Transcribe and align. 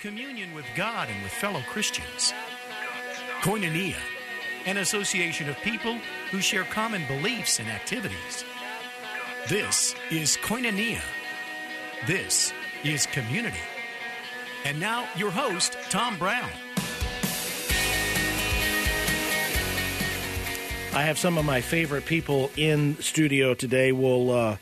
communion 0.00 0.54
with 0.54 0.64
God 0.76 1.08
and 1.08 1.22
with 1.22 1.32
fellow 1.32 1.60
Christians. 1.68 2.32
Koinonia, 3.42 3.96
an 4.66 4.76
association 4.76 5.48
of 5.48 5.56
people 5.58 5.98
who 6.30 6.40
share 6.40 6.64
common 6.64 7.02
beliefs 7.06 7.58
and 7.58 7.68
activities. 7.68 8.44
This 9.48 9.94
is 10.10 10.36
Koinonia. 10.36 11.02
This 12.06 12.52
is 12.84 13.06
community. 13.06 13.56
And 14.64 14.78
now, 14.78 15.08
your 15.16 15.30
host, 15.30 15.76
Tom 15.88 16.18
Brown. 16.18 16.50
I 20.92 21.02
have 21.02 21.18
some 21.18 21.38
of 21.38 21.44
my 21.44 21.60
favorite 21.60 22.04
people 22.04 22.50
in 22.56 22.96
studio 23.00 23.54
today. 23.54 23.92
We'll 23.92 24.30
uh, 24.30 24.56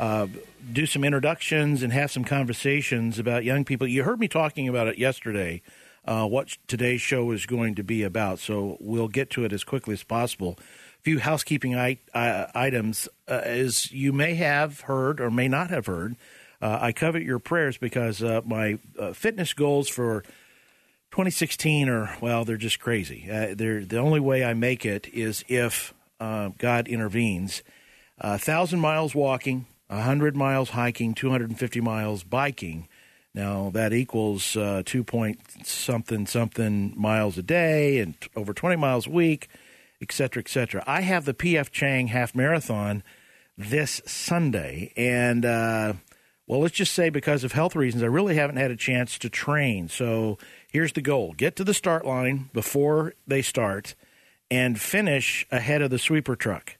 uh, 0.00 0.26
do 0.72 0.86
some 0.86 1.04
introductions 1.04 1.82
and 1.82 1.92
have 1.92 2.10
some 2.10 2.24
conversations 2.24 3.18
about 3.18 3.44
young 3.44 3.66
people. 3.66 3.86
You 3.86 4.02
heard 4.02 4.18
me 4.18 4.28
talking 4.28 4.66
about 4.66 4.88
it 4.88 4.98
yesterday, 4.98 5.60
uh, 6.06 6.26
what 6.26 6.56
today's 6.66 7.02
show 7.02 7.30
is 7.32 7.44
going 7.44 7.74
to 7.74 7.84
be 7.84 8.02
about. 8.02 8.38
So 8.38 8.78
we'll 8.80 9.08
get 9.08 9.28
to 9.30 9.44
it 9.44 9.52
as 9.52 9.62
quickly 9.62 9.92
as 9.92 10.02
possible. 10.02 10.58
A 10.58 11.02
few 11.02 11.18
housekeeping 11.18 11.76
I- 11.76 11.98
items. 12.14 13.10
Uh, 13.28 13.42
as 13.44 13.92
you 13.92 14.14
may 14.14 14.34
have 14.36 14.80
heard 14.80 15.20
or 15.20 15.30
may 15.30 15.48
not 15.48 15.68
have 15.68 15.84
heard, 15.84 16.16
uh, 16.62 16.78
I 16.80 16.92
covet 16.92 17.22
your 17.22 17.38
prayers 17.38 17.76
because 17.76 18.22
uh, 18.22 18.40
my 18.46 18.78
fitness 19.12 19.52
goals 19.52 19.90
for 19.90 20.22
2016 21.10 21.90
are 21.90 22.16
well, 22.22 22.46
they're 22.46 22.56
just 22.56 22.80
crazy. 22.80 23.28
Uh, 23.30 23.54
they're 23.54 23.84
the 23.84 23.98
only 23.98 24.20
way 24.20 24.44
I 24.44 24.54
make 24.54 24.86
it 24.86 25.08
is 25.12 25.44
if 25.46 25.92
uh, 26.20 26.50
God 26.56 26.88
intervenes. 26.88 27.62
A 28.18 28.38
thousand 28.38 28.80
miles 28.80 29.14
walking, 29.14 29.66
hundred 29.90 30.36
miles 30.36 30.70
hiking, 30.70 31.14
250 31.14 31.80
miles 31.80 32.22
biking. 32.22 32.88
Now 33.34 33.70
that 33.74 33.92
equals 33.92 34.56
uh, 34.56 34.82
two 34.84 35.04
point 35.04 35.40
something 35.64 36.26
something 36.26 36.94
miles 36.96 37.38
a 37.38 37.42
day 37.42 37.98
and 37.98 38.20
t- 38.20 38.28
over 38.34 38.52
20 38.52 38.76
miles 38.76 39.06
a 39.06 39.10
week, 39.10 39.48
et 40.02 40.12
cetera, 40.12 40.42
et 40.42 40.48
cetera. 40.48 40.82
I 40.86 41.02
have 41.02 41.24
the 41.24 41.34
PF 41.34 41.70
Chang 41.70 42.08
half 42.08 42.34
marathon 42.34 43.02
this 43.56 44.00
Sunday, 44.06 44.92
and 44.96 45.44
uh, 45.44 45.92
well, 46.46 46.60
let's 46.60 46.74
just 46.74 46.94
say 46.94 47.10
because 47.10 47.44
of 47.44 47.52
health 47.52 47.76
reasons, 47.76 48.02
I 48.02 48.06
really 48.06 48.34
haven't 48.34 48.56
had 48.56 48.72
a 48.72 48.76
chance 48.76 49.16
to 49.18 49.30
train. 49.30 49.88
So 49.88 50.36
here's 50.68 50.94
the 50.94 51.02
goal 51.02 51.34
get 51.36 51.54
to 51.56 51.64
the 51.64 51.74
start 51.74 52.04
line 52.04 52.50
before 52.52 53.14
they 53.28 53.42
start 53.42 53.94
and 54.50 54.80
finish 54.80 55.46
ahead 55.52 55.80
of 55.80 55.90
the 55.90 55.98
sweeper 55.98 56.34
truck. 56.34 56.76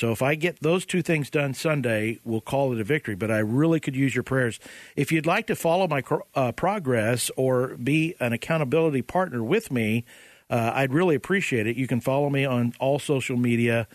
So 0.00 0.12
if 0.12 0.22
I 0.22 0.34
get 0.34 0.60
those 0.60 0.86
two 0.86 1.02
things 1.02 1.28
done 1.28 1.52
Sunday, 1.52 2.20
we'll 2.24 2.40
call 2.40 2.72
it 2.72 2.80
a 2.80 2.84
victory. 2.84 3.14
But 3.16 3.30
I 3.30 3.40
really 3.40 3.80
could 3.80 3.94
use 3.94 4.14
your 4.14 4.24
prayers. 4.24 4.58
If 4.96 5.12
you'd 5.12 5.26
like 5.26 5.46
to 5.48 5.54
follow 5.54 5.86
my 5.88 6.02
uh, 6.34 6.52
progress 6.52 7.30
or 7.36 7.76
be 7.76 8.14
an 8.18 8.32
accountability 8.32 9.02
partner 9.02 9.44
with 9.44 9.70
me, 9.70 10.06
uh, 10.48 10.72
I'd 10.74 10.94
really 10.94 11.16
appreciate 11.16 11.66
it. 11.66 11.76
You 11.76 11.86
can 11.86 12.00
follow 12.00 12.30
me 12.30 12.46
on 12.46 12.72
all 12.80 12.98
social 12.98 13.36
media 13.36 13.88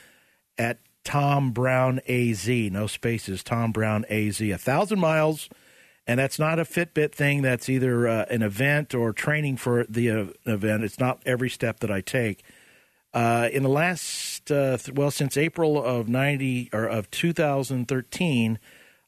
at 0.60 0.78
Tom 1.04 1.50
Brown 1.50 2.00
AZ, 2.08 2.48
no 2.48 2.86
spaces, 2.86 3.42
Tom 3.42 3.72
Brown 3.72 4.06
AZ. 4.08 4.40
A 4.42 4.58
thousand 4.58 5.00
miles 5.00 5.50
and 6.08 6.20
that's 6.20 6.38
not 6.38 6.60
a 6.60 6.66
Fitbit 6.66 7.14
thing. 7.14 7.42
That's 7.42 7.68
either 7.68 8.08
uh, 8.08 8.26
an 8.30 8.44
event 8.44 8.94
or 8.94 9.12
training 9.12 9.58
for 9.58 9.86
the 9.90 10.12
uh, 10.12 10.26
event. 10.46 10.84
It's 10.84 11.00
not 11.00 11.22
every 11.26 11.50
step 11.50 11.80
that 11.80 11.90
I 11.90 12.02
take. 12.02 12.44
Uh, 13.16 13.50
in 13.52 13.64
the 13.64 13.70
last, 13.70 14.52
uh, 14.52 14.78
th- 14.78 14.96
well, 14.96 15.10
since 15.10 15.38
April 15.38 15.84
of 15.84 16.08
ninety 16.08 16.70
or 16.72 16.86
of 16.86 17.10
2013, 17.10 18.60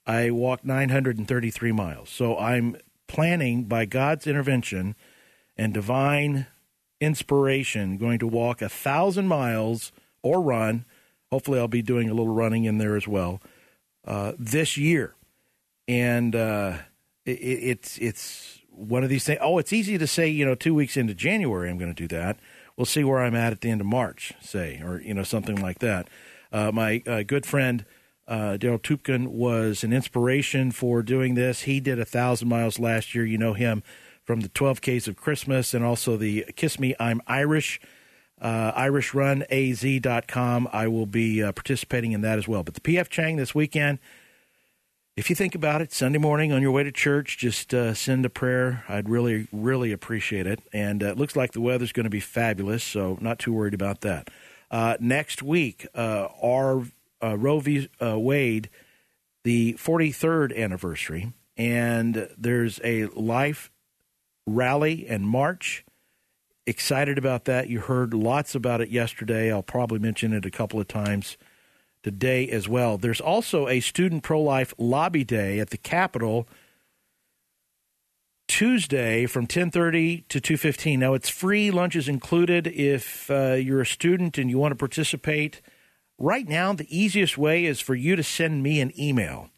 I 0.08 0.32
walked 0.32 0.66
933 0.66 1.72
miles. 1.74 2.10
So 2.10 2.38
I'm 2.38 2.78
planning, 3.08 3.66
by 3.66 3.86
God's 3.86 4.26
intervention 4.26 4.96
and 5.56 5.74
divine 5.74 6.48
inspiration, 7.00 7.98
going 7.98 8.18
to 8.20 8.28
walk 8.28 8.62
a 8.62 8.70
thousand 8.70 9.28
miles 9.28 9.92
or 10.24 10.42
run. 10.42 10.86
Hopefully, 11.30 11.60
I'll 11.60 11.68
be 11.68 11.84
doing 11.84 12.10
a 12.10 12.14
little 12.14 12.34
running 12.34 12.64
in 12.64 12.80
there 12.80 12.96
as 12.96 13.08
well 13.08 13.42
uh, 14.06 14.32
this 14.40 14.78
year 14.78 15.14
and 15.88 16.36
uh, 16.36 16.78
it, 17.26 17.32
it's 17.32 17.98
it's 17.98 18.60
one 18.70 19.04
of 19.04 19.10
these 19.10 19.24
things. 19.24 19.40
Oh, 19.42 19.58
it's 19.58 19.74
easy 19.74 19.98
to 19.98 20.08
say, 20.08 20.28
you 20.28 20.46
know, 20.46 20.56
two 20.56 20.74
weeks 20.74 20.98
into 20.98 21.14
January, 21.14 21.70
I'm 21.70 21.78
going 21.78 21.94
to 21.94 22.08
do 22.08 22.08
that. 22.16 22.38
We'll 22.78 22.86
see 22.86 23.04
where 23.04 23.20
I'm 23.20 23.36
at 23.36 23.52
at 23.52 23.62
the 23.62 23.72
end 23.72 23.82
of 23.82 23.88
March, 23.88 24.34
say, 24.40 24.80
or 24.84 25.02
you 25.02 25.14
know, 25.14 25.24
something 25.24 25.56
like 25.56 25.80
that. 25.80 26.08
Uh, 26.52 26.72
my 26.72 27.02
uh, 27.08 27.24
good 27.24 27.46
friend 27.46 27.86
uh, 28.28 28.58
Daryl 28.60 28.82
Tupkin 28.82 29.32
was 29.32 29.84
an 29.84 29.94
inspiration 29.94 30.72
for 30.72 31.02
doing 31.02 31.36
this. 31.36 31.62
He 31.62 31.80
did 31.80 32.00
a 32.00 32.06
thousand 32.06 32.50
miles 32.50 32.78
last 32.78 33.16
year. 33.16 33.26
You 33.26 33.38
know 33.38 33.54
him 33.54 33.84
from 34.24 34.42
the 34.42 34.50
12 34.50 34.82
Ks 34.82 35.08
of 35.08 35.16
Christmas 35.16 35.74
and 35.74 35.84
also 35.84 36.18
the 36.18 36.46
Kiss 36.56 36.80
Me 36.80 36.94
I'm 37.00 37.22
Irish. 37.26 37.80
Uh, 38.40 38.72
IrishRunAZ.com. 38.74 40.68
I 40.72 40.88
will 40.88 41.08
be 41.08 41.42
uh, 41.42 41.52
participating 41.54 42.12
in 42.12 42.22
that 42.22 42.38
as 42.38 42.48
well. 42.48 42.64
But 42.64 42.76
the 42.76 42.82
PF 42.82 43.10
Chang 43.10 43.38
this 43.38 43.56
weekend, 43.56 43.98
if 45.18 45.32
you 45.32 45.36
think 45.36 45.56
about 45.56 45.82
it, 45.82 45.92
Sunday 45.92 46.20
morning 46.20 46.52
on 46.52 46.62
your 46.62 46.72
way 46.72 46.84
to 46.84 46.92
church, 46.92 47.40
just 47.40 47.74
uh, 47.74 47.96
send 47.96 48.24
a 48.24 48.30
prayer. 48.30 48.86
I'd 48.88 49.10
really, 49.10 49.48
really 49.52 49.92
appreciate 49.92 50.46
it. 50.46 50.62
And 50.72 51.02
uh, 51.02 51.08
it 51.08 51.18
looks 51.18 51.36
like 51.36 51.54
the 51.54 51.60
weather's 51.60 51.92
going 51.92 52.04
to 52.04 52.10
be 52.12 52.20
fabulous, 52.20 52.84
so 52.84 53.18
not 53.20 53.40
too 53.40 53.52
worried 53.52 53.74
about 53.74 54.02
that. 54.02 54.30
Uh, 54.70 54.96
next 55.00 55.42
week, 55.42 55.88
uh, 55.96 56.28
our 56.44 56.84
uh, 57.24 57.36
Roe 57.36 57.60
v. 57.60 57.90
Uh, 58.00 58.20
Wade, 58.20 58.70
the 59.44 59.74
43rd 59.74 60.56
anniversary, 60.56 61.34
and 61.58 62.30
there's 62.38 62.80
a 62.84 63.06
life 63.08 63.72
rally 64.46 65.08
and 65.08 65.28
march. 65.28 65.84
Excited 66.68 67.18
about 67.18 67.46
that. 67.46 67.70
You 67.70 67.80
heard 67.80 68.14
lots 68.14 68.54
about 68.54 68.82
it 68.82 68.90
yesterday. 68.90 69.52
I'll 69.52 69.64
probably 69.64 69.98
mention 69.98 70.32
it 70.32 70.46
a 70.46 70.52
couple 70.52 70.80
of 70.80 70.88
times 70.88 71.38
today 72.08 72.48
as 72.48 72.70
well. 72.70 72.98
There's 72.98 73.20
also 73.20 73.68
a 73.68 73.82
student 73.82 74.24
pro 74.24 74.42
life 74.42 74.74
lobby 74.78 75.26
day 75.26 75.60
at 75.60 75.72
the 75.72 75.78
Capitol 75.78 76.48
Tuesday 78.48 79.26
from 79.26 79.46
10:30 79.46 80.24
to 80.30 80.40
2:15. 80.40 81.02
Now 81.02 81.14
it's 81.16 81.28
free, 81.28 81.70
lunch 81.70 81.98
is 81.98 82.08
included 82.08 82.66
if 82.66 83.30
uh, 83.30 83.56
you're 83.56 83.82
a 83.82 83.86
student 83.86 84.38
and 84.38 84.50
you 84.50 84.58
want 84.58 84.72
to 84.72 84.78
participate. 84.78 85.60
Right 86.18 86.48
now, 86.48 86.72
the 86.72 86.88
easiest 86.90 87.38
way 87.38 87.66
is 87.66 87.82
for 87.82 87.94
you 87.94 88.16
to 88.16 88.24
send 88.24 88.64
me 88.64 88.80
an 88.80 88.98
email, 88.98 89.50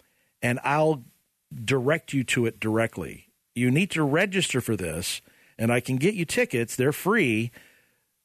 and 0.41 0.59
I'll 0.63 1.03
direct 1.53 2.13
you 2.13 2.23
to 2.23 2.47
it 2.47 2.59
directly. 2.59 3.27
You 3.53 3.69
need 3.69 3.91
to 3.91 4.01
register 4.01 4.59
for 4.59 4.75
this, 4.75 5.21
and 5.55 5.71
I 5.71 5.81
can 5.81 5.97
get 5.97 6.15
you 6.15 6.25
tickets. 6.25 6.75
They're 6.75 6.91
free 6.91 7.51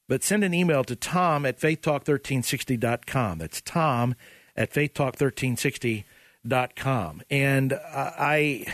but 0.07 0.23
send 0.23 0.43
an 0.43 0.53
email 0.53 0.83
to 0.83 0.95
tom 0.95 1.45
at 1.45 1.59
faithtalk1360.com. 1.59 3.39
That's 3.39 3.61
tom 3.61 4.15
at 4.55 4.71
faithtalk1360.com. 4.71 7.21
And 7.29 7.73
I, 7.73 8.65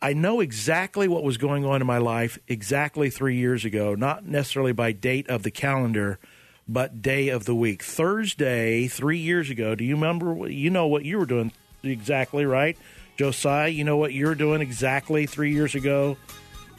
I 0.00 0.12
know 0.12 0.40
exactly 0.40 1.08
what 1.08 1.22
was 1.22 1.36
going 1.36 1.64
on 1.64 1.80
in 1.80 1.86
my 1.86 1.98
life 1.98 2.38
exactly 2.48 3.10
three 3.10 3.36
years 3.36 3.64
ago, 3.64 3.94
not 3.94 4.26
necessarily 4.26 4.72
by 4.72 4.92
date 4.92 5.28
of 5.28 5.42
the 5.42 5.50
calendar, 5.50 6.18
but 6.66 7.02
day 7.02 7.28
of 7.28 7.44
the 7.44 7.54
week. 7.54 7.82
Thursday, 7.82 8.88
three 8.88 9.18
years 9.18 9.50
ago, 9.50 9.74
do 9.74 9.84
you 9.84 9.94
remember? 9.94 10.48
You 10.48 10.70
know 10.70 10.86
what 10.86 11.04
you 11.04 11.18
were 11.18 11.26
doing 11.26 11.52
exactly, 11.82 12.46
right? 12.46 12.78
Josiah, 13.16 13.68
you 13.68 13.84
know 13.84 13.96
what 13.96 14.12
you 14.12 14.26
were 14.26 14.34
doing 14.34 14.60
exactly 14.60 15.26
three 15.26 15.52
years 15.52 15.74
ago? 15.74 16.16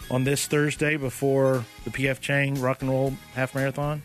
On 0.09 0.23
this 0.23 0.47
Thursday 0.47 0.97
before 0.97 1.65
the 1.83 1.89
PF 1.89 2.19
Chang 2.19 2.59
Rock 2.61 2.81
and 2.81 2.89
Roll 2.89 3.13
Half 3.33 3.55
Marathon? 3.55 4.01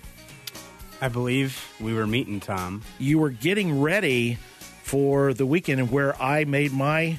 I 1.00 1.08
believe 1.08 1.72
we 1.80 1.94
were 1.94 2.06
meeting 2.06 2.40
Tom. 2.40 2.82
You 2.98 3.18
were 3.18 3.30
getting 3.30 3.80
ready 3.80 4.38
for 4.82 5.32
the 5.32 5.46
weekend 5.46 5.90
where 5.90 6.20
I 6.20 6.44
made 6.44 6.72
my 6.72 7.18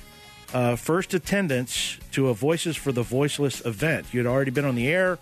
uh, 0.53 0.75
first 0.75 1.13
attendance 1.13 1.97
to 2.11 2.29
a 2.29 2.33
Voices 2.33 2.75
for 2.75 2.91
the 2.91 3.03
Voiceless 3.03 3.65
event. 3.65 4.13
You 4.13 4.19
had 4.19 4.27
already 4.27 4.51
been 4.51 4.65
on 4.65 4.75
the 4.75 4.87
air. 4.87 5.17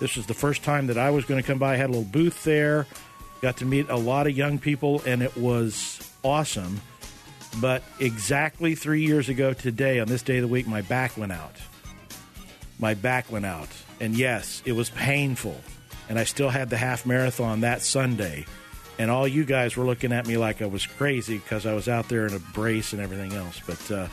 This 0.00 0.16
was 0.16 0.26
the 0.26 0.34
first 0.34 0.62
time 0.62 0.88
that 0.88 0.98
I 0.98 1.10
was 1.10 1.24
going 1.24 1.40
to 1.40 1.46
come 1.46 1.58
by. 1.58 1.74
I 1.74 1.76
had 1.76 1.86
a 1.86 1.92
little 1.92 2.04
booth 2.04 2.44
there. 2.44 2.86
Got 3.40 3.56
to 3.58 3.64
meet 3.64 3.88
a 3.88 3.96
lot 3.96 4.26
of 4.26 4.36
young 4.36 4.58
people, 4.58 5.02
and 5.06 5.22
it 5.22 5.36
was 5.36 6.00
awesome. 6.22 6.80
But 7.60 7.82
exactly 8.00 8.74
three 8.74 9.04
years 9.04 9.28
ago 9.28 9.52
today, 9.52 10.00
on 10.00 10.08
this 10.08 10.22
day 10.22 10.38
of 10.38 10.42
the 10.42 10.48
week, 10.48 10.66
my 10.66 10.82
back 10.82 11.16
went 11.16 11.32
out 11.32 11.56
my 12.78 12.94
back 12.94 13.30
went 13.30 13.46
out. 13.46 13.68
And 14.00 14.16
yes, 14.16 14.62
it 14.64 14.72
was 14.72 14.90
painful. 14.90 15.60
And 16.08 16.18
I 16.18 16.24
still 16.24 16.50
had 16.50 16.70
the 16.70 16.76
half 16.76 17.06
marathon 17.06 17.60
that 17.60 17.82
Sunday. 17.82 18.46
And 18.98 19.10
all 19.10 19.26
you 19.26 19.44
guys 19.44 19.76
were 19.76 19.84
looking 19.84 20.12
at 20.12 20.26
me 20.26 20.36
like 20.36 20.62
I 20.62 20.66
was 20.66 20.86
crazy 20.86 21.38
because 21.38 21.66
I 21.66 21.74
was 21.74 21.88
out 21.88 22.08
there 22.08 22.26
in 22.26 22.34
a 22.34 22.38
brace 22.38 22.92
and 22.92 23.02
everything 23.02 23.32
else. 23.32 23.60
But 23.66 23.90
uh, 23.90 24.08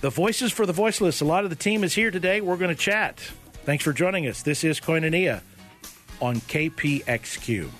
the 0.00 0.10
voices 0.10 0.52
for 0.52 0.66
the 0.66 0.72
voiceless, 0.72 1.20
a 1.20 1.24
lot 1.24 1.44
of 1.44 1.50
the 1.50 1.56
team 1.56 1.84
is 1.84 1.94
here 1.94 2.10
today. 2.10 2.40
We're 2.40 2.56
going 2.56 2.74
to 2.74 2.80
chat. 2.80 3.20
Thanks 3.64 3.84
for 3.84 3.92
joining 3.92 4.26
us. 4.26 4.42
This 4.42 4.64
is 4.64 4.80
Koinonia 4.80 5.42
on 6.20 6.36
KPXQ. 6.36 7.70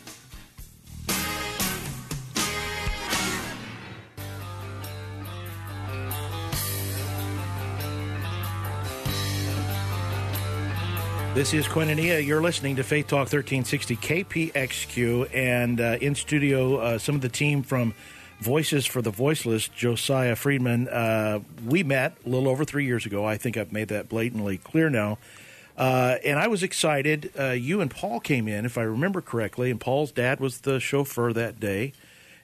This 11.34 11.52
is 11.52 11.66
Koinonia. 11.66 12.24
You're 12.24 12.40
listening 12.40 12.76
to 12.76 12.84
Faith 12.84 13.08
Talk 13.08 13.26
1360 13.32 13.96
KPXQ, 13.96 15.34
and 15.34 15.80
uh, 15.80 15.98
in 16.00 16.14
studio, 16.14 16.76
uh, 16.76 16.98
some 16.98 17.16
of 17.16 17.22
the 17.22 17.28
team 17.28 17.64
from 17.64 17.92
Voices 18.38 18.86
for 18.86 19.02
the 19.02 19.10
Voiceless, 19.10 19.66
Josiah 19.66 20.36
Friedman. 20.36 20.88
Uh, 20.88 21.40
we 21.66 21.82
met 21.82 22.16
a 22.24 22.28
little 22.28 22.48
over 22.48 22.64
three 22.64 22.84
years 22.84 23.04
ago. 23.04 23.24
I 23.24 23.36
think 23.36 23.56
I've 23.56 23.72
made 23.72 23.88
that 23.88 24.08
blatantly 24.08 24.58
clear 24.58 24.88
now. 24.88 25.18
Uh, 25.76 26.18
and 26.24 26.38
I 26.38 26.46
was 26.46 26.62
excited. 26.62 27.32
Uh, 27.36 27.46
you 27.50 27.80
and 27.80 27.90
Paul 27.90 28.20
came 28.20 28.46
in, 28.46 28.64
if 28.64 28.78
I 28.78 28.82
remember 28.82 29.20
correctly, 29.20 29.72
and 29.72 29.80
Paul's 29.80 30.12
dad 30.12 30.38
was 30.38 30.60
the 30.60 30.78
chauffeur 30.78 31.32
that 31.32 31.58
day. 31.58 31.94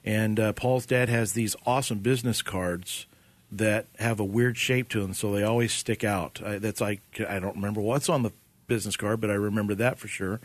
And 0.03 0.37
uh, 0.37 0.51
Paul's 0.51 0.85
dad 0.85 1.07
has 1.07 1.31
these 1.31 1.55
awesome 1.65 1.99
business 1.99 2.41
cards 2.41 3.05
that 3.53 3.85
have 3.99 4.19
a 4.19 4.25
weird 4.25 4.57
shape 4.57 4.89
to 4.89 5.01
them, 5.01 5.13
so 5.13 5.31
they 5.31 5.43
always 5.43 5.71
stick 5.71 6.03
out. 6.03 6.41
that's 6.43 6.81
like 6.81 7.01
I 7.25 7.39
don't 7.39 7.55
remember 7.55 7.79
what's 7.79 8.09
on 8.09 8.23
the 8.23 8.31
business 8.71 8.95
card, 8.95 9.19
but 9.19 9.29
I 9.29 9.33
remember 9.33 9.75
that 9.75 9.99
for 9.99 10.07
sure. 10.07 10.39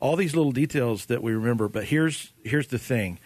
All 0.00 0.16
these 0.16 0.34
little 0.34 0.50
details 0.50 1.06
that 1.06 1.22
we 1.22 1.34
remember, 1.34 1.68
but 1.68 1.84
here's 1.84 2.32
here's 2.42 2.68
the 2.68 2.78
thing. 2.78 3.18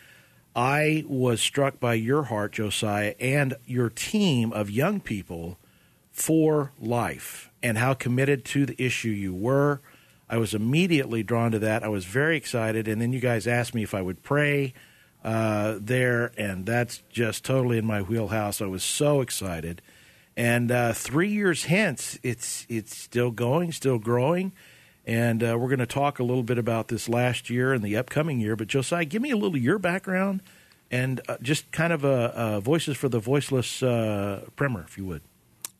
I 0.56 1.04
was 1.06 1.40
struck 1.40 1.78
by 1.78 1.94
your 1.94 2.24
heart, 2.24 2.54
Josiah, 2.54 3.14
and 3.20 3.54
your 3.64 3.90
team 3.90 4.52
of 4.52 4.68
young 4.68 4.98
people 4.98 5.56
for 6.10 6.72
life 6.80 7.48
and 7.62 7.78
how 7.78 7.94
committed 7.94 8.44
to 8.46 8.66
the 8.66 8.82
issue 8.84 9.10
you 9.10 9.32
were. 9.32 9.80
I 10.28 10.38
was 10.38 10.52
immediately 10.52 11.22
drawn 11.22 11.52
to 11.52 11.60
that. 11.60 11.84
I 11.84 11.88
was 11.88 12.04
very 12.04 12.36
excited, 12.36 12.88
and 12.88 13.00
then 13.00 13.12
you 13.12 13.20
guys 13.20 13.46
asked 13.46 13.72
me 13.72 13.84
if 13.84 13.94
I 13.94 14.02
would 14.02 14.24
pray 14.24 14.74
uh, 15.22 15.78
there, 15.80 16.32
and 16.36 16.66
that's 16.66 17.04
just 17.08 17.44
totally 17.44 17.78
in 17.78 17.86
my 17.86 18.02
wheelhouse. 18.02 18.60
I 18.60 18.66
was 18.66 18.82
so 18.82 19.20
excited. 19.20 19.80
And 20.36 20.70
uh, 20.70 20.92
three 20.92 21.28
years 21.28 21.64
hence, 21.64 22.18
it's 22.22 22.66
it's 22.68 22.96
still 22.96 23.30
going, 23.30 23.72
still 23.72 23.98
growing, 23.98 24.52
and 25.04 25.42
uh, 25.42 25.56
we're 25.58 25.68
going 25.68 25.80
to 25.80 25.86
talk 25.86 26.18
a 26.18 26.22
little 26.22 26.42
bit 26.44 26.56
about 26.56 26.88
this 26.88 27.08
last 27.08 27.50
year 27.50 27.72
and 27.72 27.82
the 27.82 27.96
upcoming 27.96 28.40
year. 28.40 28.56
But 28.56 28.68
Josiah, 28.68 29.04
give 29.04 29.20
me 29.20 29.30
a 29.30 29.36
little 29.36 29.56
your 29.56 29.78
background 29.78 30.42
and 30.90 31.20
uh, 31.28 31.36
just 31.40 31.70
kind 31.72 31.92
of 31.92 32.04
a, 32.04 32.60
voices 32.60 32.96
for 32.96 33.08
the 33.08 33.20
voiceless 33.20 33.82
uh, 33.82 34.44
primer, 34.56 34.82
if 34.82 34.98
you 34.98 35.04
would. 35.04 35.22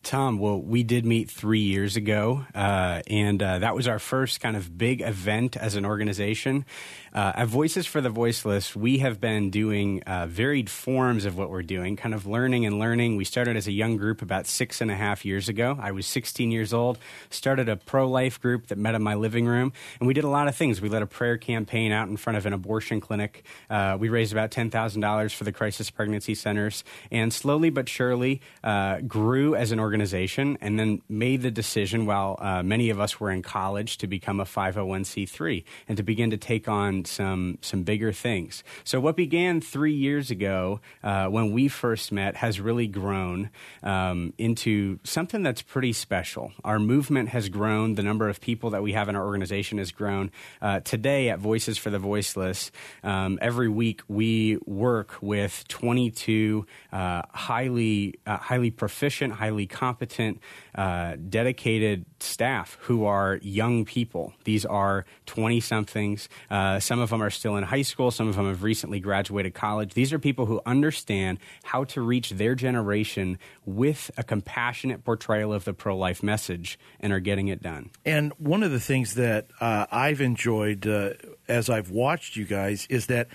Tom, 0.03 0.39
well, 0.39 0.59
we 0.59 0.83
did 0.83 1.05
meet 1.05 1.31
three 1.31 1.61
years 1.61 1.95
ago, 1.97 2.47
uh, 2.55 3.03
and 3.07 3.43
uh, 3.43 3.59
that 3.59 3.75
was 3.75 3.87
our 3.87 3.99
first 3.99 4.41
kind 4.41 4.57
of 4.57 4.79
big 4.79 5.03
event 5.03 5.59
as 5.59 5.75
an 5.75 5.85
organization. 5.85 6.65
Uh, 7.13 7.33
at 7.35 7.49
Voices 7.49 7.87
for 7.87 8.01
the 8.01 8.09
Voiceless, 8.09 8.77
we 8.77 8.99
have 8.99 9.21
been 9.21 9.51
doing 9.51 10.01
uh, 10.05 10.27
varied 10.27 10.71
forms 10.71 11.25
of 11.25 11.37
what 11.37 11.51
we're 11.51 11.63
doing, 11.63 11.97
kind 11.97 12.15
of 12.15 12.25
learning 12.25 12.67
and 12.67 12.79
learning. 12.79 13.17
We 13.17 13.25
started 13.25 13.57
as 13.57 13.67
a 13.67 13.73
young 13.73 13.97
group 13.97 14.23
about 14.23 14.47
six 14.47 14.81
and 14.81 14.93
a 14.93 14.95
half 14.95 15.25
years 15.25 15.49
ago. 15.49 15.77
I 15.81 15.91
was 15.91 16.07
16 16.07 16.53
years 16.53 16.73
old, 16.73 16.99
started 17.29 17.69
a 17.69 17.75
pro 17.75 18.09
life 18.09 18.41
group 18.41 18.69
that 18.69 18.79
met 18.79 18.95
in 18.95 19.03
my 19.03 19.15
living 19.15 19.47
room, 19.47 19.73
and 19.99 20.07
we 20.07 20.15
did 20.15 20.23
a 20.23 20.29
lot 20.29 20.47
of 20.47 20.55
things. 20.55 20.81
We 20.81 20.89
led 20.89 21.03
a 21.03 21.07
prayer 21.07 21.37
campaign 21.37 21.91
out 21.91 22.07
in 22.07 22.17
front 22.17 22.37
of 22.37 22.47
an 22.47 22.53
abortion 22.53 23.01
clinic. 23.01 23.45
Uh, 23.69 23.97
we 23.99 24.09
raised 24.09 24.33
about 24.33 24.53
$10,000 24.53 25.35
for 25.35 25.43
the 25.43 25.53
crisis 25.53 25.91
pregnancy 25.91 26.37
centers, 26.37 26.85
and 27.11 27.33
slowly 27.33 27.71
but 27.71 27.89
surely 27.89 28.41
uh, 28.63 29.01
grew 29.01 29.57
as 29.57 29.73
an 29.73 29.81
organization 29.81 30.59
and 30.61 30.79
then 30.79 31.03
made 31.09 31.43
the 31.43 31.51
decision 31.51 32.07
while 32.07 32.37
uh, 32.39 32.63
many 32.63 32.91
of 32.91 33.01
us 33.01 33.19
were 33.19 33.33
in 33.33 33.43
college 33.43 33.99
to 33.99 34.07
become 34.07 34.39
a 34.39 34.45
501c3 34.45 35.65
and 35.89 35.97
to 35.97 36.05
begin 36.05 36.31
to 36.31 36.37
take 36.37 36.69
on 36.69 37.00
some 37.07 37.59
some 37.61 37.83
bigger 37.83 38.13
things. 38.13 38.63
So 38.85 39.01
what 39.01 39.17
began 39.17 39.61
three 39.61 39.95
years 39.95 40.31
ago 40.31 40.81
uh, 41.03 41.27
when 41.27 41.53
we 41.53 41.69
first 41.69 42.13
met 42.13 42.37
has 42.37 42.61
really 42.61 42.87
grown 42.87 43.51
um, 43.83 44.33
into 44.39 44.99
something 45.05 45.43
that's 45.43 45.63
pretty 45.63 45.93
special. 45.93 46.53
Our 46.65 46.79
movement 46.79 47.31
has 47.31 47.49
grown. 47.49 47.95
The 47.95 48.03
number 48.03 48.29
of 48.29 48.41
people 48.41 48.71
that 48.71 48.83
we 48.83 48.93
have 48.93 49.09
in 49.09 49.17
our 49.17 49.25
organization 49.25 49.79
has 49.79 49.93
grown. 49.93 50.31
Uh, 50.61 50.81
today 50.81 51.29
at 51.31 51.39
Voices 51.39 51.79
for 51.79 51.91
the 51.91 51.99
Voiceless, 51.99 52.71
um, 53.03 53.39
every 53.41 53.69
week 53.69 54.03
we 54.09 54.59
work 54.67 55.17
with 55.21 55.67
22 55.69 56.67
uh, 56.93 57.23
highly 57.33 58.15
uh, 58.27 58.37
highly 58.37 58.71
proficient, 58.71 59.35
highly 59.35 59.67
competent, 59.67 60.41
uh, 60.75 61.17
dedicated 61.29 62.05
staff 62.23 62.77
who 62.83 63.05
are 63.05 63.39
young 63.43 63.85
people. 63.85 64.33
These 64.45 64.65
are 64.65 65.05
20 65.27 65.61
somethings. 65.61 66.29
Uh, 66.51 66.81
some 66.81 67.01
of 67.01 67.11
them 67.11 67.23
are 67.23 67.31
still 67.31 67.57
in 67.57 67.65
high 67.65 67.83
school, 67.83 68.11
some 68.11 68.29
of 68.29 68.37
them 68.37 68.47
have 68.47 68.63
recently 68.63 69.01
graduated 69.01 69.55
college. 69.55 69.95
These 69.95 70.13
are 70.13 70.19
people 70.19 70.47
who 70.47 70.61
understand 70.67 71.39
how 71.65 71.85
to 71.85 72.01
reach 72.01 72.31
their 72.31 72.55
generation 72.55 73.39
with 73.65 74.11
a 74.17 74.23
compassionate 74.23 75.05
portrayal 75.05 75.53
of 75.53 75.65
the 75.65 75.73
pro 75.73 75.97
life 75.97 76.23
message 76.23 76.79
and 77.01 77.13
are 77.13 77.21
getting 77.21 77.49
it 77.49 77.63
done. 77.63 77.91
And 78.05 78.33
one 78.39 78.63
of 78.63 78.71
the 78.71 78.81
things 78.81 79.15
that 79.15 79.47
uh, 79.61 79.87
I've 79.91 80.21
enjoyed 80.21 80.87
uh, 80.87 81.11
as 81.49 81.71
I've 81.71 81.91
watched 81.91 82.37
you 82.37 82.45
guys 82.45 82.87
is 82.91 83.07
that. 83.07 83.29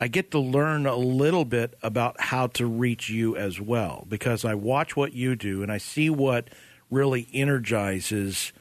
I 0.00 0.08
get 0.08 0.32
to 0.32 0.40
learn 0.40 0.86
a 0.86 0.96
little 0.96 1.44
bit 1.44 1.78
about 1.80 2.20
how 2.20 2.48
to 2.48 2.66
reach 2.66 3.08
you 3.08 3.36
as 3.36 3.60
well 3.60 4.04
because 4.08 4.44
I 4.44 4.54
watch 4.54 4.96
what 4.96 5.12
you 5.12 5.36
do 5.36 5.62
and 5.62 5.70
I 5.70 5.78
see 5.78 6.10
what 6.10 6.48
really 6.92 7.28
energizes 7.32 8.52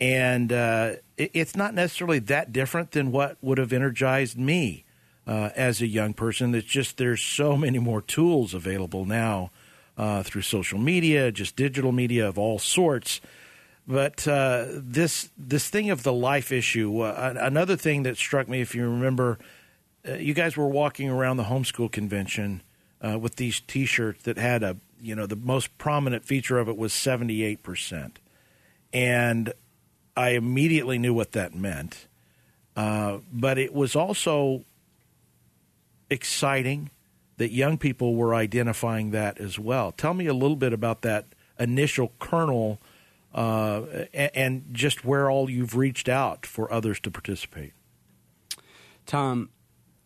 and 0.00 0.52
uh, 0.52 0.92
it, 1.16 1.30
it's 1.34 1.56
not 1.56 1.74
necessarily 1.74 2.18
that 2.20 2.52
different 2.52 2.92
than 2.92 3.12
what 3.12 3.36
would 3.40 3.58
have 3.58 3.72
energized 3.72 4.38
me 4.38 4.84
uh, 5.26 5.50
as 5.56 5.80
a 5.80 5.86
young 5.86 6.14
person. 6.14 6.54
It's 6.54 6.66
just 6.66 6.96
there's 6.96 7.20
so 7.20 7.56
many 7.56 7.78
more 7.78 8.00
tools 8.00 8.54
available 8.54 9.04
now 9.04 9.50
uh, 9.96 10.22
through 10.22 10.42
social 10.42 10.78
media, 10.78 11.32
just 11.32 11.56
digital 11.56 11.92
media 11.92 12.28
of 12.28 12.38
all 12.38 12.58
sorts. 12.58 13.20
But 13.86 14.28
uh, 14.28 14.66
this 14.68 15.30
this 15.36 15.68
thing 15.68 15.90
of 15.90 16.02
the 16.02 16.12
life 16.12 16.52
issue, 16.52 17.00
uh, 17.00 17.34
another 17.38 17.76
thing 17.76 18.02
that 18.02 18.18
struck 18.18 18.46
me, 18.46 18.60
if 18.60 18.74
you 18.74 18.82
remember, 18.82 19.38
uh, 20.06 20.14
you 20.14 20.34
guys 20.34 20.56
were 20.56 20.68
walking 20.68 21.08
around 21.08 21.38
the 21.38 21.44
homeschool 21.44 21.90
convention 21.90 22.62
with 23.00 23.36
these 23.36 23.60
T-shirts 23.60 24.24
that 24.24 24.38
had 24.38 24.64
a 24.64 24.76
you 25.00 25.14
know 25.14 25.26
the 25.26 25.36
most 25.36 25.76
prominent 25.78 26.24
feature 26.24 26.58
of 26.58 26.68
it 26.68 26.76
was 26.76 26.92
seventy 26.92 27.42
eight 27.42 27.62
percent, 27.62 28.18
and 28.92 29.52
I 30.16 30.30
immediately 30.30 30.98
knew 30.98 31.14
what 31.14 31.32
that 31.32 31.54
meant. 31.54 32.06
Uh, 32.76 33.18
but 33.32 33.58
it 33.58 33.74
was 33.74 33.96
also 33.96 34.64
exciting 36.10 36.90
that 37.36 37.52
young 37.52 37.78
people 37.78 38.14
were 38.14 38.34
identifying 38.34 39.10
that 39.12 39.38
as 39.38 39.58
well. 39.58 39.92
Tell 39.92 40.14
me 40.14 40.26
a 40.26 40.34
little 40.34 40.56
bit 40.56 40.72
about 40.72 41.02
that 41.02 41.26
initial 41.58 42.12
kernel 42.18 42.80
uh, 43.34 43.82
and 44.14 44.64
just 44.72 45.04
where 45.04 45.30
all 45.30 45.48
you've 45.50 45.76
reached 45.76 46.08
out 46.08 46.46
for 46.46 46.72
others 46.72 46.98
to 47.00 47.10
participate. 47.10 47.72
Tom, 49.06 49.50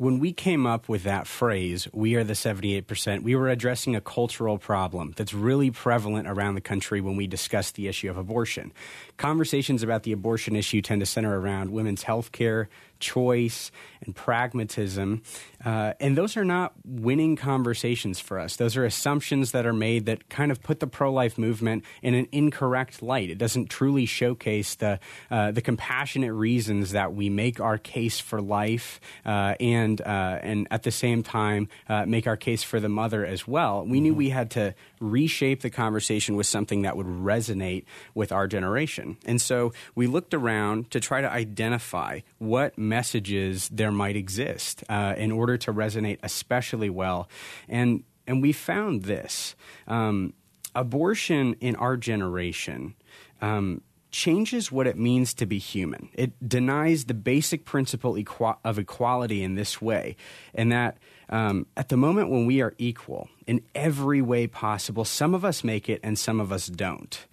when 0.03 0.19
we 0.19 0.33
came 0.33 0.67
up 0.67 0.89
with 0.89 1.05
that 1.05 1.29
phrase, 1.29 1.87
we 1.93 2.17
are 2.17 2.25
the 2.25 2.33
78%, 2.33 3.23
we 3.23 3.37
were 3.37 3.49
addressing 3.49 3.95
a 3.95 4.01
cultural 4.01 4.59
problem 4.59 5.15
that's 5.17 5.33
really 5.33 5.71
prevalent 5.71 6.27
around 6.27 6.57
the 6.57 6.61
country 6.61 7.01
when 7.01 7.15
we 7.15 7.29
discuss 7.29 7.71
the 7.71 7.87
issue 7.87 8.11
of 8.11 8.19
abortion. 8.19 8.73
Conversations 9.23 9.85
about 9.85 10.03
the 10.03 10.11
abortion 10.11 10.57
issue 10.57 10.83
tend 10.83 10.99
to 10.99 11.07
center 11.07 11.39
around 11.39 11.71
women's 11.71 12.03
health 12.03 12.33
care, 12.33 12.69
choice 12.99 13.71
and 14.05 14.17
pragmatism. 14.17 15.23
Uh, 15.65 15.93
and 16.01 16.19
those 16.19 16.37
are 16.37 16.45
not 16.45 16.73
winning 16.85 17.37
conversations 17.37 18.19
for 18.19 18.41
us. 18.41 18.57
Those 18.57 18.77
are 18.77 18.85
assumptions 18.85 19.53
that 19.53 19.65
are 19.65 19.73
made 19.73 20.07
that 20.07 20.29
kind 20.29 20.51
of 20.51 20.61
put 20.61 20.81
the 20.81 20.89
pro 20.89 21.13
life 21.13 21.39
movement 21.39 21.85
in 22.03 22.15
an 22.15 22.27
incorrect 22.33 23.01
light. 23.01 23.31
It 23.31 23.39
doesn't 23.39 23.71
truly 23.71 24.07
showcase 24.07 24.75
the, 24.75 24.99
uh, 25.31 25.53
the 25.53 25.63
compassionate 25.63 26.33
reasons 26.33 26.91
that 26.91 27.15
we 27.15 27.29
make 27.29 27.61
our 27.61 27.79
case 27.79 28.19
for 28.19 28.41
life 28.41 29.01
uh, 29.25 29.55
and, 29.61 30.01
uh, 30.01 30.39
and 30.43 30.67
at 30.73 30.83
the 30.83 30.91
same 30.91 31.23
time 31.23 31.69
uh, 31.89 32.07
make 32.07 32.27
our 32.27 32.37
case 32.37 32.65
for 32.65 32.81
the 32.81 32.89
mother 32.89 33.25
as 33.25 33.47
well. 33.47 33.85
We 33.85 33.99
mm-hmm. 33.99 34.03
knew 34.03 34.15
we 34.15 34.31
had 34.31 34.51
to 34.53 34.75
reshape 35.03 35.63
the 35.63 35.71
conversation 35.71 36.37
with 36.37 36.47
something 36.47 36.83
that 36.83 36.97
would 36.97 37.07
resonate 37.07 37.85
with 38.15 38.33
our 38.33 38.47
generation. 38.47 39.17
And 39.27 39.41
so 39.41 39.73
we 39.95 40.07
looked 40.07 40.33
around 40.33 40.91
to 40.93 41.01
try 41.01 41.21
to 41.21 41.31
identify 41.31 42.21
what 42.39 42.79
messages 42.79 43.69
there 43.69 43.93
might 43.93 44.17
exist 44.17 44.85
uh, 44.89 45.15
in 45.17 45.33
order 45.33 45.57
to 45.59 45.73
resonate 45.73 46.19
especially 46.23 46.91
well. 46.91 47.29
And, 47.69 48.05
and 48.27 48.41
we 48.41 48.53
found 48.53 49.03
this 49.03 49.57
um, 49.87 50.35
abortion 50.75 51.55
in 51.61 51.77
our 51.77 51.97
generation. 51.97 52.95
Um, 53.41 53.83
changes 54.13 54.71
what 54.71 54.87
it 54.87 54.97
means 54.97 55.33
to 55.35 55.47
be 55.47 55.59
human. 55.59 56.11
It 56.13 56.33
denies 56.47 57.07
the 57.07 57.15
basic 57.15 57.65
principle 57.65 58.17
of 58.63 58.79
equality 58.79 59.43
in 59.43 59.55
this 59.55 59.81
way, 59.81 60.17
and 60.55 60.71
that 60.71 60.99
um, 61.33 61.67
at 61.79 61.89
the 61.89 61.97
moment 61.97 62.31
when 62.31 62.45
we 62.45 62.61
are 62.61 62.75
equal 62.77 63.29
in 63.47 63.63
every 63.75 64.21
way 64.21 64.47
possible, 64.47 65.05
some 65.05 65.35
of 65.35 65.45
us 65.45 65.65
make 65.65 65.89
it 65.89 65.99
and 66.03 66.19
some 66.19 66.39
of 66.39 66.53
us 66.53 66.67
don't. 66.67 67.27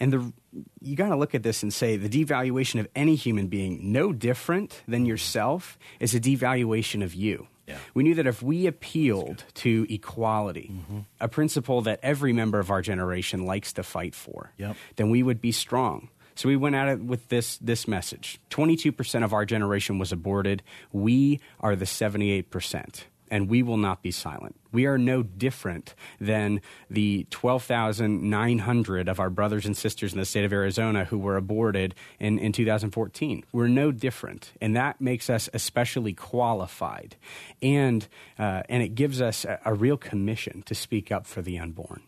And 0.00 0.12
the, 0.12 0.32
you 0.80 0.96
got 0.96 1.10
to 1.10 1.16
look 1.16 1.34
at 1.34 1.44
this 1.44 1.62
and 1.62 1.72
say 1.72 1.96
the 1.96 2.08
devaluation 2.08 2.80
of 2.80 2.88
any 2.96 3.14
human 3.14 3.46
being, 3.46 3.92
no 3.92 4.12
different 4.12 4.82
than 4.88 5.06
yourself, 5.06 5.78
is 6.00 6.12
a 6.12 6.20
devaluation 6.20 7.04
of 7.04 7.14
you. 7.14 7.46
Yeah. 7.68 7.78
We 7.94 8.02
knew 8.02 8.16
that 8.16 8.26
if 8.26 8.42
we 8.42 8.66
appealed 8.66 9.44
to 9.54 9.86
equality, 9.88 10.72
mm-hmm. 10.72 11.00
a 11.20 11.28
principle 11.28 11.82
that 11.82 12.00
every 12.02 12.32
member 12.32 12.58
of 12.58 12.68
our 12.68 12.82
generation 12.82 13.46
likes 13.46 13.72
to 13.74 13.84
fight 13.84 14.16
for, 14.16 14.52
yep. 14.58 14.74
then 14.96 15.08
we 15.08 15.22
would 15.22 15.40
be 15.40 15.52
strong. 15.52 16.08
So 16.34 16.48
we 16.48 16.56
went 16.56 16.74
at 16.74 16.88
it 16.88 17.00
with 17.00 17.28
this 17.28 17.58
this 17.58 17.86
message. 17.86 18.40
22% 18.50 19.22
of 19.22 19.32
our 19.32 19.44
generation 19.44 19.98
was 19.98 20.10
aborted. 20.10 20.62
We 20.90 21.38
are 21.60 21.76
the 21.76 21.84
78% 21.84 23.04
and 23.30 23.48
we 23.48 23.62
will 23.62 23.76
not 23.76 24.02
be 24.02 24.10
silent. 24.10 24.56
We 24.72 24.86
are 24.86 24.98
no 24.98 25.22
different 25.22 25.94
than 26.20 26.60
the 26.88 27.26
12,900 27.30 29.08
of 29.08 29.20
our 29.20 29.30
brothers 29.30 29.66
and 29.66 29.76
sisters 29.76 30.12
in 30.12 30.18
the 30.18 30.24
state 30.24 30.44
of 30.44 30.52
Arizona 30.52 31.04
who 31.04 31.18
were 31.18 31.36
aborted 31.36 31.94
in, 32.18 32.38
in 32.38 32.52
2014. 32.52 33.44
We're 33.52 33.68
no 33.68 33.92
different, 33.92 34.52
and 34.60 34.76
that 34.76 35.00
makes 35.00 35.30
us 35.30 35.48
especially 35.54 36.12
qualified, 36.12 37.16
and 37.62 38.06
uh, 38.38 38.62
and 38.68 38.82
it 38.82 38.94
gives 38.94 39.20
us 39.20 39.44
a, 39.44 39.58
a 39.64 39.74
real 39.74 39.96
commission 39.96 40.62
to 40.66 40.74
speak 40.74 41.12
up 41.12 41.26
for 41.26 41.42
the 41.42 41.58
unborn. 41.58 42.02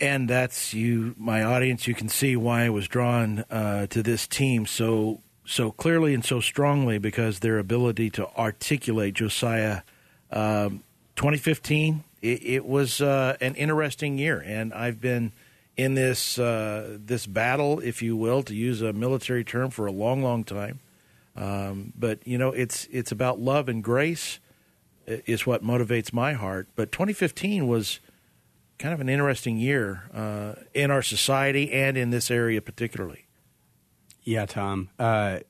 And 0.00 0.28
that's 0.28 0.74
you, 0.74 1.14
my 1.16 1.44
audience. 1.44 1.86
You 1.86 1.94
can 1.94 2.08
see 2.08 2.34
why 2.34 2.64
I 2.64 2.70
was 2.70 2.88
drawn 2.88 3.44
uh, 3.50 3.86
to 3.88 4.02
this 4.02 4.26
team 4.26 4.66
so 4.66 5.22
so 5.44 5.70
clearly 5.70 6.14
and 6.14 6.24
so 6.24 6.40
strongly 6.40 6.98
because 6.98 7.40
their 7.40 7.58
ability 7.58 8.10
to 8.10 8.28
articulate 8.36 9.14
Josiah. 9.14 9.82
Um, 10.30 10.82
2015, 11.16 12.04
it, 12.22 12.26
it 12.42 12.64
was 12.64 13.00
uh, 13.00 13.36
an 13.40 13.54
interesting 13.56 14.18
year, 14.18 14.42
and 14.44 14.72
I've 14.72 15.00
been 15.00 15.32
in 15.76 15.94
this 15.94 16.38
uh, 16.38 16.98
this 17.00 17.26
battle, 17.26 17.80
if 17.80 18.02
you 18.02 18.16
will, 18.16 18.42
to 18.44 18.54
use 18.54 18.82
a 18.82 18.92
military 18.92 19.44
term, 19.44 19.70
for 19.70 19.86
a 19.86 19.92
long, 19.92 20.22
long 20.22 20.44
time. 20.44 20.80
Um, 21.36 21.92
but 21.96 22.26
you 22.26 22.38
know, 22.38 22.50
it's 22.50 22.86
it's 22.90 23.12
about 23.12 23.40
love 23.40 23.68
and 23.68 23.82
grace 23.82 24.38
is 25.06 25.46
what 25.46 25.64
motivates 25.64 26.12
my 26.12 26.34
heart. 26.34 26.68
But 26.76 26.92
2015 26.92 27.66
was 27.66 28.00
kind 28.78 28.94
of 28.94 29.00
an 29.00 29.08
interesting 29.08 29.56
year 29.56 30.04
uh, 30.14 30.54
in 30.74 30.90
our 30.90 31.02
society 31.02 31.72
and 31.72 31.96
in 31.96 32.10
this 32.10 32.30
area 32.30 32.60
particularly. 32.60 33.26
Yeah, 34.24 34.46
Tom. 34.46 34.88
Uh, 34.98 35.40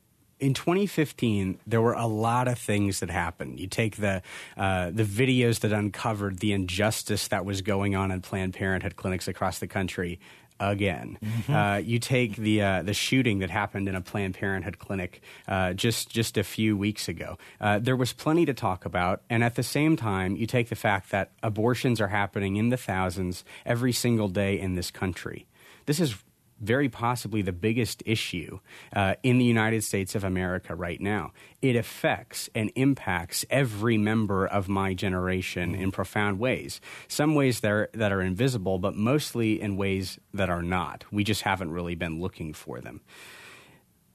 in 0.43 0.55
2015, 0.55 1.61
there 1.67 1.81
were 1.81 1.93
a 1.93 2.07
lot 2.07 2.49
of 2.49 2.59
things 2.59 3.01
that 3.01 3.11
happened. 3.11 3.61
You 3.61 3.69
take 3.69 3.97
the 3.97 4.23
uh, 4.57 4.91
the 4.91 5.05
videos 5.05 5.61
that 5.61 5.73
uncovered 5.73 6.41
the 6.41 6.53
injustice 6.53 7.29
that 7.29 7.45
was 7.45 7.63
going 7.63 7.95
on 7.95 8.11
in 8.11 8.21
Planned 8.23 8.55
Parenthood 8.55 8.97
clinics 8.97 9.29
across 9.29 9.61
the 9.61 9.69
country. 9.69 10.19
Again, 10.59 11.19
mm-hmm. 11.25 11.53
uh, 11.53 11.77
you 11.79 11.99
take 11.99 12.37
the 12.37 12.63
uh, 12.63 12.83
the 12.83 12.93
shooting 12.93 13.39
that 13.39 13.51
happened 13.51 13.89
in 13.89 13.95
a 13.95 14.01
Planned 14.01 14.35
Parenthood 14.35 14.79
clinic 14.79 15.23
uh, 15.47 15.73
just 15.75 16.11
just 16.11 16.37
a 16.37 16.45
few 16.45 16.77
weeks 16.77 17.09
ago. 17.09 17.39
Uh, 17.61 17.79
there 17.79 17.97
was 17.97 18.13
plenty 18.13 18.45
to 18.45 18.55
talk 18.55 18.85
about, 18.85 19.23
and 19.31 19.45
at 19.45 19.55
the 19.55 19.63
same 19.63 19.97
time, 19.97 20.37
you 20.37 20.47
take 20.47 20.69
the 20.69 20.77
fact 20.77 21.11
that 21.11 21.31
abortions 21.43 22.01
are 22.01 22.09
happening 22.09 22.57
in 22.57 22.69
the 22.71 22.77
thousands 22.77 23.45
every 23.65 23.93
single 23.93 24.29
day 24.29 24.59
in 24.59 24.75
this 24.75 24.91
country. 24.91 25.47
This 25.87 26.01
is 26.01 26.17
very 26.63 26.89
possibly 26.89 27.43
the 27.43 27.53
biggest 27.53 28.03
issue 28.07 28.61
uh, 28.95 29.15
in 29.23 29.39
the 29.39 29.45
United 29.45 29.85
States 29.85 30.15
of 30.15 30.25
America 30.25 30.75
right 30.75 31.01
now. 31.01 31.33
It 31.61 31.77
affects 31.77 32.49
and 32.55 32.71
impacts 32.77 33.45
every 33.51 33.99
member 33.99 34.47
of 34.47 34.69
my 34.69 34.95
generation 34.95 35.75
in 35.75 35.91
profound 35.91 36.39
ways. 36.39 36.81
Some 37.09 37.35
ways 37.35 37.61
that 37.61 37.71
are, 37.71 37.91
that 37.95 38.13
are 38.13 38.23
invisible, 38.23 38.79
but 38.79 38.95
mostly 38.95 39.61
in 39.61 39.77
ways 39.77 40.19
that 40.33 40.49
are 40.49 40.63
not. 40.63 41.05
We 41.11 41.25
just 41.25 41.43
haven't 41.43 41.73
really 41.73 41.95
been 41.95 42.21
looking 42.21 42.55
for 42.55 42.81
them. 42.81 43.01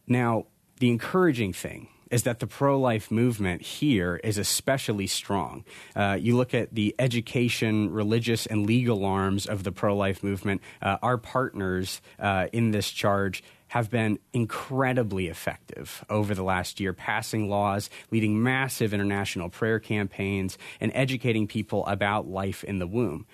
Now, 0.07 0.45
the 0.79 0.89
encouraging 0.89 1.53
thing 1.53 1.89
is 2.11 2.23
that 2.23 2.39
the 2.39 2.47
pro 2.47 2.79
life 2.79 3.11
movement 3.11 3.61
here 3.61 4.19
is 4.23 4.37
especially 4.37 5.07
strong. 5.07 5.63
Uh, 5.95 6.17
you 6.19 6.35
look 6.35 6.53
at 6.53 6.73
the 6.73 6.95
education, 6.99 7.91
religious, 7.91 8.45
and 8.45 8.65
legal 8.65 9.05
arms 9.05 9.45
of 9.45 9.63
the 9.63 9.71
pro 9.71 9.95
life 9.95 10.23
movement, 10.23 10.61
uh, 10.81 10.97
our 11.01 11.17
partners 11.17 12.01
uh, 12.19 12.47
in 12.53 12.71
this 12.71 12.91
charge 12.91 13.43
have 13.69 13.89
been 13.89 14.17
incredibly 14.33 15.27
effective 15.27 16.05
over 16.09 16.33
the 16.33 16.43
last 16.43 16.79
year, 16.79 16.93
passing 16.93 17.49
laws, 17.49 17.89
leading 18.11 18.41
massive 18.41 18.93
international 18.93 19.49
prayer 19.49 19.79
campaigns, 19.79 20.57
and 20.79 20.91
educating 20.95 21.47
people 21.47 21.85
about 21.85 22.27
life 22.27 22.63
in 22.63 22.79
the 22.79 22.87
womb. 22.87 23.25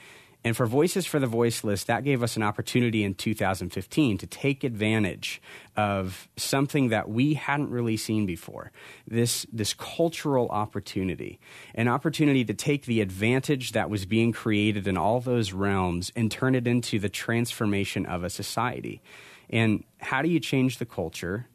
And 0.46 0.58
for 0.58 0.66
Voices 0.66 1.06
for 1.06 1.20
the 1.20 1.28
Voiceless, 1.28 1.86
that 1.86 2.04
gave 2.04 2.22
us 2.22 2.36
an 2.36 2.44
opportunity 2.44 3.04
in 3.04 3.14
2015 3.14 4.18
to 4.18 4.28
take 4.28 4.66
advantage 4.66 5.42
of 5.78 6.28
something 6.36 6.90
that 6.90 7.10
we 7.10 7.36
hadn't 7.36 7.70
really 7.70 7.96
seen 7.96 8.26
before 8.26 8.72
this, 9.08 9.46
this 9.54 9.74
cultural 9.74 10.50
opportunity, 10.50 11.40
an 11.76 11.88
opportunity 11.88 12.44
to 12.44 12.54
take 12.54 12.86
the 12.86 13.00
advantage 13.00 13.72
that 13.72 13.90
was 13.90 14.06
being 14.06 14.34
created 14.34 14.86
in 14.86 14.98
all 14.98 15.22
those 15.22 15.54
realms 15.54 16.12
and 16.14 16.30
turn 16.30 16.56
it 16.56 16.68
into 16.68 17.00
the 17.00 17.10
transformation 17.10 18.06
of 18.06 18.26
a 18.26 18.30
society. 18.30 19.02
And 19.50 19.86
how 20.00 20.22
do 20.22 20.28
you 20.28 20.42
change 20.42 20.78
the 20.78 20.86
culture, 20.86 21.48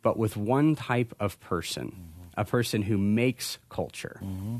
but 0.00 0.16
with 0.16 0.36
one 0.36 0.76
type 0.76 1.12
of 1.18 1.40
person? 1.40 2.12
A 2.38 2.44
person 2.44 2.82
who 2.82 2.96
makes 2.96 3.58
culture. 3.68 4.20
Mm-hmm. 4.22 4.58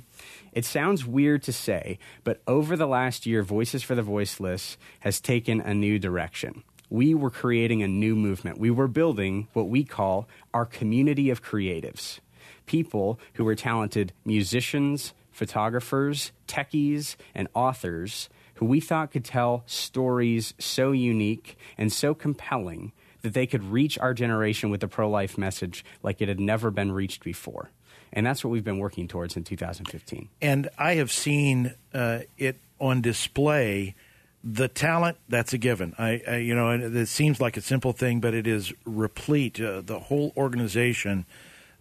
It 0.53 0.65
sounds 0.65 1.07
weird 1.07 1.45
to 1.45 1.53
say, 1.53 2.01
but 2.25 2.43
over 2.49 2.77
the 2.77 2.89
last 2.89 3.25
year, 3.25 3.45
Voices 3.45 3.85
for 3.85 3.95
the 3.95 4.03
Voiceless 4.03 4.77
has 5.01 5.21
taken 5.21 5.61
a 5.61 5.73
new 5.73 6.01
direction. 6.01 6.65
We 6.91 7.15
were 7.15 7.31
creating 7.31 7.85
a 7.85 7.89
new 7.89 8.17
movement. 8.17 8.59
We 8.59 8.73
were 8.73 8.89
building 8.89 9.47
what 9.53 9.69
we 9.69 9.85
call 9.85 10.27
our 10.53 10.67
community 10.67 11.31
of 11.31 11.43
creatives 11.43 12.19
people 12.67 13.19
who 13.35 13.45
were 13.45 13.55
talented 13.55 14.13
musicians, 14.25 15.15
photographers, 15.31 16.33
techies, 16.49 17.15
and 17.35 17.47
authors 17.55 18.29
who 18.55 18.67
we 18.67 18.81
thought 18.81 19.13
could 19.13 19.25
tell 19.25 19.63
stories 19.67 20.53
so 20.59 20.91
unique 20.91 21.57
and 21.79 21.93
so 21.93 22.13
compelling 22.13 22.93
that 23.29 23.35
they 23.35 23.47
could 23.47 23.65
reach 23.65 23.99
our 23.99 24.15
generation 24.15 24.71
with 24.71 24.81
the 24.81 24.89
pro 24.89 25.09
life 25.09 25.37
message 25.37 25.85
like 26.03 26.23
it 26.23 26.29
had 26.29 26.41
never 26.41 26.71
been 26.71 26.91
reached 26.93 27.23
before. 27.23 27.71
And 28.13 28.25
that's 28.25 28.43
what 28.43 28.51
we've 28.51 28.65
been 28.65 28.79
working 28.79 29.07
towards 29.07 29.37
in 29.37 29.45
2015. 29.45 30.31
And 30.41 30.71
I 30.79 30.95
have 30.95 31.13
seen 31.13 31.75
uh, 31.93 32.21
it 32.39 32.57
on 32.81 33.03
display. 33.03 33.95
The 34.43 34.69
talent 34.69 35.19
that's 35.29 35.53
a 35.53 35.59
given. 35.59 35.95
I, 35.99 36.23
I, 36.27 36.37
you 36.37 36.55
know, 36.55 36.71
it 36.71 37.07
seems 37.07 37.41
like 37.41 37.57
a 37.57 37.61
simple 37.61 37.93
thing, 37.93 38.21
but 38.21 38.33
it 38.33 38.47
is 38.47 38.73
replete. 38.87 39.61
Uh, 39.61 39.83
the 39.83 39.99
whole 39.99 40.33
organization, 40.37 41.27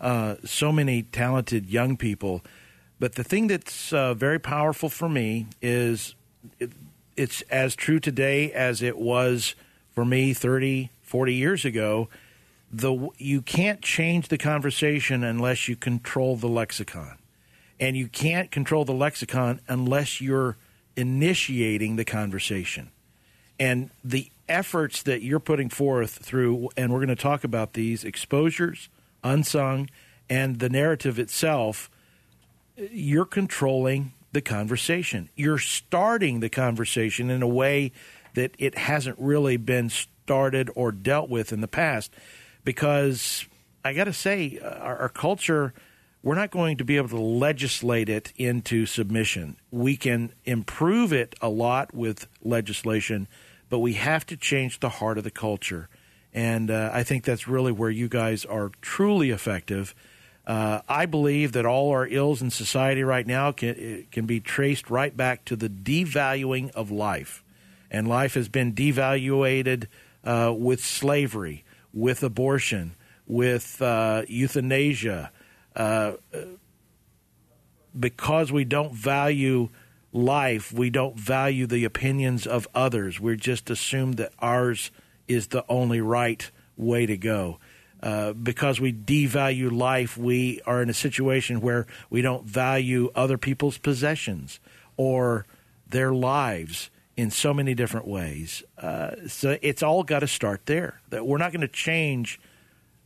uh, 0.01 0.35
so 0.43 0.71
many 0.71 1.03
talented 1.03 1.67
young 1.67 1.95
people. 1.95 2.41
But 2.99 3.15
the 3.15 3.23
thing 3.23 3.47
that's 3.47 3.93
uh, 3.93 4.15
very 4.15 4.39
powerful 4.39 4.89
for 4.89 5.07
me 5.07 5.47
is 5.61 6.15
it, 6.59 6.71
it's 7.15 7.41
as 7.43 7.75
true 7.75 7.99
today 7.99 8.51
as 8.51 8.81
it 8.81 8.97
was 8.97 9.55
for 9.93 10.03
me 10.03 10.33
30, 10.33 10.89
40 11.07 11.33
years 11.33 11.65
ago 11.65 12.09
the 12.71 13.09
you 13.17 13.41
can't 13.41 13.81
change 13.81 14.27
the 14.27 14.37
conversation 14.37 15.23
unless 15.23 15.67
you 15.67 15.75
control 15.75 16.35
the 16.35 16.47
lexicon. 16.47 17.17
And 17.79 17.95
you 17.95 18.07
can't 18.07 18.51
control 18.51 18.85
the 18.85 18.93
lexicon 18.93 19.61
unless 19.67 20.19
you're 20.19 20.57
initiating 20.95 21.95
the 21.95 22.05
conversation. 22.05 22.91
And 23.59 23.91
the 24.03 24.29
efforts 24.49 25.03
that 25.03 25.21
you're 25.21 25.39
putting 25.39 25.69
forth 25.69 26.11
through, 26.11 26.69
and 26.75 26.91
we're 26.91 26.99
going 26.99 27.15
to 27.15 27.15
talk 27.15 27.43
about 27.43 27.73
these 27.73 28.03
exposures, 28.03 28.89
unsung, 29.23 29.89
and 30.29 30.59
the 30.59 30.69
narrative 30.69 31.19
itself, 31.19 31.89
you're 32.75 33.25
controlling 33.25 34.13
the 34.33 34.41
conversation. 34.41 35.29
You're 35.35 35.57
starting 35.59 36.39
the 36.39 36.49
conversation 36.49 37.29
in 37.29 37.41
a 37.41 37.47
way 37.47 37.91
that 38.33 38.51
it 38.57 38.77
hasn't 38.77 39.17
really 39.19 39.57
been 39.57 39.89
started 40.27 40.69
or 40.75 40.91
dealt 40.91 41.29
with 41.29 41.53
in 41.53 41.61
the 41.61 41.69
past 41.69 42.11
because 42.65 43.45
I 43.85 43.93
got 43.93 44.03
to 44.03 44.13
say, 44.13 44.59
uh, 44.61 44.67
our, 44.67 44.97
our 44.97 45.09
culture, 45.09 45.73
we're 46.21 46.35
not 46.35 46.51
going 46.51 46.75
to 46.77 46.83
be 46.83 46.97
able 46.97 47.07
to 47.07 47.21
legislate 47.21 48.09
it 48.09 48.33
into 48.35 48.85
submission. 48.85 49.55
We 49.71 49.95
can 49.95 50.33
improve 50.43 51.13
it 51.13 51.33
a 51.41 51.47
lot 51.47 51.93
with 51.93 52.27
legislation, 52.43 53.29
but 53.69 53.79
we 53.79 53.93
have 53.93 54.25
to 54.25 54.35
change 54.35 54.81
the 54.81 54.89
heart 54.89 55.17
of 55.17 55.23
the 55.23 55.31
culture. 55.31 55.87
And 56.33 56.69
uh, 56.69 56.89
I 56.91 57.03
think 57.03 57.23
that's 57.23 57.47
really 57.47 57.71
where 57.71 57.89
you 57.89 58.09
guys 58.09 58.43
are 58.43 58.71
truly 58.81 59.29
effective. 59.29 59.95
Uh, 60.45 60.81
I 60.89 61.05
believe 61.05 61.53
that 61.53 61.65
all 61.65 61.91
our 61.91 62.05
ills 62.05 62.41
in 62.41 62.51
society 62.51 63.03
right 63.03 63.25
now 63.25 63.53
can, 63.53 64.07
can 64.11 64.25
be 64.25 64.41
traced 64.41 64.89
right 64.89 65.15
back 65.15 65.45
to 65.45 65.55
the 65.55 65.69
devaluing 65.69 66.71
of 66.71 66.91
life. 66.91 67.45
And 67.89 68.09
life 68.09 68.33
has 68.33 68.49
been 68.49 68.73
devaluated 68.73 69.87
uh, 70.27 70.53
with 70.55 70.83
slavery 70.83 71.63
with 71.97 72.21
abortion, 72.21 72.95
with 73.25 73.81
uh, 73.81 74.21
euthanasia, 74.27 75.31
uh, 75.75 76.13
because 77.99 78.51
we 78.51 78.63
don't 78.63 78.93
value 78.93 79.69
life, 80.13 80.71
we 80.71 80.91
don't 80.91 81.17
value 81.19 81.65
the 81.65 81.83
opinions 81.85 82.45
of 82.45 82.67
others. 82.75 83.19
We 83.19 83.35
just 83.35 83.69
assume 83.69 84.13
that 84.13 84.31
ours 84.39 84.91
is 85.27 85.47
the 85.47 85.65
only 85.67 85.99
right 85.99 86.49
way 86.77 87.07
to 87.07 87.17
go. 87.17 87.59
Uh, 88.01 88.33
because 88.33 88.79
we 88.79 88.93
devalue 88.93 89.71
life, 89.71 90.17
we 90.17 90.61
are 90.67 90.83
in 90.83 90.89
a 90.89 90.93
situation 90.93 91.61
where 91.61 91.87
we 92.11 92.21
don't 92.21 92.45
value 92.45 93.09
other 93.15 93.39
people's 93.39 93.79
possessions 93.79 94.59
or 94.97 95.47
their 95.89 96.13
lives 96.13 96.91
in 97.17 97.31
so 97.31 97.53
many 97.53 97.73
different 97.73 98.07
ways. 98.07 98.63
Uh, 98.77 99.11
so 99.27 99.57
it's 99.61 99.83
all 99.83 100.03
got 100.03 100.19
to 100.19 100.27
start 100.27 100.67
there. 100.67 101.01
That 101.09 101.25
we're 101.25 101.39
not 101.39 101.51
going 101.51 101.61
to 101.61 101.67
change 101.67 102.39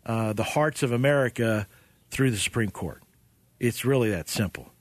uh, 0.06 0.34
the 0.34 0.44
hearts 0.44 0.84
of 0.84 0.92
America 0.92 1.66
through 2.12 2.32
the 2.32 2.38
Supreme 2.38 2.70
Court. 2.70 3.02
It's 3.60 3.86
really 3.86 4.10
that 4.12 4.28
simple. 4.28 4.74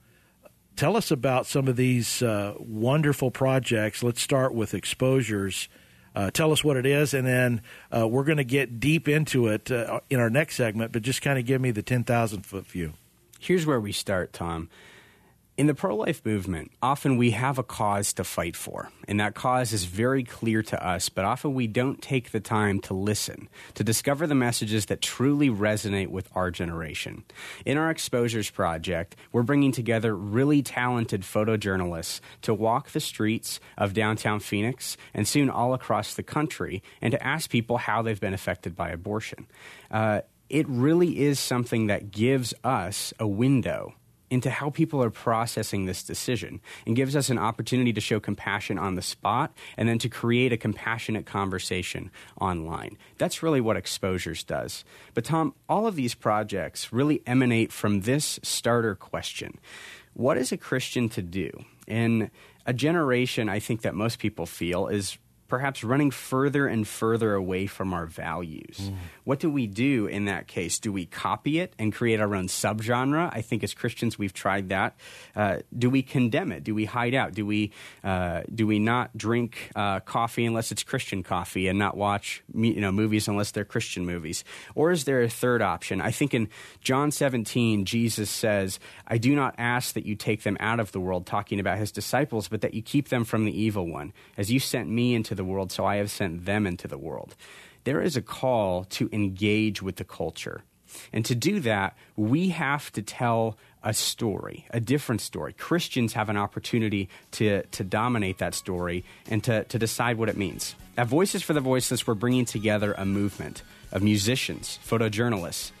Tell 0.75 0.97
us 0.97 1.11
about 1.11 1.45
some 1.45 1.67
of 1.67 1.75
these 1.75 2.21
uh, 2.21 2.55
wonderful 2.59 3.31
projects. 3.31 4.03
Let's 4.03 4.21
start 4.21 4.53
with 4.53 4.73
exposures. 4.73 5.69
Uh, 6.13 6.29
tell 6.31 6.51
us 6.51 6.63
what 6.63 6.75
it 6.75 6.85
is, 6.85 7.13
and 7.13 7.25
then 7.25 7.61
uh, 7.95 8.05
we're 8.07 8.25
going 8.25 8.37
to 8.37 8.43
get 8.43 8.79
deep 8.79 9.07
into 9.07 9.47
it 9.47 9.71
uh, 9.71 10.01
in 10.09 10.19
our 10.19 10.29
next 10.29 10.55
segment. 10.55 10.91
But 10.91 11.03
just 11.03 11.21
kind 11.21 11.39
of 11.39 11.45
give 11.45 11.61
me 11.61 11.71
the 11.71 11.83
ten 11.83 12.03
thousand 12.03 12.45
foot 12.45 12.65
view. 12.65 12.93
Here's 13.39 13.65
where 13.65 13.79
we 13.79 13.91
start, 13.93 14.33
Tom. 14.33 14.69
In 15.57 15.67
the 15.67 15.75
pro 15.75 15.95
life 15.97 16.25
movement, 16.25 16.71
often 16.81 17.17
we 17.17 17.31
have 17.31 17.59
a 17.59 17.63
cause 17.63 18.13
to 18.13 18.23
fight 18.23 18.55
for, 18.55 18.89
and 19.05 19.19
that 19.19 19.35
cause 19.35 19.73
is 19.73 19.83
very 19.83 20.23
clear 20.23 20.63
to 20.63 20.83
us, 20.83 21.09
but 21.09 21.25
often 21.25 21.53
we 21.53 21.67
don't 21.67 22.01
take 22.01 22.31
the 22.31 22.39
time 22.39 22.79
to 22.81 22.93
listen, 22.93 23.49
to 23.73 23.83
discover 23.83 24.25
the 24.25 24.33
messages 24.33 24.85
that 24.85 25.01
truly 25.01 25.49
resonate 25.49 26.07
with 26.07 26.29
our 26.33 26.51
generation. 26.51 27.25
In 27.65 27.77
our 27.77 27.91
Exposures 27.91 28.49
Project, 28.49 29.17
we're 29.33 29.43
bringing 29.43 29.73
together 29.73 30.15
really 30.15 30.61
talented 30.63 31.23
photojournalists 31.23 32.21
to 32.43 32.53
walk 32.53 32.91
the 32.91 33.01
streets 33.01 33.59
of 33.77 33.93
downtown 33.93 34.39
Phoenix 34.39 34.95
and 35.13 35.27
soon 35.27 35.49
all 35.49 35.73
across 35.73 36.13
the 36.13 36.23
country 36.23 36.81
and 37.01 37.11
to 37.11 37.21
ask 37.21 37.49
people 37.49 37.77
how 37.77 38.01
they've 38.01 38.21
been 38.21 38.33
affected 38.33 38.73
by 38.75 38.89
abortion. 38.89 39.47
Uh, 39.91 40.21
it 40.49 40.67
really 40.69 41.19
is 41.19 41.41
something 41.41 41.87
that 41.87 42.11
gives 42.11 42.53
us 42.63 43.13
a 43.19 43.27
window 43.27 43.93
into 44.31 44.49
how 44.49 44.69
people 44.69 45.03
are 45.03 45.11
processing 45.11 45.85
this 45.85 46.01
decision 46.01 46.61
and 46.87 46.95
gives 46.95 47.15
us 47.15 47.29
an 47.29 47.37
opportunity 47.37 47.91
to 47.91 48.01
show 48.01 48.19
compassion 48.19 48.79
on 48.79 48.95
the 48.95 49.01
spot 49.01 49.53
and 49.77 49.87
then 49.87 49.99
to 49.99 50.09
create 50.09 50.53
a 50.53 50.57
compassionate 50.57 51.25
conversation 51.25 52.09
online. 52.39 52.97
That's 53.17 53.43
really 53.43 53.61
what 53.61 53.77
Exposures 53.77 54.43
does. 54.43 54.85
But, 55.13 55.25
Tom, 55.25 55.53
all 55.67 55.85
of 55.85 55.95
these 55.95 56.15
projects 56.15 56.93
really 56.93 57.21
emanate 57.27 57.73
from 57.73 58.01
this 58.01 58.39
starter 58.41 58.95
question 58.95 59.59
What 60.13 60.37
is 60.37 60.51
a 60.51 60.57
Christian 60.57 61.09
to 61.09 61.21
do? 61.21 61.51
In 61.85 62.31
a 62.65 62.73
generation, 62.73 63.49
I 63.49 63.59
think 63.59 63.81
that 63.81 63.95
most 63.95 64.19
people 64.19 64.45
feel 64.45 64.87
is 64.87 65.17
perhaps 65.51 65.83
running 65.83 66.11
further 66.11 66.65
and 66.65 66.87
further 66.87 67.33
away 67.33 67.67
from 67.67 67.93
our 67.93 68.05
values. 68.05 68.79
Mm. 68.79 68.95
What 69.25 69.41
do 69.41 69.51
we 69.51 69.67
do 69.67 70.07
in 70.07 70.25
that 70.25 70.47
case? 70.47 70.79
Do 70.79 70.93
we 70.93 71.05
copy 71.05 71.59
it 71.59 71.73
and 71.77 71.91
create 71.91 72.21
our 72.21 72.33
own 72.33 72.47
subgenre? 72.47 73.29
I 73.33 73.41
think 73.41 73.61
as 73.61 73.73
Christians 73.73 74.17
we've 74.17 74.31
tried 74.31 74.69
that. 74.69 74.95
Uh, 75.35 75.57
do 75.77 75.89
we 75.89 76.03
condemn 76.03 76.53
it? 76.53 76.63
Do 76.63 76.73
we 76.73 76.85
hide 76.85 77.13
out? 77.13 77.33
Do 77.33 77.45
we 77.45 77.71
uh, 78.01 78.43
do 78.55 78.65
we 78.65 78.79
not 78.79 79.15
drink 79.17 79.71
uh, 79.75 79.99
coffee 79.99 80.45
unless 80.45 80.71
it's 80.71 80.83
Christian 80.83 81.21
coffee 81.21 81.67
and 81.67 81.77
not 81.77 81.97
watch 81.97 82.41
you 82.55 82.79
know 82.79 82.93
movies 82.93 83.27
unless 83.27 83.51
they're 83.51 83.65
Christian 83.65 84.05
movies? 84.05 84.45
Or 84.73 84.89
is 84.91 85.03
there 85.03 85.21
a 85.21 85.29
third 85.29 85.61
option? 85.61 85.99
I 85.99 86.11
think 86.11 86.33
in 86.33 86.47
John 86.79 87.11
17 87.11 87.83
Jesus 87.83 88.29
says, 88.29 88.79
"I 89.05 89.17
do 89.17 89.35
not 89.35 89.53
ask 89.57 89.95
that 89.95 90.05
you 90.05 90.15
take 90.15 90.43
them 90.43 90.55
out 90.61 90.79
of 90.79 90.93
the 90.93 91.01
world," 91.01 91.25
talking 91.25 91.59
about 91.59 91.77
his 91.77 91.91
disciples, 91.91 92.47
but 92.47 92.61
that 92.61 92.73
you 92.73 92.81
keep 92.81 93.09
them 93.09 93.25
from 93.25 93.43
the 93.43 93.51
evil 93.51 93.85
one. 93.85 94.13
As 94.37 94.49
you 94.49 94.61
sent 94.61 94.87
me 94.87 95.13
into 95.13 95.35
the 95.35 95.40
the 95.41 95.51
world, 95.53 95.71
so 95.71 95.85
I 95.85 95.95
have 95.95 96.11
sent 96.11 96.45
them 96.45 96.67
into 96.67 96.87
the 96.87 96.97
world. 96.97 97.35
There 97.83 98.01
is 98.01 98.15
a 98.15 98.21
call 98.21 98.83
to 98.85 99.09
engage 99.11 99.81
with 99.81 99.95
the 99.95 100.03
culture. 100.03 100.63
And 101.11 101.25
to 101.25 101.33
do 101.33 101.59
that, 101.61 101.97
we 102.15 102.49
have 102.49 102.91
to 102.91 103.01
tell 103.01 103.57
a 103.83 103.93
story, 103.93 104.65
a 104.69 104.79
different 104.79 105.21
story. 105.21 105.53
Christians 105.53 106.13
have 106.13 106.29
an 106.29 106.37
opportunity 106.37 107.09
to, 107.31 107.63
to 107.63 107.83
dominate 107.83 108.37
that 108.37 108.53
story 108.53 109.03
and 109.27 109.43
to, 109.45 109.63
to 109.63 109.79
decide 109.79 110.17
what 110.17 110.29
it 110.29 110.37
means. 110.37 110.75
At 110.97 111.07
Voices 111.07 111.41
for 111.41 111.53
the 111.53 111.61
Voiceless, 111.61 112.05
we're 112.05 112.13
bringing 112.13 112.45
together 112.45 112.93
a 112.93 113.05
movement 113.05 113.63
of 113.91 114.03
musicians, 114.03 114.77
photojournalists, 114.85 115.71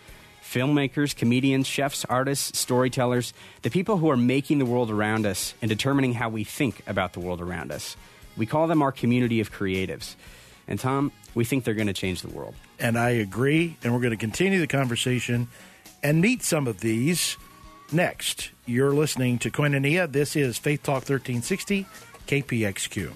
filmmakers, 0.41 1.15
comedians, 1.15 1.67
chefs, 1.67 2.03
artists, 2.05 2.57
storytellers, 2.57 3.33
the 3.61 3.69
people 3.69 3.97
who 3.97 4.09
are 4.09 4.17
making 4.17 4.59
the 4.59 4.65
world 4.65 4.89
around 4.89 5.25
us 5.25 5.53
and 5.61 5.69
determining 5.69 6.13
how 6.13 6.29
we 6.29 6.43
think 6.43 6.81
about 6.87 7.13
the 7.13 7.19
world 7.19 7.41
around 7.41 7.71
us. 7.71 7.95
We 8.37 8.45
call 8.45 8.67
them 8.67 8.81
our 8.81 8.91
community 8.91 9.39
of 9.39 9.51
creatives. 9.51 10.15
And 10.67 10.79
Tom, 10.79 11.11
we 11.35 11.43
think 11.43 11.63
they're 11.63 11.73
going 11.73 11.87
to 11.87 11.93
change 11.93 12.21
the 12.21 12.29
world. 12.29 12.55
And 12.79 12.97
I 12.97 13.09
agree. 13.11 13.77
And 13.83 13.93
we're 13.93 13.99
going 13.99 14.11
to 14.11 14.17
continue 14.17 14.59
the 14.59 14.67
conversation 14.67 15.47
and 16.03 16.21
meet 16.21 16.43
some 16.43 16.67
of 16.67 16.79
these 16.79 17.37
next. 17.91 18.51
You're 18.65 18.93
listening 18.93 19.39
to 19.39 19.51
Koinonia. 19.51 20.11
This 20.11 20.35
is 20.35 20.57
Faith 20.57 20.83
Talk 20.83 21.07
1360, 21.07 21.85
KPXQ. 22.27 23.11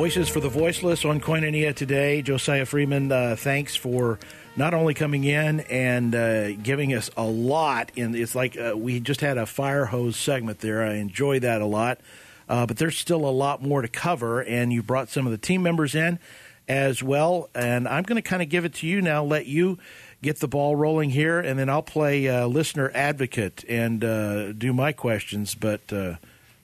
Voices 0.00 0.30
for 0.30 0.40
the 0.40 0.48
Voiceless 0.48 1.04
on 1.04 1.20
Koinonia 1.20 1.74
today. 1.74 2.22
Josiah 2.22 2.64
Freeman, 2.64 3.12
uh, 3.12 3.36
thanks 3.36 3.76
for 3.76 4.18
not 4.56 4.72
only 4.72 4.94
coming 4.94 5.24
in 5.24 5.60
and 5.60 6.14
uh, 6.14 6.52
giving 6.52 6.94
us 6.94 7.10
a 7.18 7.24
lot. 7.24 7.92
In 7.96 8.14
it's 8.14 8.34
like 8.34 8.56
uh, 8.56 8.72
we 8.74 9.00
just 9.00 9.20
had 9.20 9.36
a 9.36 9.44
fire 9.44 9.84
hose 9.84 10.16
segment 10.16 10.60
there. 10.60 10.82
I 10.82 10.94
enjoy 10.94 11.40
that 11.40 11.60
a 11.60 11.66
lot, 11.66 12.00
uh, 12.48 12.64
but 12.64 12.78
there's 12.78 12.96
still 12.96 13.26
a 13.26 13.30
lot 13.30 13.62
more 13.62 13.82
to 13.82 13.88
cover. 13.88 14.40
And 14.40 14.72
you 14.72 14.82
brought 14.82 15.10
some 15.10 15.26
of 15.26 15.32
the 15.32 15.38
team 15.38 15.62
members 15.62 15.94
in 15.94 16.18
as 16.66 17.02
well. 17.02 17.50
And 17.54 17.86
I'm 17.86 18.04
going 18.04 18.16
to 18.16 18.26
kind 18.26 18.40
of 18.40 18.48
give 18.48 18.64
it 18.64 18.72
to 18.76 18.86
you 18.86 19.02
now. 19.02 19.22
Let 19.22 19.44
you 19.44 19.78
get 20.22 20.40
the 20.40 20.48
ball 20.48 20.76
rolling 20.76 21.10
here, 21.10 21.40
and 21.40 21.58
then 21.58 21.68
I'll 21.68 21.82
play 21.82 22.26
uh, 22.26 22.46
listener 22.46 22.90
advocate 22.94 23.66
and 23.68 24.02
uh, 24.02 24.52
do 24.52 24.72
my 24.72 24.92
questions. 24.92 25.54
But 25.54 25.82
why 25.90 26.16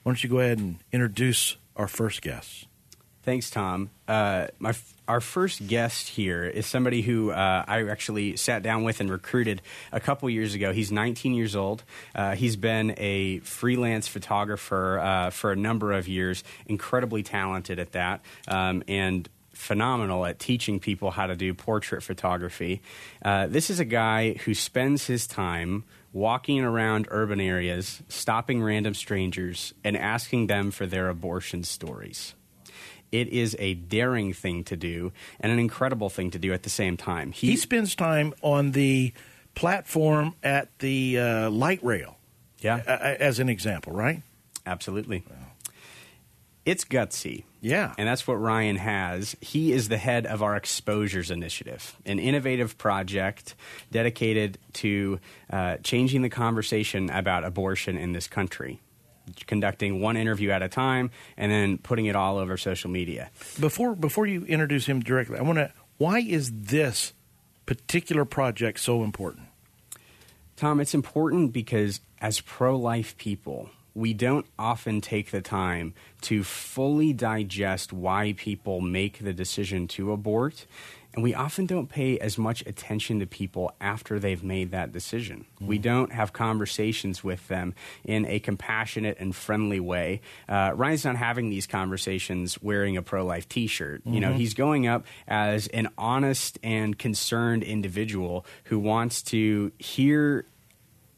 don't 0.03 0.23
you 0.23 0.27
go 0.27 0.39
ahead 0.39 0.57
and 0.57 0.79
introduce 0.91 1.55
our 1.75 1.87
first 1.87 2.23
guest? 2.23 2.66
Thanks, 3.27 3.49
Tom. 3.49 3.89
Uh, 4.07 4.47
my 4.57 4.73
our 5.05 5.19
first 5.19 5.67
guest 5.67 6.07
here 6.07 6.45
is 6.45 6.65
somebody 6.65 7.01
who 7.01 7.31
uh, 7.31 7.65
I 7.67 7.85
actually 7.89 8.37
sat 8.37 8.63
down 8.63 8.85
with 8.85 9.01
and 9.01 9.09
recruited 9.09 9.61
a 9.91 9.99
couple 9.99 10.29
years 10.29 10.53
ago. 10.53 10.71
He's 10.71 10.93
19 10.93 11.33
years 11.33 11.53
old. 11.53 11.83
Uh, 12.15 12.35
he's 12.35 12.55
been 12.55 12.95
a 12.95 13.39
freelance 13.39 14.07
photographer 14.07 14.99
uh, 14.99 15.29
for 15.31 15.51
a 15.51 15.57
number 15.57 15.91
of 15.91 16.07
years. 16.07 16.41
Incredibly 16.67 17.21
talented 17.21 17.79
at 17.79 17.91
that, 17.91 18.21
um, 18.47 18.81
and 18.87 19.27
phenomenal 19.51 20.25
at 20.25 20.39
teaching 20.39 20.79
people 20.79 21.11
how 21.11 21.27
to 21.27 21.35
do 21.35 21.53
portrait 21.53 22.03
photography. 22.03 22.81
Uh, 23.25 23.47
this 23.47 23.69
is 23.69 23.81
a 23.81 23.85
guy 23.85 24.35
who 24.35 24.53
spends 24.53 25.05
his 25.05 25.27
time 25.27 25.83
walking 26.13 26.61
around 26.61 27.09
urban 27.11 27.41
areas, 27.41 28.01
stopping 28.07 28.63
random 28.63 28.93
strangers, 28.93 29.73
and 29.83 29.97
asking 29.97 30.47
them 30.47 30.71
for 30.71 30.85
their 30.85 31.09
abortion 31.09 31.65
stories. 31.65 32.33
It 33.11 33.27
is 33.29 33.55
a 33.59 33.73
daring 33.75 34.33
thing 34.33 34.63
to 34.65 34.75
do 34.75 35.11
and 35.39 35.51
an 35.51 35.59
incredible 35.59 36.09
thing 36.09 36.31
to 36.31 36.39
do 36.39 36.53
at 36.53 36.63
the 36.63 36.69
same 36.69 36.97
time. 36.97 37.31
He, 37.31 37.51
he 37.51 37.55
spends 37.57 37.95
time 37.95 38.33
on 38.41 38.71
the 38.71 39.13
platform 39.55 40.35
at 40.43 40.77
the 40.79 41.19
uh, 41.19 41.49
light 41.49 41.83
rail. 41.83 42.17
Yeah. 42.59 42.77
as 43.19 43.39
an 43.39 43.49
example, 43.49 43.93
right? 43.93 44.23
Absolutely. 44.65 45.23
It's 46.65 46.83
gutsy. 46.83 47.43
Yeah. 47.61 47.93
And 47.97 48.07
that's 48.07 48.27
what 48.27 48.35
Ryan 48.35 48.75
has. 48.75 49.37
He 49.39 49.71
is 49.71 49.87
the 49.89 49.97
head 49.97 50.25
of 50.25 50.43
our 50.43 50.55
Exposures 50.55 51.31
Initiative, 51.31 51.95
an 52.05 52.19
innovative 52.19 52.77
project 52.77 53.55
dedicated 53.91 54.57
to 54.73 55.19
uh, 55.49 55.77
changing 55.77 56.23
the 56.23 56.29
conversation 56.29 57.09
about 57.09 57.43
abortion 57.45 57.97
in 57.97 58.11
this 58.11 58.27
country 58.27 58.81
conducting 59.45 60.01
one 60.01 60.17
interview 60.17 60.51
at 60.51 60.61
a 60.61 60.69
time 60.69 61.11
and 61.37 61.51
then 61.51 61.77
putting 61.77 62.05
it 62.05 62.15
all 62.15 62.37
over 62.37 62.57
social 62.57 62.89
media. 62.89 63.29
Before 63.59 63.95
before 63.95 64.25
you 64.25 64.45
introduce 64.45 64.85
him 64.85 64.99
directly, 65.01 65.37
I 65.37 65.41
want 65.41 65.57
to 65.57 65.71
why 65.97 66.19
is 66.19 66.51
this 66.51 67.13
particular 67.65 68.25
project 68.25 68.79
so 68.79 69.03
important? 69.03 69.47
Tom, 70.55 70.79
it's 70.79 70.93
important 70.93 71.53
because 71.53 72.01
as 72.19 72.41
pro-life 72.41 73.17
people, 73.17 73.69
we 73.93 74.13
don't 74.13 74.45
often 74.59 75.01
take 75.01 75.31
the 75.31 75.41
time 75.41 75.93
to 76.21 76.43
fully 76.43 77.13
digest 77.13 77.91
why 77.91 78.33
people 78.37 78.79
make 78.79 79.19
the 79.19 79.33
decision 79.33 79.87
to 79.87 80.11
abort. 80.11 80.65
And 81.17 81.23
we 81.23 81.33
often 81.33 81.65
don't 81.65 81.89
pay 81.89 82.19
as 82.19 82.37
much 82.37 82.63
attention 82.67 83.21
to 83.21 83.25
people 83.25 83.73
after 83.81 84.19
they've 84.19 84.43
made 84.43 84.69
that 84.69 84.91
decision. 84.91 85.47
Mm. 85.59 85.65
We 85.65 85.79
don't 85.79 86.11
have 86.11 86.31
conversations 86.31 87.23
with 87.23 87.47
them 87.47 87.73
in 88.03 88.27
a 88.27 88.37
compassionate 88.37 89.17
and 89.19 89.35
friendly 89.35 89.79
way. 89.79 90.21
Uh, 90.47 90.73
Ryan's 90.75 91.05
not 91.05 91.15
having 91.15 91.49
these 91.49 91.65
conversations 91.65 92.61
wearing 92.61 92.97
a 92.97 93.01
pro 93.01 93.25
life 93.25 93.49
t 93.49 93.65
shirt. 93.65 94.01
Mm-hmm. 94.01 94.13
You 94.13 94.19
know, 94.19 94.29
mm-hmm. 94.29 94.37
he's 94.37 94.53
going 94.53 94.85
up 94.85 95.07
as 95.27 95.65
an 95.69 95.89
honest 95.97 96.59
and 96.61 96.95
concerned 96.95 97.63
individual 97.63 98.45
who 98.65 98.77
wants 98.77 99.23
to 99.23 99.71
hear 99.79 100.45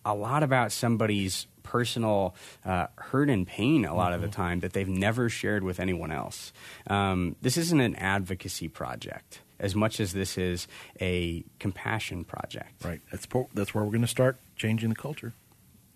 a 0.06 0.16
lot 0.16 0.44
about 0.44 0.72
somebody's 0.72 1.46
personal 1.62 2.36
uh, 2.64 2.88
hurt 2.96 3.30
and 3.30 3.46
pain 3.46 3.84
a 3.84 3.94
lot 3.94 4.06
mm-hmm. 4.06 4.16
of 4.16 4.22
the 4.22 4.28
mm-hmm. 4.28 4.42
time 4.42 4.60
that 4.62 4.72
they've 4.72 4.88
never 4.88 5.28
shared 5.28 5.62
with 5.62 5.78
anyone 5.78 6.10
else. 6.10 6.54
Um, 6.88 7.36
this 7.42 7.58
isn't 7.58 7.82
an 7.82 7.98
advocacy 7.98 8.70
project 8.70 9.42
as 9.60 9.76
much 9.76 10.00
as 10.00 10.13
this 10.13 10.38
is 10.38 10.67
a 11.02 11.43
compassion 11.60 12.24
project. 12.24 12.84
Right. 12.84 13.02
That's 13.12 13.28
that's 13.54 13.74
where 13.74 13.84
we're 13.84 13.91
going 13.91 14.02
to 14.02 14.08
start 14.08 14.38
changing 14.56 14.89
the 14.89 14.95
culture, 14.95 15.34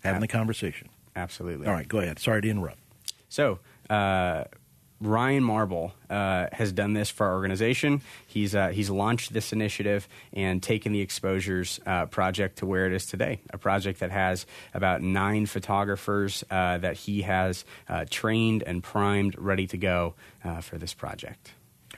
having 0.02 0.16
Ab- 0.16 0.22
the 0.22 0.28
conversation. 0.28 0.88
Absolutely. 1.16 1.66
All 1.66 1.72
right. 1.72 1.88
Go 1.88 1.98
ahead. 1.98 2.18
Sorry 2.18 2.42
to 2.42 2.48
interrupt. 2.48 2.78
So. 3.28 3.58
Uh, 3.90 4.44
Ryan 5.00 5.44
Marble 5.44 5.92
uh, 6.08 6.46
has 6.52 6.72
done 6.72 6.94
this 6.94 7.10
for 7.10 7.26
our 7.26 7.34
organization. 7.34 8.00
He's 8.26 8.54
uh, 8.54 8.68
he's 8.68 8.90
launched 8.90 9.32
this 9.32 9.52
initiative 9.52 10.08
and 10.32 10.62
taken 10.62 10.92
the 10.92 11.00
exposures 11.00 11.80
uh, 11.84 12.06
project 12.06 12.58
to 12.58 12.66
where 12.66 12.86
it 12.86 12.92
is 12.92 13.04
today. 13.06 13.40
A 13.50 13.58
project 13.58 14.00
that 14.00 14.10
has 14.10 14.46
about 14.72 15.02
nine 15.02 15.46
photographers 15.46 16.44
uh, 16.50 16.78
that 16.78 16.96
he 16.96 17.22
has 17.22 17.64
uh, 17.88 18.06
trained 18.08 18.62
and 18.62 18.82
primed, 18.82 19.36
ready 19.38 19.66
to 19.66 19.76
go 19.76 20.14
uh, 20.44 20.60
for 20.60 20.78
this 20.78 20.94
project. 20.94 21.52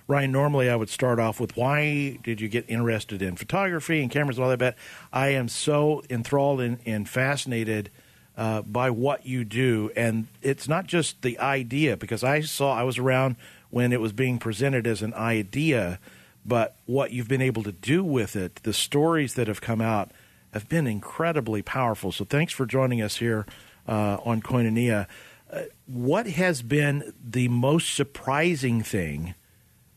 Ryan, 0.08 0.30
normally 0.30 0.70
I 0.70 0.76
would 0.76 0.88
start 0.88 1.18
off 1.18 1.40
with 1.40 1.56
why 1.56 2.18
did 2.22 2.40
you 2.40 2.48
get 2.48 2.64
interested 2.68 3.22
in 3.22 3.34
photography 3.34 4.00
and 4.02 4.10
cameras 4.10 4.38
and 4.38 4.44
all 4.44 4.50
that, 4.50 4.58
but 4.58 4.76
I 5.12 5.28
am 5.28 5.48
so 5.48 6.04
enthralled 6.08 6.60
and, 6.60 6.78
and 6.86 7.08
fascinated 7.08 7.90
uh, 8.36 8.62
by 8.62 8.90
what 8.90 9.26
you 9.26 9.44
do. 9.44 9.90
And 9.96 10.28
it's 10.42 10.68
not 10.68 10.86
just 10.86 11.22
the 11.22 11.38
idea, 11.40 11.96
because 11.96 12.22
I 12.22 12.40
saw, 12.42 12.72
I 12.72 12.84
was 12.84 12.98
around 12.98 13.36
when 13.70 13.92
it 13.92 14.00
was 14.00 14.12
being 14.12 14.38
presented 14.38 14.86
as 14.86 15.02
an 15.02 15.12
idea, 15.14 15.98
but 16.44 16.76
what 16.86 17.10
you've 17.10 17.28
been 17.28 17.42
able 17.42 17.64
to 17.64 17.72
do 17.72 18.04
with 18.04 18.36
it, 18.36 18.56
the 18.62 18.72
stories 18.72 19.34
that 19.34 19.48
have 19.48 19.60
come 19.60 19.80
out 19.80 20.12
have 20.52 20.68
been 20.68 20.86
incredibly 20.86 21.62
powerful. 21.62 22.12
So 22.12 22.24
thanks 22.24 22.52
for 22.52 22.64
joining 22.64 23.02
us 23.02 23.16
here 23.16 23.44
uh, 23.88 24.18
on 24.24 24.40
Koinonia. 24.40 25.08
Uh, 25.50 25.62
what 25.86 26.26
has 26.28 26.62
been 26.62 27.12
the 27.22 27.48
most 27.48 27.92
surprising 27.92 28.82
thing? 28.82 29.34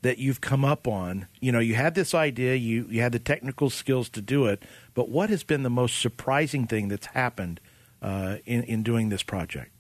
That 0.02 0.18
you've 0.18 0.42
come 0.42 0.64
up 0.64 0.88
on? 0.88 1.28
You 1.40 1.52
know, 1.52 1.60
you 1.60 1.76
had 1.76 1.96
this 1.96 2.14
idea, 2.14 2.56
you, 2.56 2.88
you 2.90 3.02
had 3.02 3.12
the 3.12 3.20
technical 3.20 3.70
skills 3.70 4.10
to 4.10 4.22
do 4.22 4.46
it, 4.46 4.64
but 4.94 5.10
what 5.10 5.30
has 5.30 5.44
been 5.44 5.64
the 5.64 5.70
most 5.70 6.00
surprising 6.00 6.68
thing 6.68 6.88
that's 6.88 7.08
happened 7.08 7.60
uh, 8.02 8.38
in, 8.46 8.64
in 8.64 8.84
doing 8.84 9.10
this 9.10 9.24
project? 9.24 9.72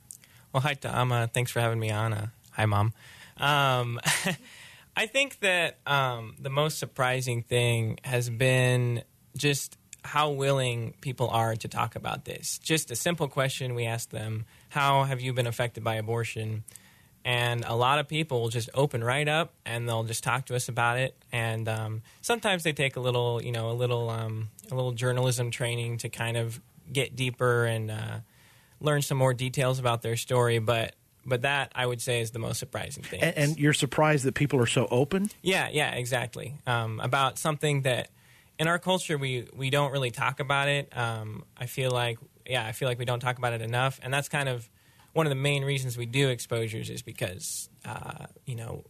Well, 0.53 0.61
hi, 0.61 0.73
Tom. 0.73 1.11
Uh, 1.11 1.27
thanks 1.27 1.51
for 1.51 1.59
having 1.59 1.79
me 1.79 1.91
on. 1.91 2.13
Uh, 2.13 2.27
hi, 2.51 2.65
Mom. 2.65 2.93
Um, 3.37 3.99
I 4.95 5.05
think 5.05 5.39
that 5.39 5.77
um, 5.87 6.35
the 6.39 6.49
most 6.49 6.79
surprising 6.79 7.43
thing 7.43 7.99
has 8.03 8.29
been 8.29 9.03
just 9.37 9.77
how 10.03 10.31
willing 10.31 10.93
people 11.01 11.29
are 11.29 11.55
to 11.55 11.67
talk 11.67 11.95
about 11.95 12.25
this. 12.25 12.57
Just 12.59 12.91
a 12.91 12.95
simple 12.95 13.27
question 13.27 13.75
we 13.75 13.85
asked 13.85 14.11
them 14.11 14.45
How 14.69 15.03
have 15.03 15.21
you 15.21 15.33
been 15.33 15.47
affected 15.47 15.83
by 15.83 15.95
abortion? 15.95 16.63
And 17.29 17.63
a 17.63 17.75
lot 17.75 17.99
of 17.99 18.07
people 18.07 18.41
will 18.41 18.49
just 18.49 18.71
open 18.73 19.03
right 19.03 19.27
up 19.27 19.53
and 19.63 19.87
they'll 19.87 20.03
just 20.03 20.23
talk 20.23 20.47
to 20.47 20.55
us 20.55 20.67
about 20.67 20.97
it 20.97 21.15
and 21.31 21.69
um, 21.69 22.01
sometimes 22.21 22.63
they 22.63 22.73
take 22.73 22.95
a 22.95 22.99
little 22.99 23.39
you 23.43 23.51
know 23.51 23.69
a 23.69 23.73
little 23.73 24.09
um, 24.09 24.49
a 24.71 24.75
little 24.75 24.91
journalism 24.91 25.51
training 25.51 25.97
to 25.97 26.09
kind 26.09 26.35
of 26.35 26.59
get 26.91 27.15
deeper 27.15 27.65
and 27.65 27.91
uh, 27.91 28.17
learn 28.81 29.03
some 29.03 29.17
more 29.17 29.35
details 29.35 29.77
about 29.77 30.01
their 30.01 30.15
story 30.15 30.57
but 30.57 30.95
but 31.23 31.43
that 31.43 31.71
I 31.75 31.85
would 31.85 32.01
say 32.01 32.21
is 32.21 32.31
the 32.31 32.39
most 32.39 32.57
surprising 32.57 33.03
thing. 33.03 33.21
And, 33.21 33.37
and 33.37 33.59
you're 33.59 33.73
surprised 33.73 34.23
that 34.25 34.33
people 34.33 34.59
are 34.59 34.65
so 34.65 34.87
open. 34.89 35.29
Yeah, 35.43 35.69
yeah, 35.71 35.91
exactly. 35.91 36.55
Um, 36.65 36.99
about 37.01 37.37
something 37.37 37.83
that 37.83 38.09
in 38.57 38.67
our 38.67 38.79
culture 38.79 39.17
we 39.17 39.47
we 39.55 39.69
don't 39.69 39.91
really 39.91 40.09
talk 40.09 40.39
about 40.39 40.69
it. 40.69 40.97
Um, 40.97 41.43
I 41.55 41.67
feel 41.67 41.91
like 41.91 42.17
yeah, 42.47 42.65
I 42.65 42.71
feel 42.71 42.87
like 42.87 42.97
we 42.97 43.05
don't 43.05 43.19
talk 43.19 43.37
about 43.37 43.53
it 43.53 43.61
enough, 43.61 43.99
and 44.01 44.11
that's 44.11 44.29
kind 44.29 44.49
of 44.49 44.67
one 45.19 45.25
of 45.25 45.31
the 45.31 45.35
main 45.35 45.65
reasons 45.65 45.97
we 45.97 46.05
do 46.05 46.29
exposures 46.29 46.89
is 46.89 47.01
because 47.01 47.67
uh, 47.83 48.27
you 48.45 48.55
know 48.55 48.85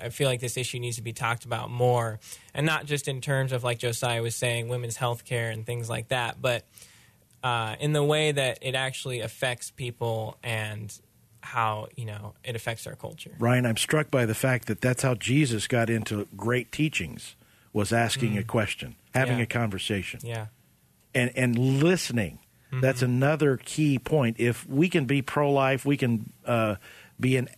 I 0.00 0.10
feel 0.10 0.28
like 0.28 0.38
this 0.38 0.56
issue 0.56 0.78
needs 0.78 0.94
to 0.94 1.02
be 1.02 1.12
talked 1.12 1.44
about 1.44 1.70
more, 1.70 2.20
and 2.54 2.64
not 2.64 2.86
just 2.86 3.08
in 3.08 3.20
terms 3.20 3.50
of 3.50 3.64
like 3.64 3.80
Josiah 3.80 4.22
was 4.22 4.36
saying, 4.36 4.68
women's 4.68 4.96
health 4.96 5.24
care 5.24 5.50
and 5.50 5.66
things 5.66 5.90
like 5.90 6.06
that, 6.08 6.40
but 6.40 6.64
uh, 7.42 7.74
in 7.80 7.94
the 7.94 8.04
way 8.04 8.30
that 8.30 8.60
it 8.62 8.76
actually 8.76 9.22
affects 9.22 9.72
people 9.72 10.38
and 10.44 10.96
how 11.40 11.88
you 11.96 12.04
know 12.04 12.34
it 12.44 12.54
affects 12.54 12.86
our 12.86 12.94
culture. 12.94 13.34
Ryan, 13.40 13.66
I'm 13.66 13.76
struck 13.76 14.08
by 14.08 14.24
the 14.24 14.36
fact 14.36 14.68
that 14.68 14.80
that's 14.80 15.02
how 15.02 15.16
Jesus 15.16 15.66
got 15.66 15.90
into 15.90 16.28
great 16.36 16.70
teachings 16.70 17.34
was 17.72 17.92
asking 17.92 18.34
mm. 18.34 18.38
a 18.38 18.44
question, 18.44 18.94
having 19.12 19.38
yeah. 19.38 19.42
a 19.42 19.46
conversation, 19.46 20.20
yeah, 20.22 20.46
and 21.12 21.32
and 21.34 21.58
listening 21.58 22.38
Mm-hmm. 22.76 22.82
That's 22.82 23.00
another 23.00 23.56
key 23.56 23.98
point. 23.98 24.36
If 24.38 24.68
we 24.68 24.90
can 24.90 25.06
be 25.06 25.22
pro 25.22 25.50
life, 25.50 25.86
we 25.86 25.96
can 25.96 26.30
uh, 26.44 26.76
be 27.18 27.36
an 27.36 27.48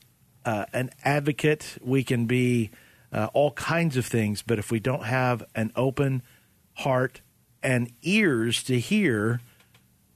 uh, 0.44 0.64
an 0.72 0.90
advocate, 1.04 1.76
we 1.82 2.02
can 2.04 2.26
be 2.26 2.70
uh, 3.12 3.28
all 3.34 3.50
kinds 3.50 3.96
of 3.96 4.06
things. 4.06 4.42
But 4.42 4.58
if 4.58 4.70
we 4.70 4.80
don't 4.80 5.04
have 5.04 5.44
an 5.54 5.72
open 5.76 6.22
heart 6.74 7.20
and 7.62 7.92
ears 8.02 8.62
to 8.62 8.78
hear, 8.78 9.40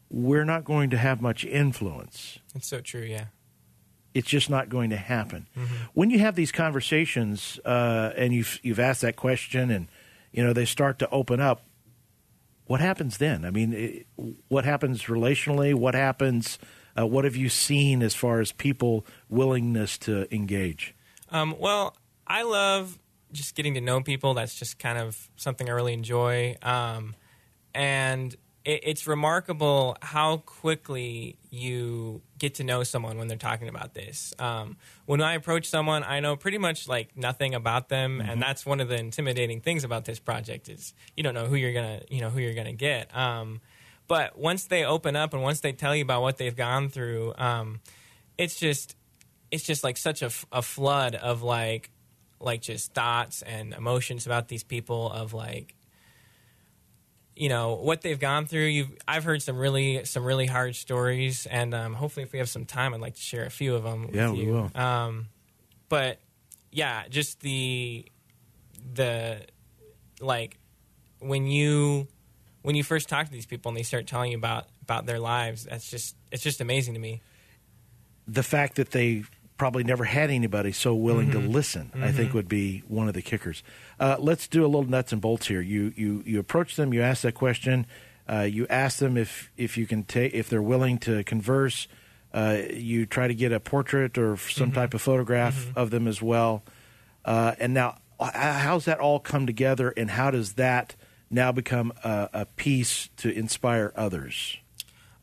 we're 0.09 0.45
not 0.45 0.65
going 0.65 0.91
to 0.91 0.97
have 0.97 1.21
much 1.21 1.45
influence. 1.45 2.39
It's 2.55 2.69
so 2.69 2.81
true, 2.81 3.03
yeah. 3.03 3.27
It's 4.15 4.29
just 4.29 4.49
not 4.49 4.69
going 4.69 4.91
to 4.91 4.97
happen. 4.97 5.49
Mm-hmm. 5.57 5.75
When 5.95 6.11
you 6.11 6.21
have 6.21 6.35
these 6.35 6.53
conversations 6.53 7.59
uh, 7.65 8.13
and 8.17 8.33
you've 8.33 8.61
you've 8.63 8.81
asked 8.81 9.01
that 9.01 9.17
question 9.17 9.71
and 9.71 9.89
you 10.33 10.45
know 10.45 10.53
they 10.53 10.67
start 10.67 10.99
to 11.01 11.11
open 11.11 11.41
up, 11.41 11.65
what 12.67 12.81
happens 12.81 13.19
then? 13.19 13.45
I 13.45 13.51
mean, 13.51 13.73
it, 13.73 14.07
what 14.49 14.65
happens 14.65 15.05
relationally? 15.05 15.75
What 15.75 15.95
happens? 15.95 16.59
Uh, 16.99 17.07
what 17.07 17.25
have 17.25 17.37
you 17.37 17.49
seen 17.49 18.03
as 18.03 18.15
far 18.15 18.41
as 18.41 18.53
people 18.53 19.07
willingness 19.29 19.99
to 19.99 20.33
engage? 20.35 20.95
Um, 21.31 21.57
well, 21.59 21.97
I 22.27 22.43
love 22.43 22.99
just 23.33 23.55
getting 23.55 23.75
to 23.75 23.81
know 23.81 24.03
people. 24.03 24.35
That's 24.35 24.55
just 24.55 24.79
kind 24.79 24.99
of 24.99 25.31
something 25.37 25.69
I 25.69 25.73
really 25.73 25.95
enjoy. 25.95 26.57
Um, 26.63 27.15
and 27.75 28.37
it's 28.65 29.07
remarkable 29.07 29.97
how 30.03 30.39
quickly 30.39 31.37
you 31.51 32.23
get 32.39 32.55
to 32.57 32.65
know 32.65 32.85
someone 32.85 33.19
when 33.19 33.27
they're 33.27 33.37
talking 33.37 33.69
about 33.69 33.93
this. 33.93 34.33
Um, 34.39 34.77
when 35.05 35.21
I 35.21 35.35
approach 35.35 35.67
someone, 35.67 36.05
I 36.05 36.21
know 36.21 36.37
pretty 36.37 36.59
much 36.59 36.87
like 36.87 37.17
nothing 37.17 37.55
about 37.55 37.89
them, 37.89 38.19
mm-hmm. 38.19 38.31
and 38.31 38.43
that's 38.43 38.65
one 38.65 38.81
of 38.81 38.89
the 38.89 38.97
intimidating 38.97 39.61
things 39.61 39.83
about 39.83 40.05
this 40.05 40.21
project 40.21 40.69
is 40.69 40.95
you 41.17 41.23
don't 41.23 41.35
know 41.35 41.47
who 41.47 41.57
you're 41.57 41.73
gonna 41.73 42.03
you 42.09 42.21
know 42.21 42.31
who 42.31 42.41
you're 42.41 42.55
gonna 42.55 42.73
get. 42.73 43.15
Um, 43.17 43.61
but 44.07 44.39
once 44.39 44.67
they 44.67 44.85
open 44.85 45.17
up 45.17 45.33
and 45.35 45.43
once 45.43 45.61
they 45.61 45.73
tell 45.73 45.95
you 45.97 46.03
about 46.03 46.23
what 46.23 46.37
they've 46.37 46.55
gone 46.57 46.89
through, 46.89 47.35
um, 47.39 47.81
it's 48.39 48.59
just 48.59 48.97
it's 49.51 49.65
just 49.65 49.83
like 49.83 49.97
such 49.97 50.23
a, 50.23 50.31
a 50.53 50.63
flood 50.63 51.15
of 51.15 51.43
like 51.43 51.91
like 52.39 52.61
just 52.61 52.95
thoughts 52.95 53.43
and 53.43 53.73
emotions 53.73 54.27
about 54.27 54.49
these 54.49 54.65
people 54.65 55.11
of 55.11 55.33
like 55.33 55.75
you 57.35 57.49
know 57.49 57.75
what 57.75 58.03
they've 58.03 58.19
gone 58.19 58.47
through. 58.47 58.67
You've 58.67 58.91
I've 59.07 59.25
heard 59.25 59.43
some 59.43 59.57
really 59.57 60.05
some 60.05 60.25
really 60.25 60.47
hard 60.47 60.77
stories, 60.77 61.47
and 61.47 61.75
um, 61.75 61.95
hopefully, 61.95 62.25
if 62.25 62.33
we 62.33 62.39
have 62.39 62.49
some 62.49 62.65
time, 62.65 62.95
I'd 62.95 63.01
like 63.01 63.15
to 63.15 63.21
share 63.21 63.45
a 63.45 63.51
few 63.51 63.75
of 63.75 63.83
them. 63.83 64.11
Yeah, 64.13 64.31
with 64.31 64.39
we 64.41 64.51
will. 64.51 64.71
Um, 64.75 65.29
but 65.89 66.19
yeah, 66.71 67.05
just 67.09 67.41
the 67.41 68.07
the 68.95 69.41
like 70.21 70.59
when 71.21 71.47
you 71.47 72.09
when 72.63 72.75
you 72.75 72.85
first 72.85 73.09
talk 73.09 73.27
to 73.27 73.33
these 73.33 73.47
people 73.47 73.71
and 73.71 73.79
they 73.79 73.83
start 73.83 74.07
telling 74.07 74.33
you 74.33 74.39
about 74.39 74.67
about 74.83 75.07
their 75.07 75.19
lives, 75.19 75.65
that's 75.65 75.91
just 75.91 76.17
it's 76.31 76.43
just 76.43 76.61
amazing 76.61 76.95
to 76.95 77.01
me. 77.01 77.23
The 78.27 78.43
fact 78.43 78.77
that 78.77 78.91
they 78.91 79.25
probably 79.57 79.85
never 79.85 80.05
had 80.05 80.31
anybody 80.31 80.73
so 80.73 80.95
willing 80.95 81.31
mm-hmm. 81.31 81.43
to 81.43 81.49
listen. 81.49 81.91
Mm-hmm. 81.95 82.05
I 82.05 82.13
think 82.13 82.29
mm-hmm. 82.29 82.39
would 82.39 82.49
be 82.49 82.83
one 82.89 83.09
of 83.09 83.15
the 83.15 83.23
kickers. 83.23 83.63
Uh, 84.01 84.17
let's 84.19 84.49
do 84.49 84.65
a 84.65 84.67
little 84.67 84.85
nuts 84.85 85.13
and 85.13 85.21
bolts 85.21 85.47
here. 85.47 85.61
You 85.61 85.93
you 85.97 86.23
you 86.27 86.39
approach 86.39 86.77
them. 86.77 86.93
You 86.93 87.03
ask 87.03 87.23
that 87.23 87.35
question. 87.35 87.87
Uh, 88.29 88.41
you 88.41 88.67
ask 88.69 88.99
them 88.99 89.17
if 89.17 89.51
if 89.57 89.77
you 89.77 89.87
can 89.87 90.05
take 90.05 90.35
if 90.35 90.49
they're 90.49 90.63
willing 90.63 90.99
to 90.99 91.25
converse. 91.25 91.89
Uh, 92.33 92.63
you 92.73 93.05
try 93.05 93.29
to 93.29 93.35
get 93.35 93.53
a 93.53 93.61
portrait 93.61 94.17
or 94.17 94.37
some 94.39 94.69
mm-hmm. 94.69 94.75
type 94.75 94.95
of 94.95 95.03
photograph 95.03 95.67
mm-hmm. 95.67 95.79
of 95.79 95.91
them 95.91 96.09
as 96.09 96.23
well. 96.23 96.63
Uh, 97.27 97.55
and 97.59 97.75
now, 97.75 97.99
how's 98.19 98.87
that 98.87 98.99
all 98.99 99.21
come 99.21 99.47
together, 99.47 99.91
and 99.97 100.11
how 100.11 100.31
does 100.31 100.55
that 100.55 100.97
now 101.31 101.53
become 101.53 101.93
a, 102.03 102.31
a 102.33 102.47
piece 102.47 103.11
to 103.19 103.31
inspire 103.31 103.93
others? 103.97 104.57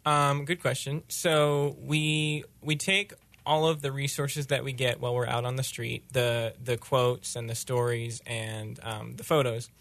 Um, 0.05 0.45
good 0.45 0.61
question. 0.61 1.03
So 1.07 1.77
we 1.81 2.43
we 2.61 2.75
take 2.75 3.13
all 3.49 3.67
of 3.67 3.81
the 3.81 3.91
resources 3.91 4.47
that 4.47 4.63
we 4.63 4.71
get 4.71 5.01
while 5.01 5.15
we're 5.15 5.25
out 5.25 5.43
on 5.43 5.55
the 5.55 5.63
street, 5.63 6.03
the 6.13 6.53
the 6.63 6.77
quotes 6.77 7.35
and 7.35 7.49
the 7.49 7.55
stories 7.55 8.21
and 8.27 8.79
um, 8.83 9.15
the 9.15 9.23
photos, 9.23 9.71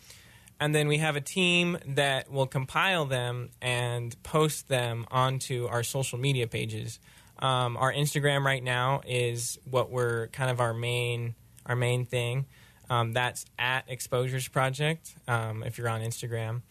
and 0.59 0.75
then 0.75 0.89
we 0.89 0.97
have 0.97 1.17
a 1.17 1.21
team 1.21 1.77
that 1.87 2.33
will 2.33 2.47
compile 2.47 3.05
them 3.05 3.51
and 3.61 4.21
post 4.23 4.69
them 4.69 5.05
onto 5.11 5.67
our 5.67 5.83
social 5.83 6.19
media 6.19 6.47
pages. 6.47 6.99
Um, 7.41 7.77
our 7.77 7.93
Instagram 7.93 8.43
right 8.43 8.65
now 8.65 9.03
is 9.07 9.59
what 9.71 9.91
we're 9.91 10.29
kind 10.29 10.51
of 10.51 10.61
our 10.61 10.73
main 10.73 11.35
our 11.67 11.77
main 11.77 12.07
thing. 12.07 12.47
Um, 12.89 13.13
that's 13.13 13.45
at 13.59 13.85
Exposures 13.87 14.49
Project 14.49 15.15
um, 15.29 15.63
if 15.63 15.77
you're 15.77 15.91
on 15.91 16.01
Instagram, 16.01 16.63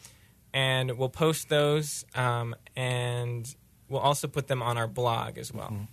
and 0.52 0.98
we'll 0.98 1.10
post 1.10 1.48
those 1.48 2.06
um, 2.16 2.56
and 2.76 3.56
we'll 3.88 4.02
also 4.02 4.28
put 4.28 4.48
them 4.48 4.64
on 4.64 4.80
our 4.80 4.88
blog 4.88 5.38
as 5.38 5.54
well. 5.54 5.68
Mm-hmm. 5.68 5.84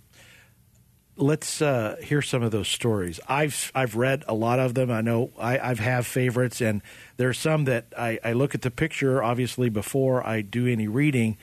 Let's 1.17 1.61
uh, 1.61 1.95
hear 2.03 2.21
some 2.21 2.43
of 2.43 2.51
those 2.51 2.67
stories. 2.67 3.21
I've 3.27 3.71
I've 3.73 3.95
read 3.95 4.25
a 4.27 4.33
lot 4.33 4.59
of 4.59 4.73
them. 4.73 4.91
I 4.91 4.99
know 5.01 5.31
I, 5.39 5.57
I've 5.57 5.79
have 5.79 6.05
favorites, 6.05 6.61
and 6.61 6.81
there 7.15 7.29
are 7.29 7.33
some 7.33 7.65
that 7.65 7.85
I, 7.97 8.19
I 8.23 8.33
look 8.33 8.53
at 8.53 8.63
the 8.63 8.71
picture 8.71 9.23
obviously 9.23 9.69
before 9.69 10.25
I 10.27 10.41
do 10.41 10.67
any 10.67 10.89
reading, 10.89 11.37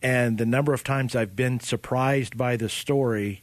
and 0.00 0.38
the 0.38 0.46
number 0.46 0.72
of 0.72 0.82
times 0.84 1.14
I've 1.14 1.36
been 1.36 1.60
surprised 1.60 2.38
by 2.38 2.56
the 2.56 2.70
story 2.70 3.42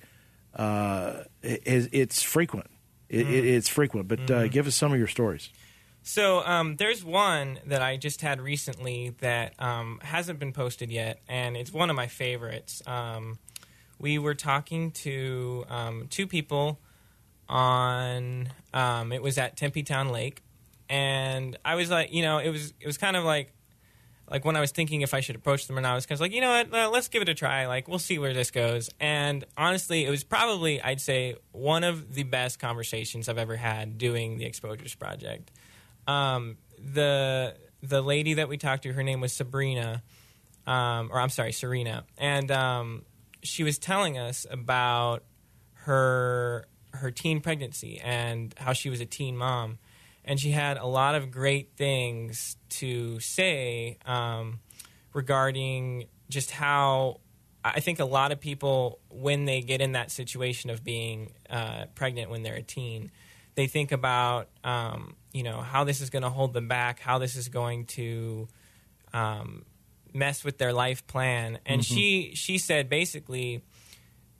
uh, 0.56 1.24
is 1.44 1.90
it's 1.92 2.24
frequent. 2.24 2.72
It, 3.10 3.28
it, 3.30 3.46
it's 3.46 3.70
frequent, 3.70 4.08
but 4.08 4.30
uh, 4.32 4.48
give 4.48 4.68
us 4.68 4.76
some 4.76 4.92
of 4.92 4.98
your 4.98 5.08
stories. 5.08 5.50
So 6.08 6.40
um, 6.46 6.78
there's 6.78 7.04
one 7.04 7.60
that 7.66 7.82
I 7.82 7.98
just 7.98 8.22
had 8.22 8.40
recently 8.40 9.14
that 9.20 9.54
um, 9.60 10.00
hasn't 10.02 10.40
been 10.40 10.54
posted 10.54 10.90
yet, 10.90 11.20
and 11.28 11.58
it's 11.58 11.72
one 11.72 11.90
of 11.90 11.96
my 11.96 12.08
favorites. 12.08 12.82
Um, 12.88 13.40
we 14.00 14.18
were 14.18 14.36
talking 14.36 14.92
to 14.92 15.66
um, 15.70 16.08
two 16.10 16.28
people 16.28 16.80
on. 17.50 18.50
Um, 18.74 19.12
it 19.12 19.22
was 19.22 19.38
at 19.38 19.58
Tempe 19.58 19.84
Town 19.84 20.10
Lake, 20.10 20.44
and 20.90 21.58
I 21.66 21.76
was 21.76 21.90
like, 21.90 22.14
you 22.14 22.22
know, 22.22 22.38
it 22.38 22.50
was 22.50 22.74
it 22.80 22.88
was 22.88 22.98
kind 22.98 23.16
of 23.16 23.24
like 23.24 23.54
like 24.30 24.44
when 24.44 24.56
I 24.56 24.60
was 24.60 24.72
thinking 24.72 25.02
if 25.02 25.14
I 25.14 25.22
should 25.22 25.36
approach 25.36 25.68
them 25.68 25.78
or 25.78 25.82
not, 25.82 25.94
I 25.94 25.96
was 25.96 26.06
kind 26.06 26.18
of 26.18 26.22
like, 26.22 26.34
you 26.34 26.42
know 26.42 26.50
what, 26.50 26.74
uh, 26.74 26.90
let's 26.90 27.08
give 27.08 27.22
it 27.22 27.30
a 27.30 27.34
try. 27.34 27.68
Like, 27.68 27.88
we'll 27.88 28.00
see 28.00 28.20
where 28.20 28.34
this 28.34 28.52
goes. 28.52 28.90
And 29.00 29.46
honestly, 29.56 30.06
it 30.06 30.10
was 30.10 30.24
probably, 30.24 30.82
I'd 30.82 31.00
say, 31.00 31.36
one 31.54 31.84
of 31.84 32.14
the 32.14 32.24
best 32.24 32.60
conversations 32.60 33.30
I've 33.30 33.38
ever 33.38 33.56
had 33.56 33.98
doing 33.98 34.38
the 34.38 34.46
Exposures 34.46 34.96
Project. 34.96 35.52
Um, 36.08 36.58
the 36.78 37.56
the 37.84 38.02
lady 38.02 38.36
that 38.36 38.50
we 38.50 38.58
talked 38.58 38.84
to, 38.84 38.94
her 38.94 39.04
name 39.04 39.22
was 39.22 39.32
Sabrina, 39.34 40.02
um, 40.66 41.10
or 41.12 41.20
I'm 41.20 41.30
sorry, 41.30 41.52
Serena, 41.52 42.06
and 42.18 42.50
um, 42.52 43.04
she 43.44 43.64
was 43.64 43.78
telling 43.78 44.18
us 44.18 44.46
about 44.50 45.24
her 45.74 46.68
her 46.94 47.12
teen 47.12 47.42
pregnancy 47.42 48.00
and 48.04 48.54
how 48.58 48.74
she 48.74 48.90
was 48.90 49.00
a 49.00 49.06
teen 49.06 49.38
mom. 49.38 49.78
And 50.26 50.40
she 50.40 50.52
had 50.52 50.78
a 50.78 50.86
lot 50.86 51.16
of 51.16 51.32
great 51.32 51.72
things 51.78 52.58
to 52.70 53.20
say 53.20 53.98
um, 54.06 54.60
regarding 55.14 56.08
just 56.30 56.52
how 56.52 57.22
I 57.64 57.80
think 57.80 58.00
a 58.00 58.06
lot 58.06 58.32
of 58.32 58.40
people, 58.40 59.00
when 59.10 59.46
they 59.46 59.62
get 59.62 59.82
in 59.82 59.94
that 59.94 60.12
situation 60.12 60.70
of 60.70 60.84
being 60.84 61.34
uh, 61.50 61.86
pregnant 61.96 62.30
when 62.30 62.44
they're 62.44 62.56
a 62.56 62.62
teen, 62.62 63.12
they 63.56 63.68
think 63.68 63.92
about 63.92 64.50
um, 64.64 65.16
you 65.34 65.44
know 65.44 65.62
how 65.62 65.84
this 65.84 66.02
is 66.02 66.10
going 66.10 66.24
to 66.24 66.30
hold 66.30 66.54
them 66.54 66.68
back, 66.68 67.00
how 67.00 67.18
this 67.18 67.36
is 67.36 67.50
going 67.50 67.86
to 67.86 68.48
um, 69.14 69.66
mess 70.18 70.44
with 70.44 70.58
their 70.58 70.74
life 70.74 71.06
plan. 71.08 71.60
And 71.66 71.82
mm-hmm. 71.82 71.96
she 71.96 72.32
she 72.36 72.58
said 72.58 72.90
basically, 72.90 73.62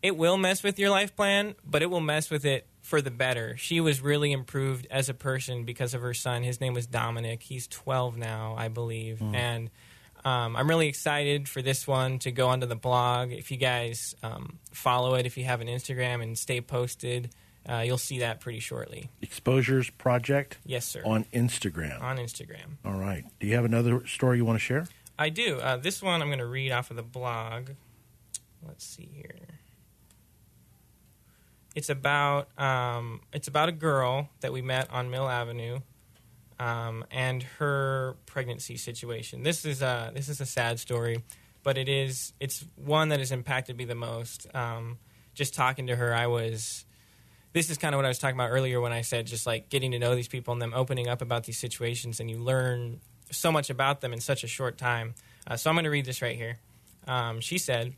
it 0.02 0.18
will 0.18 0.38
mess 0.38 0.64
with 0.64 0.80
your 0.80 0.90
life 0.90 1.16
plan, 1.16 1.56
but 1.66 1.82
it 1.82 1.90
will 1.90 2.02
mess 2.02 2.30
with 2.30 2.46
it 2.46 2.68
for 2.82 3.02
the 3.02 3.12
better. 3.12 3.58
She 3.58 3.82
was 3.82 4.02
really 4.02 4.32
improved 4.32 4.88
as 4.90 5.10
a 5.10 5.14
person 5.14 5.66
because 5.66 5.94
of 5.94 6.02
her 6.02 6.14
son. 6.14 6.44
His 6.44 6.62
name 6.62 6.74
was 6.74 6.88
Dominic. 6.88 7.44
He's 7.44 7.68
12 7.68 8.18
now, 8.18 8.56
I 8.58 8.70
believe. 8.70 9.20
Mm. 9.20 9.36
And 9.36 9.70
um, 10.24 10.56
I'm 10.56 10.70
really 10.70 10.88
excited 10.88 11.50
for 11.50 11.62
this 11.62 11.86
one 11.86 12.20
to 12.20 12.32
go 12.32 12.48
onto 12.48 12.66
the 12.66 12.76
blog. 12.76 13.32
If 13.32 13.52
you 13.52 13.58
guys 13.58 14.16
um, 14.24 14.60
follow 14.72 15.16
it, 15.16 15.26
if 15.26 15.38
you 15.38 15.44
have 15.44 15.62
an 15.62 15.68
Instagram 15.68 16.24
and 16.24 16.38
stay 16.38 16.62
posted, 16.62 17.32
uh, 17.68 17.80
you'll 17.80 17.98
see 17.98 18.20
that 18.20 18.40
pretty 18.40 18.60
shortly. 18.60 19.10
Exposures 19.22 19.90
Project? 19.90 20.58
Yes, 20.66 20.86
sir. 20.86 21.02
On 21.06 21.26
Instagram. 21.34 22.02
On 22.02 22.18
Instagram. 22.18 22.78
All 22.86 22.94
right. 22.94 23.26
Do 23.40 23.48
you 23.48 23.56
have 23.56 23.66
another 23.66 24.06
story 24.08 24.38
you 24.38 24.46
want 24.46 24.58
to 24.58 24.64
share? 24.64 24.88
I 25.20 25.30
do. 25.30 25.58
Uh, 25.58 25.78
this 25.78 26.02
one 26.02 26.22
I'm 26.22 26.28
going 26.28 26.40
to 26.40 26.46
read 26.46 26.72
off 26.72 26.92
of 26.92 26.98
the 26.98 27.04
blog. 27.04 27.72
Let's 28.66 28.86
see 28.86 29.10
here. 29.14 29.60
It's 31.76 31.90
about 31.90 32.50
um, 32.60 33.22
it's 33.32 33.48
about 33.48 33.70
a 33.70 33.72
girl 33.72 34.30
that 34.42 34.52
we 34.52 34.62
met 34.62 34.90
on 34.92 35.12
Mill 35.12 35.30
Avenue, 35.30 35.80
um, 36.60 37.06
and 37.12 37.44
her 37.60 38.18
pregnancy 38.26 38.78
situation. 38.78 39.44
This 39.44 39.64
is 39.64 39.82
a 39.82 40.12
this 40.14 40.28
is 40.28 40.42
a 40.42 40.46
sad 40.46 40.80
story, 40.80 41.24
but 41.62 41.78
it 41.78 41.88
is 41.88 42.34
it's 42.40 42.66
one 42.76 43.10
that 43.10 43.20
has 43.20 43.32
impacted 43.32 43.78
me 43.78 43.86
the 43.86 43.96
most. 43.96 44.48
Um, 44.56 44.98
just 45.36 45.54
talking 45.54 45.88
to 45.88 45.96
her, 45.96 46.14
I 46.14 46.28
was. 46.28 46.84
This 47.54 47.70
is 47.70 47.78
kind 47.78 47.96
of 47.96 47.98
what 47.98 48.06
I 48.06 48.10
was 48.10 48.20
talking 48.20 48.36
about 48.36 48.50
earlier 48.50 48.82
when 48.82 48.92
I 48.92 49.02
said 49.02 49.26
just 49.26 49.48
like 49.48 49.70
getting 49.70 49.92
to 49.92 50.00
know 50.00 50.16
these 50.16 50.28
people 50.28 50.54
and 50.54 50.62
them 50.62 50.74
opening 50.76 51.08
up 51.08 51.22
about 51.22 51.44
these 51.44 51.58
situations, 51.60 52.20
and 52.20 52.30
you 52.30 52.40
learn 52.40 53.02
so 53.32 53.52
much 53.52 53.70
about 53.70 54.02
them 54.02 54.14
in 54.14 54.20
such 54.22 54.44
a 54.44 54.48
short 54.48 54.78
time. 54.78 55.16
Uh, 55.46 55.56
so 55.56 55.70
I'm 55.70 55.76
going 55.76 55.86
to 55.86 55.90
read 55.90 56.06
this 56.06 56.22
right 56.22 56.36
here. 56.36 56.60
Um, 57.08 57.40
she 57.40 57.58
said, 57.58 57.94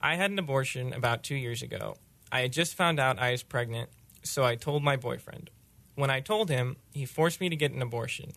I 0.00 0.16
had 0.16 0.30
an 0.30 0.38
abortion 0.38 0.92
about 0.92 1.22
two 1.22 1.34
years 1.36 1.62
ago. 1.62 1.96
I 2.32 2.40
had 2.40 2.52
just 2.52 2.74
found 2.74 2.98
out 2.98 3.18
I 3.18 3.32
was 3.32 3.42
pregnant, 3.42 3.90
so 4.22 4.44
I 4.44 4.56
told 4.56 4.82
my 4.82 4.96
boyfriend. 4.96 5.50
When 5.94 6.10
I 6.10 6.20
told 6.20 6.48
him, 6.48 6.76
he 6.92 7.04
forced 7.04 7.40
me 7.40 7.48
to 7.48 7.56
get 7.56 7.72
an 7.72 7.82
abortion. 7.82 8.32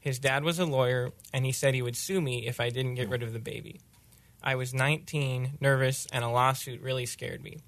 His 0.00 0.18
dad 0.18 0.44
was 0.44 0.58
a 0.58 0.64
lawyer, 0.64 1.10
and 1.32 1.44
he 1.44 1.52
said 1.52 1.74
he 1.74 1.82
would 1.82 1.96
sue 1.96 2.20
me 2.20 2.46
if 2.46 2.60
I 2.60 2.70
didn't 2.70 2.94
get 2.94 3.08
rid 3.08 3.22
of 3.22 3.32
the 3.32 3.38
baby. 3.38 3.80
I 4.42 4.54
was 4.54 4.72
19, 4.72 5.58
nervous, 5.60 6.06
and 6.12 6.24
a 6.24 6.28
lawsuit 6.28 6.80
really 6.80 7.06
scared 7.06 7.42
me. 7.42 7.58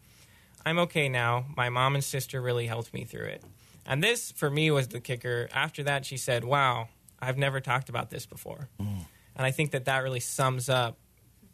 I'm 0.64 0.78
okay 0.80 1.08
now. 1.08 1.46
My 1.56 1.68
mom 1.68 1.94
and 1.94 2.04
sister 2.04 2.40
really 2.40 2.66
helped 2.66 2.94
me 2.94 3.04
through 3.04 3.26
it. 3.26 3.44
And 3.84 4.04
this, 4.04 4.30
for 4.32 4.50
me, 4.50 4.70
was 4.70 4.88
the 4.88 5.00
kicker. 5.00 5.48
After 5.52 5.82
that, 5.82 6.04
she 6.04 6.16
said, 6.16 6.44
Wow, 6.44 6.88
I've 7.20 7.38
never 7.38 7.60
talked 7.60 7.88
about 7.88 8.10
this 8.10 8.26
before. 8.26 8.68
Mm. 8.80 9.06
And 9.36 9.46
I 9.46 9.50
think 9.50 9.70
that 9.72 9.86
that 9.86 9.98
really 10.02 10.20
sums 10.20 10.68
up 10.68 10.96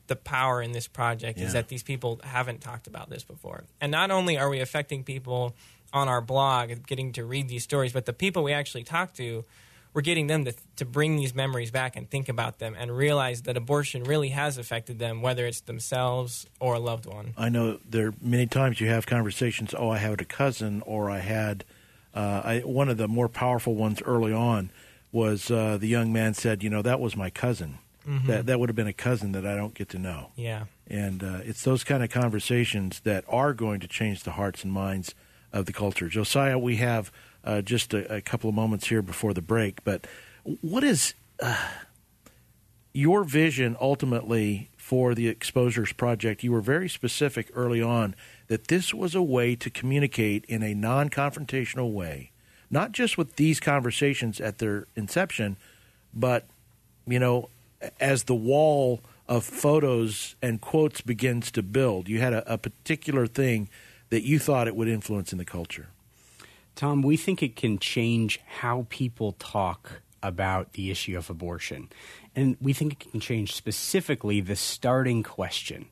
the 0.06 0.16
power 0.16 0.62
in 0.62 0.72
this 0.72 0.86
project 0.86 1.38
yeah. 1.38 1.46
is 1.46 1.52
that 1.52 1.68
these 1.68 1.82
people 1.82 2.20
haven't 2.22 2.60
talked 2.60 2.86
about 2.86 3.10
this 3.10 3.24
before. 3.24 3.64
And 3.80 3.90
not 3.90 4.10
only 4.10 4.38
are 4.38 4.48
we 4.48 4.60
affecting 4.60 5.04
people 5.04 5.54
on 5.92 6.08
our 6.08 6.20
blog 6.20 6.86
getting 6.86 7.12
to 7.12 7.24
read 7.24 7.48
these 7.48 7.64
stories, 7.64 7.92
but 7.92 8.06
the 8.06 8.12
people 8.12 8.42
we 8.42 8.52
actually 8.52 8.84
talk 8.84 9.14
to, 9.14 9.44
we're 9.94 10.02
getting 10.02 10.26
them 10.26 10.44
to, 10.44 10.54
to 10.76 10.84
bring 10.84 11.16
these 11.16 11.34
memories 11.34 11.70
back 11.70 11.96
and 11.96 12.08
think 12.08 12.28
about 12.28 12.58
them 12.58 12.76
and 12.78 12.96
realize 12.96 13.42
that 13.42 13.56
abortion 13.56 14.04
really 14.04 14.28
has 14.28 14.58
affected 14.58 14.98
them, 14.98 15.22
whether 15.22 15.46
it's 15.46 15.60
themselves 15.60 16.46
or 16.60 16.74
a 16.74 16.78
loved 16.78 17.06
one. 17.06 17.32
I 17.36 17.48
know 17.48 17.78
there 17.88 18.08
are 18.08 18.14
many 18.20 18.46
times 18.46 18.80
you 18.80 18.88
have 18.88 19.06
conversations, 19.06 19.74
oh, 19.76 19.90
I 19.90 19.98
had 19.98 20.20
a 20.20 20.24
cousin, 20.24 20.82
or 20.82 21.10
I 21.10 21.18
had 21.18 21.64
uh, 22.14 22.42
I, 22.44 22.58
one 22.60 22.88
of 22.88 22.96
the 22.96 23.08
more 23.08 23.28
powerful 23.28 23.74
ones 23.74 24.02
early 24.02 24.32
on 24.32 24.70
was 25.16 25.50
uh, 25.50 25.76
the 25.78 25.88
young 25.88 26.12
man 26.12 26.34
said, 26.34 26.62
you 26.62 26.70
know, 26.70 26.82
that 26.82 27.00
was 27.00 27.16
my 27.16 27.30
cousin 27.30 27.78
Mm-hmm. 28.08 28.28
That 28.28 28.46
that 28.46 28.60
would 28.60 28.68
have 28.68 28.76
been 28.76 28.86
a 28.86 28.92
cousin 28.92 29.32
that 29.32 29.44
I 29.44 29.56
don't 29.56 29.74
get 29.74 29.88
to 29.90 29.98
know. 29.98 30.30
Yeah. 30.36 30.64
And 30.86 31.24
uh, 31.24 31.40
it's 31.44 31.64
those 31.64 31.82
kind 31.82 32.04
of 32.04 32.10
conversations 32.10 33.00
that 33.00 33.24
are 33.28 33.52
going 33.52 33.80
to 33.80 33.88
change 33.88 34.22
the 34.22 34.32
hearts 34.32 34.62
and 34.62 34.72
minds 34.72 35.14
of 35.52 35.66
the 35.66 35.72
culture. 35.72 36.08
Josiah, 36.08 36.58
we 36.58 36.76
have 36.76 37.10
uh, 37.42 37.62
just 37.62 37.92
a, 37.94 38.16
a, 38.16 38.20
couple 38.20 38.48
of 38.48 38.54
moments 38.54 38.88
here 38.88 39.02
before 39.02 39.34
the 39.34 39.42
break, 39.42 39.82
but 39.82 40.06
what 40.60 40.84
is 40.84 41.14
uh, 41.40 41.70
your 42.92 43.24
vision 43.24 43.76
ultimately 43.80 44.70
for 44.76 45.14
the 45.14 45.28
Exposures 45.28 45.92
Project? 45.92 46.44
You 46.44 46.52
were 46.52 46.60
very 46.60 46.88
specific 46.88 47.50
early 47.54 47.82
on 47.82 48.14
that 48.46 48.68
this 48.68 48.94
was 48.94 49.16
a 49.16 49.22
way 49.22 49.56
to 49.56 49.70
communicate 49.70 50.44
in 50.44 50.62
a 50.62 50.74
non 50.74 51.10
confrontational 51.10 51.92
way, 51.92 52.30
not 52.76 52.92
just 52.92 53.16
with 53.16 53.36
these 53.36 53.58
conversations 53.58 54.38
at 54.38 54.58
their 54.58 54.86
inception, 54.96 55.56
but 56.12 56.44
you 57.06 57.18
know, 57.18 57.48
as 57.98 58.24
the 58.24 58.34
wall 58.34 59.00
of 59.26 59.44
photos 59.44 60.36
and 60.42 60.60
quotes 60.60 61.00
begins 61.00 61.50
to 61.52 61.62
build? 61.62 62.06
You 62.06 62.20
had 62.20 62.34
a, 62.34 62.52
a 62.52 62.58
particular 62.58 63.26
thing 63.26 63.70
that 64.10 64.24
you 64.24 64.38
thought 64.38 64.68
it 64.68 64.76
would 64.76 64.88
influence 64.88 65.32
in 65.32 65.38
the 65.38 65.44
culture. 65.46 65.86
Tom, 66.74 67.00
we 67.00 67.16
think 67.16 67.42
it 67.42 67.56
can 67.56 67.78
change 67.78 68.40
how 68.60 68.86
people 68.90 69.32
talk 69.38 70.02
about 70.22 70.74
the 70.74 70.90
issue 70.90 71.16
of 71.16 71.30
abortion. 71.30 71.88
And 72.34 72.58
we 72.60 72.74
think 72.74 72.92
it 72.92 73.10
can 73.10 73.20
change 73.20 73.54
specifically 73.54 74.42
the 74.42 74.56
starting 74.56 75.22
question 75.22 75.86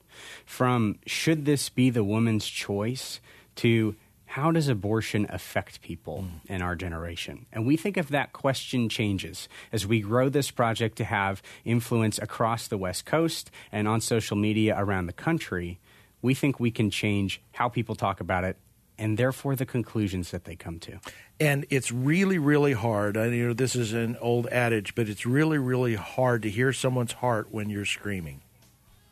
from 0.44 0.98
should 1.06 1.46
this 1.46 1.70
be 1.70 1.88
the 1.88 2.04
woman's 2.04 2.46
choice 2.46 3.20
to 3.56 3.96
how 4.34 4.50
does 4.50 4.66
abortion 4.66 5.28
affect 5.30 5.80
people 5.80 6.24
mm. 6.26 6.50
in 6.50 6.60
our 6.60 6.74
generation? 6.74 7.46
And 7.52 7.64
we 7.64 7.76
think 7.76 7.96
if 7.96 8.08
that 8.08 8.32
question 8.32 8.88
changes 8.88 9.48
as 9.70 9.86
we 9.86 10.00
grow 10.00 10.28
this 10.28 10.50
project 10.50 10.96
to 10.96 11.04
have 11.04 11.40
influence 11.64 12.18
across 12.18 12.66
the 12.66 12.76
West 12.76 13.06
Coast 13.06 13.52
and 13.70 13.86
on 13.86 14.00
social 14.00 14.36
media 14.36 14.74
around 14.76 15.06
the 15.06 15.12
country, 15.12 15.78
we 16.20 16.34
think 16.34 16.58
we 16.58 16.72
can 16.72 16.90
change 16.90 17.40
how 17.52 17.68
people 17.68 17.94
talk 17.94 18.18
about 18.18 18.42
it 18.42 18.56
and 18.98 19.16
therefore 19.16 19.54
the 19.54 19.66
conclusions 19.66 20.32
that 20.32 20.46
they 20.46 20.56
come 20.56 20.80
to. 20.80 20.98
And 21.38 21.64
it's 21.70 21.92
really, 21.92 22.38
really 22.38 22.72
hard. 22.72 23.16
I 23.16 23.26
you 23.26 23.46
know 23.46 23.54
this 23.54 23.76
is 23.76 23.92
an 23.92 24.16
old 24.20 24.48
adage, 24.48 24.96
but 24.96 25.08
it's 25.08 25.24
really, 25.24 25.58
really 25.58 25.94
hard 25.94 26.42
to 26.42 26.50
hear 26.50 26.72
someone's 26.72 27.12
heart 27.12 27.52
when 27.52 27.70
you're 27.70 27.84
screaming, 27.84 28.40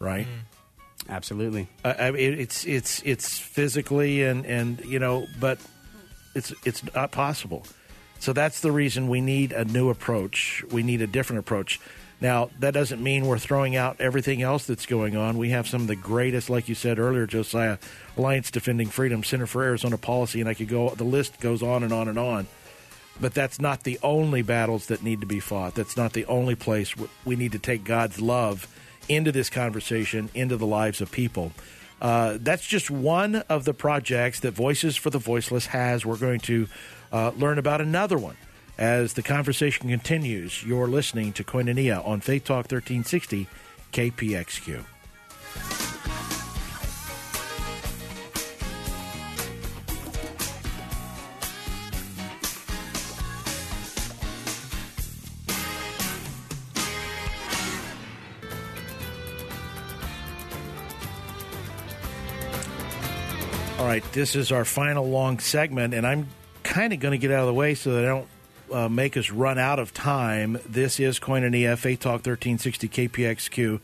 right? 0.01 0.27
Mm. 0.27 0.52
Absolutely. 1.09 1.69
Uh, 1.85 1.95
I 1.99 2.11
mean, 2.11 2.39
it's 2.39 2.65
it's 2.65 3.03
it's 3.05 3.39
physically 3.39 4.23
and 4.23 4.47
and 4.47 4.85
you 4.85 4.99
know, 4.99 5.27
but 5.41 5.59
it's 6.35 6.53
it's 6.65 6.83
not 6.95 7.11
possible. 7.11 7.65
So 8.19 8.33
that's 8.33 8.61
the 8.61 8.71
reason 8.71 9.09
we 9.09 9.21
need 9.21 9.53
a 9.53 9.65
new 9.65 9.91
approach. 9.91 10.65
We 10.71 10.83
need 10.83 11.03
a 11.03 11.09
different 11.09 11.41
approach. 11.41 11.81
Now, 12.21 12.51
that 12.61 12.73
doesn't 12.73 13.03
mean 13.03 13.27
we're 13.27 13.41
throwing 13.41 13.75
out 13.75 14.01
everything 14.01 14.43
else 14.43 14.65
that's 14.65 14.87
going 14.87 15.17
on. 15.17 15.39
We 15.39 15.51
have 15.51 15.67
some 15.67 15.81
of 15.81 15.87
the 15.89 15.97
greatest, 15.97 16.49
like 16.49 16.69
you 16.69 16.77
said 16.77 17.01
earlier, 17.01 17.27
Josiah, 17.27 17.79
Alliance 18.17 18.53
Defending 18.53 18.87
Freedom, 18.91 19.25
Center 19.25 19.49
for 19.49 19.65
Arizona 19.65 19.99
Policy, 19.99 20.39
and 20.39 20.49
I 20.49 20.55
could 20.55 20.69
go, 20.69 20.91
the 20.91 21.03
list 21.03 21.41
goes 21.41 21.65
on 21.65 21.83
and 21.83 21.93
on 21.93 22.07
and 22.07 22.21
on. 22.21 22.47
But 23.21 23.35
that's 23.35 23.61
not 23.61 23.83
the 23.83 23.99
only 24.05 24.43
battles 24.43 24.87
that 24.87 25.03
need 25.03 25.21
to 25.23 25.27
be 25.27 25.41
fought. 25.41 25.75
That's 25.75 25.97
not 25.97 26.13
the 26.13 26.25
only 26.27 26.55
place 26.55 26.95
we 27.25 27.35
need 27.35 27.53
to 27.53 27.59
take 27.59 27.83
God's 27.83 28.21
love 28.21 28.69
into 29.15 29.33
this 29.33 29.51
conversation, 29.51 30.31
into 30.35 30.57
the 30.57 30.67
lives 30.67 31.01
of 31.01 31.11
people. 31.11 31.53
Uh, 32.01 32.37
that's 32.41 32.67
just 32.67 32.91
one 32.91 33.37
of 33.49 33.65
the 33.65 33.75
projects 33.75 34.41
that 34.41 34.51
Voices 34.53 34.97
for 34.97 35.11
the 35.11 35.19
Voiceless 35.19 35.67
has. 35.67 36.05
We're 36.05 36.17
going 36.17 36.41
to 36.41 36.67
uh, 37.13 37.31
learn 37.37 37.59
about 37.59 37.81
another 37.81 38.19
one 38.19 38.37
as 38.77 39.15
the 39.15 39.23
conversation 39.23 39.89
continues. 39.89 40.65
You're 40.65 40.89
listening 40.89 41.33
to 41.35 41.45
Koinonia 41.45 42.05
on 42.05 42.21
Faith 42.21 42.45
Talk 42.45 42.71
1360 42.71 43.47
KPXQ. 43.93 44.85
Right, 63.93 64.13
this 64.13 64.35
is 64.35 64.51
our 64.51 64.65
final 64.65 65.07
long 65.07 65.39
segment, 65.39 65.93
and 65.93 66.07
I'm 66.07 66.29
kind 66.63 66.95
of 66.95 67.01
going 67.01 67.13
to 67.13 67.19
get 67.19 67.31
out 67.31 67.41
of 67.41 67.47
the 67.47 67.53
way 67.53 67.75
so 67.75 67.93
that 67.93 68.05
I 68.05 68.09
don't 68.09 68.29
uh, 68.73 68.89
make 68.89 69.19
us 69.19 69.31
run 69.31 69.59
out 69.59 69.79
of 69.79 69.93
time. 69.93 70.59
This 70.67 70.99
is 70.99 71.21
Koinonia, 71.21 71.77
Faith 71.77 72.01
Talk 72.01 72.25
1360 72.25 72.89
KPXQ. 72.89 73.81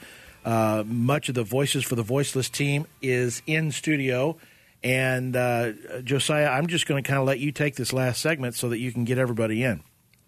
Uh, 0.46 0.82
much 0.86 1.28
of 1.28 1.34
the 1.34 1.42
Voices 1.42 1.84
for 1.84 1.94
the 1.94 2.02
Voiceless 2.02 2.48
team 2.48 2.86
is 3.02 3.42
in 3.46 3.70
studio. 3.70 4.38
And 4.82 5.36
uh, 5.36 5.72
Josiah, 6.04 6.48
I'm 6.48 6.68
just 6.68 6.86
going 6.86 7.02
to 7.02 7.06
kind 7.06 7.20
of 7.20 7.26
let 7.26 7.38
you 7.38 7.52
take 7.52 7.76
this 7.76 7.92
last 7.92 8.22
segment 8.22 8.54
so 8.54 8.70
that 8.70 8.78
you 8.78 8.92
can 8.92 9.04
get 9.04 9.18
everybody 9.18 9.62
in. 9.62 9.82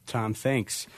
Tom, 0.07 0.35
thanks. 0.35 0.89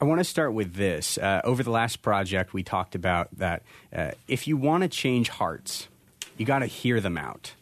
I 0.00 0.06
want 0.06 0.18
to 0.18 0.24
start 0.24 0.52
with 0.54 0.74
this. 0.74 1.18
Uh, 1.18 1.40
over 1.44 1.62
the 1.62 1.70
last 1.70 2.02
project, 2.02 2.52
we 2.52 2.64
talked 2.64 2.96
about 2.96 3.28
that 3.38 3.62
uh, 3.94 4.10
if 4.26 4.48
you 4.48 4.56
want 4.56 4.82
to 4.82 4.88
change 4.88 5.28
hearts, 5.28 5.86
you 6.36 6.44
got 6.44 6.58
to 6.58 6.66
hear 6.66 7.00
them 7.00 7.16
out. 7.16 7.52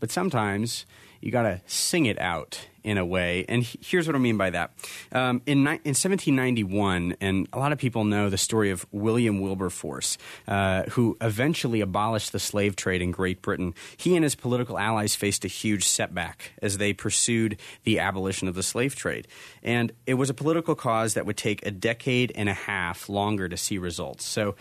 But 0.00 0.10
sometimes 0.10 0.86
you 1.20 1.30
got 1.30 1.42
to 1.42 1.60
sing 1.66 2.06
it 2.06 2.18
out 2.20 2.66
in 2.84 2.98
a 2.98 3.04
way. 3.04 3.44
And 3.48 3.64
here's 3.64 4.06
what 4.06 4.14
I 4.14 4.18
mean 4.20 4.36
by 4.36 4.50
that. 4.50 4.72
Um, 5.10 5.42
in, 5.44 5.64
ni- 5.64 5.80
in 5.82 5.94
1791, 5.96 7.16
and 7.20 7.48
a 7.52 7.58
lot 7.58 7.72
of 7.72 7.78
people 7.78 8.04
know 8.04 8.30
the 8.30 8.38
story 8.38 8.70
of 8.70 8.86
William 8.92 9.40
Wilberforce, 9.40 10.18
uh, 10.46 10.84
who 10.90 11.16
eventually 11.20 11.80
abolished 11.80 12.30
the 12.30 12.38
slave 12.38 12.76
trade 12.76 13.02
in 13.02 13.10
Great 13.10 13.42
Britain. 13.42 13.74
He 13.96 14.14
and 14.14 14.22
his 14.22 14.36
political 14.36 14.78
allies 14.78 15.16
faced 15.16 15.44
a 15.44 15.48
huge 15.48 15.84
setback 15.84 16.52
as 16.62 16.78
they 16.78 16.92
pursued 16.92 17.58
the 17.82 17.98
abolition 17.98 18.46
of 18.46 18.54
the 18.54 18.62
slave 18.62 18.94
trade. 18.94 19.26
And 19.64 19.90
it 20.06 20.14
was 20.14 20.30
a 20.30 20.34
political 20.34 20.76
cause 20.76 21.14
that 21.14 21.26
would 21.26 21.36
take 21.36 21.66
a 21.66 21.72
decade 21.72 22.30
and 22.36 22.48
a 22.48 22.54
half 22.54 23.08
longer 23.08 23.48
to 23.48 23.56
see 23.56 23.78
results. 23.78 24.24
So, 24.24 24.54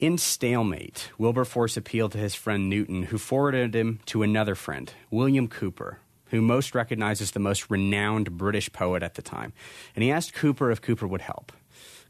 in 0.00 0.18
stalemate, 0.18 1.10
Wilberforce 1.18 1.76
appealed 1.76 2.12
to 2.12 2.18
his 2.18 2.34
friend 2.34 2.68
Newton, 2.68 3.04
who 3.04 3.18
forwarded 3.18 3.74
him 3.74 4.00
to 4.06 4.22
another 4.22 4.54
friend, 4.54 4.92
William 5.10 5.48
Cowper, 5.48 5.98
who 6.30 6.40
most 6.40 6.74
recognizes 6.74 7.30
the 7.30 7.40
most 7.40 7.70
renowned 7.70 8.36
British 8.36 8.72
poet 8.72 9.02
at 9.02 9.14
the 9.14 9.22
time. 9.22 9.52
And 9.94 10.02
he 10.02 10.10
asked 10.10 10.34
Cowper 10.34 10.70
if 10.70 10.82
Cowper 10.82 11.06
would 11.06 11.20
help. 11.20 11.52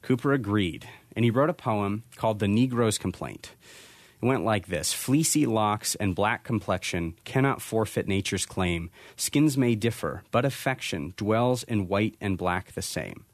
Cowper 0.03 0.33
agreed, 0.33 0.89
and 1.15 1.25
he 1.25 1.31
wrote 1.31 1.51
a 1.51 1.55
poem 1.55 2.05
called 2.17 2.39
The 2.39 2.49
Negro's 2.49 2.99
Complaint. 2.99 3.53
It 4.23 4.27
went 4.27 4.45
like 4.45 4.67
this 4.67 4.93
Fleecy 4.93 5.45
locks 5.45 5.95
and 5.97 6.15
black 6.15 6.45
complexion 6.45 7.15
cannot 7.25 7.61
forfeit 7.61 8.09
nature's 8.09 8.47
claim. 8.47 8.91
Skins 9.17 9.59
may 9.59 9.75
differ, 9.75 10.25
but 10.31 10.45
affection 10.45 11.13
dwells 11.17 11.63
in 11.63 11.89
white 11.89 12.17
and 12.21 12.39
black 12.39 12.73
the 12.73 12.83
same. 12.83 13.25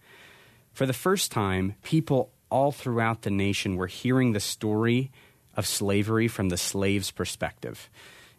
For 0.72 0.86
the 0.86 0.92
first 0.92 1.30
time, 1.30 1.76
people 1.82 2.32
all 2.50 2.72
throughout 2.72 3.22
the 3.22 3.30
nation 3.30 3.76
were 3.76 3.86
hearing 3.86 4.32
the 4.32 4.40
story 4.40 5.10
of 5.54 5.66
slavery 5.66 6.28
from 6.28 6.48
the 6.48 6.56
slave's 6.56 7.10
perspective. 7.10 7.88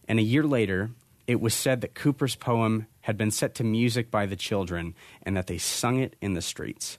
And 0.08 0.20
a 0.20 0.24
year 0.24 0.44
later, 0.44 0.92
it 1.28 1.40
was 1.40 1.54
said 1.54 1.82
that 1.82 1.96
Cowper's 1.96 2.36
poem 2.36 2.88
had 3.02 3.18
been 3.18 3.32
set 3.32 3.56
to 3.56 3.64
music 3.64 4.12
by 4.12 4.26
the 4.26 4.36
children 4.36 4.96
and 5.24 5.36
that 5.38 5.48
they 5.48 5.58
sung 5.58 6.00
it 6.00 6.16
in 6.22 6.34
the 6.34 6.42
streets. 6.42 6.98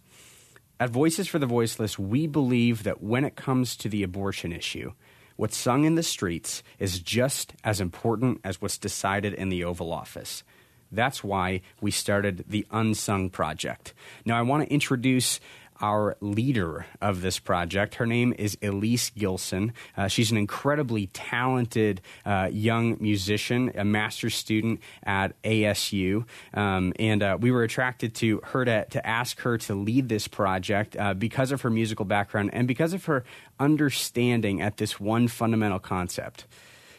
At 0.80 0.90
Voices 0.90 1.28
for 1.28 1.38
the 1.38 1.46
Voiceless, 1.46 1.98
we 1.98 2.26
believe 2.26 2.82
that 2.82 3.02
when 3.02 3.24
it 3.24 3.36
comes 3.36 3.76
to 3.76 3.88
the 3.88 4.02
abortion 4.02 4.52
issue, 4.52 4.92
what's 5.36 5.56
sung 5.56 5.84
in 5.84 5.94
the 5.94 6.02
streets 6.02 6.62
is 6.78 6.98
just 6.98 7.52
as 7.62 7.80
important 7.80 8.40
as 8.42 8.60
what's 8.60 8.78
decided 8.78 9.34
in 9.34 9.48
the 9.48 9.64
Oval 9.64 9.92
Office. 9.92 10.42
That's 10.90 11.24
why 11.24 11.62
we 11.80 11.90
started 11.90 12.44
the 12.48 12.66
Unsung 12.70 13.30
Project. 13.30 13.94
Now, 14.26 14.38
I 14.38 14.42
want 14.42 14.64
to 14.64 14.72
introduce 14.72 15.40
our 15.82 16.16
leader 16.20 16.86
of 17.00 17.20
this 17.20 17.40
project. 17.40 17.96
Her 17.96 18.06
name 18.06 18.32
is 18.38 18.56
Elise 18.62 19.10
Gilson. 19.10 19.72
Uh, 19.96 20.06
she's 20.06 20.30
an 20.30 20.36
incredibly 20.36 21.08
talented 21.08 22.00
uh, 22.24 22.48
young 22.52 22.96
musician, 23.00 23.72
a 23.74 23.84
master's 23.84 24.36
student 24.36 24.80
at 25.02 25.40
ASU. 25.42 26.24
Um, 26.54 26.92
and 26.98 27.22
uh, 27.22 27.36
we 27.40 27.50
were 27.50 27.64
attracted 27.64 28.14
to 28.16 28.40
her 28.44 28.64
to, 28.64 28.84
to 28.86 29.06
ask 29.06 29.40
her 29.40 29.58
to 29.58 29.74
lead 29.74 30.08
this 30.08 30.28
project 30.28 30.96
uh, 30.96 31.14
because 31.14 31.50
of 31.50 31.62
her 31.62 31.70
musical 31.70 32.04
background 32.04 32.50
and 32.52 32.68
because 32.68 32.92
of 32.92 33.04
her 33.06 33.24
understanding 33.58 34.62
at 34.62 34.76
this 34.76 35.00
one 35.00 35.26
fundamental 35.26 35.80
concept 35.80 36.46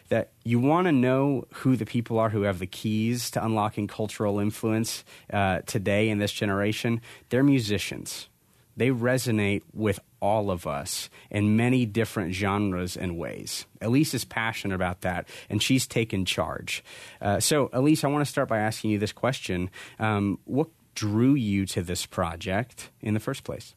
that 0.10 0.32
you 0.43 0.60
want 0.60 0.86
to 0.86 0.91
know 0.91 1.46
who 1.54 1.78
the 1.78 1.86
people 1.86 2.19
are 2.19 2.30
who 2.30 2.41
have 2.41 2.60
the 2.60 2.67
keys 2.67 3.32
to 3.32 3.43
unlocking 3.43 3.88
cultural 3.88 4.39
influence 4.39 5.04
uh, 5.32 5.60
today 5.65 6.10
in 6.10 6.19
this 6.19 6.32
generation. 6.32 7.02
They're 7.30 7.43
musicians 7.43 8.28
they 8.76 8.90
resonate 8.90 9.62
with 9.74 10.00
all 10.20 10.50
of 10.50 10.66
us 10.66 11.10
in 11.30 11.56
many 11.56 11.86
different 11.86 12.34
genres 12.34 12.96
and 12.96 13.18
ways. 13.18 13.66
Elise 13.82 14.14
is 14.14 14.26
passionate 14.26 14.76
about 14.76 15.02
that, 15.02 15.28
and 15.50 15.62
she's 15.62 15.86
taken 15.86 16.26
charge. 16.26 16.84
Uh, 17.22 17.40
so, 17.40 17.70
Elise, 17.74 18.04
I 18.04 18.08
want 18.08 18.26
to 18.26 18.32
start 18.32 18.48
by 18.48 18.60
asking 18.60 18.92
you 18.92 19.00
this 19.00 19.12
question 19.12 19.70
um, 20.00 20.40
What 20.46 20.70
drew 20.96 21.34
you 21.34 21.66
to 21.68 21.82
this 21.82 22.06
project 22.06 22.92
in 23.02 23.14
the 23.14 23.20
first 23.20 23.44
place? 23.44 23.76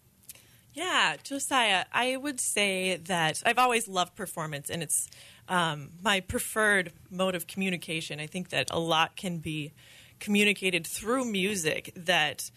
Yeah, 0.72 1.16
Josiah, 1.22 1.86
I 1.90 2.18
would 2.18 2.38
say 2.38 2.96
that 2.96 3.42
I've 3.46 3.58
always 3.58 3.88
loved 3.88 4.14
performance, 4.14 4.68
and 4.68 4.82
it's 4.82 5.08
um, 5.48 5.90
my 6.02 6.20
preferred 6.20 6.92
mode 7.10 7.34
of 7.34 7.46
communication. 7.46 8.20
I 8.20 8.26
think 8.26 8.50
that 8.50 8.68
a 8.70 8.78
lot 8.78 9.16
can 9.16 9.38
be 9.38 9.72
communicated 10.20 10.86
through 10.86 11.24
music 11.24 11.92
that 11.96 12.50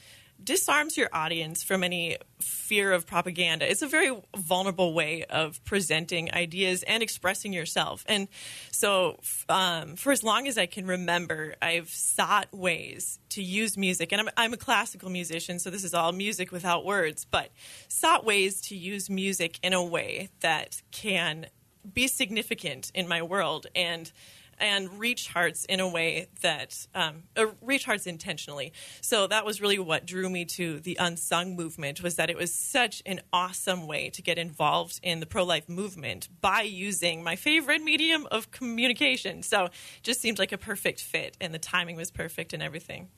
disarms 0.43 0.97
your 0.97 1.10
audience 1.13 1.63
from 1.63 1.84
any 1.84 2.17
fear 2.39 2.91
of 2.91 3.06
propaganda. 3.06 3.69
It's 3.69 3.82
a 3.82 3.88
very 3.88 4.15
vulnerable 4.38 4.93
way 4.93 5.25
of 5.25 5.63
presenting 5.65 6.34
ideas 6.34 6.84
and 6.84 7.04
expressing 7.04 7.54
yourself. 7.54 8.04
And 8.08 8.28
so, 8.71 9.19
um, 9.49 9.95
for 9.95 10.12
as 10.12 10.23
long 10.23 10.47
as 10.47 10.58
I 10.58 10.65
can 10.65 10.88
remember, 10.88 11.56
I've 11.62 11.89
sought 11.89 12.47
ways 12.54 13.19
to 13.30 13.43
use 13.43 13.78
music. 13.78 14.12
And 14.12 14.21
I'm, 14.21 14.30
I'm 14.38 14.54
a 14.54 14.58
classical 14.58 15.10
musician, 15.10 15.60
so 15.60 15.69
this 15.69 15.84
is 15.84 15.93
all 15.93 16.12
music 16.12 16.52
without 16.52 16.86
words, 16.86 17.25
but 17.30 17.52
sought 17.88 18.25
ways 18.25 18.62
to 18.62 18.75
use 18.75 19.10
music 19.10 19.60
in 19.62 19.73
a 19.73 19.84
way 19.84 20.30
that 20.41 20.82
can 20.91 21.47
be 21.93 22.07
significant 22.07 22.91
in 22.93 23.07
my 23.07 23.22
world. 23.22 23.68
And 23.76 24.11
and 24.60 24.99
reach 24.99 25.28
hearts 25.30 25.66
in 25.66 25.80
a 25.80 25.88
way 25.88 26.28
that 26.41 26.88
um, 26.93 27.24
uh, 27.36 27.47
reach 27.62 27.86
hearts 27.86 28.07
intentionally. 28.07 28.74
So 29.01 29.28
that 29.28 29.45
was 29.45 29.62
really 29.62 29.80
what 29.80 30.05
drew 30.05 30.30
me 30.30 30.45
to 30.45 30.80
the 30.80 30.97
unsung 30.99 31.55
movement 31.55 32.01
was 32.01 32.16
that 32.16 32.30
it 32.30 32.38
was 32.38 32.53
such 32.53 33.01
an 33.05 33.22
awesome 33.32 33.88
way 33.88 34.10
to 34.12 34.22
get 34.22 34.38
involved 34.38 34.99
in 35.03 35.20
the 35.20 35.26
pro 35.26 35.43
life 35.43 35.70
movement 35.70 36.30
by 36.41 36.62
using 36.62 37.24
my 37.24 37.36
favorite 37.36 37.84
medium 37.84 38.28
of 38.32 38.51
communication. 38.51 39.43
So 39.43 39.70
just 40.03 40.22
seemed 40.22 40.39
like 40.39 40.51
a 40.51 40.57
perfect 40.57 41.01
fit, 41.01 41.38
and 41.39 41.53
the 41.53 41.60
timing 41.60 41.95
was 41.95 42.12
perfect 42.12 42.53
and 42.53 42.62
everything. 42.62 43.10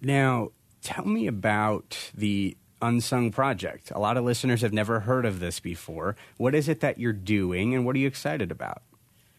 Now, 0.00 0.50
tell 0.82 1.06
me 1.06 1.26
about 1.26 2.10
the 2.14 2.56
Unsung 2.82 3.30
Project. 3.30 3.90
A 3.90 3.98
lot 3.98 4.16
of 4.16 4.24
listeners 4.24 4.60
have 4.60 4.72
never 4.72 5.00
heard 5.00 5.24
of 5.24 5.40
this 5.40 5.60
before. 5.60 6.16
What 6.36 6.54
is 6.54 6.68
it 6.68 6.80
that 6.80 6.98
you're 6.98 7.12
doing, 7.12 7.74
and 7.74 7.86
what 7.86 7.96
are 7.96 7.98
you 7.98 8.06
excited 8.06 8.50
about? 8.50 8.82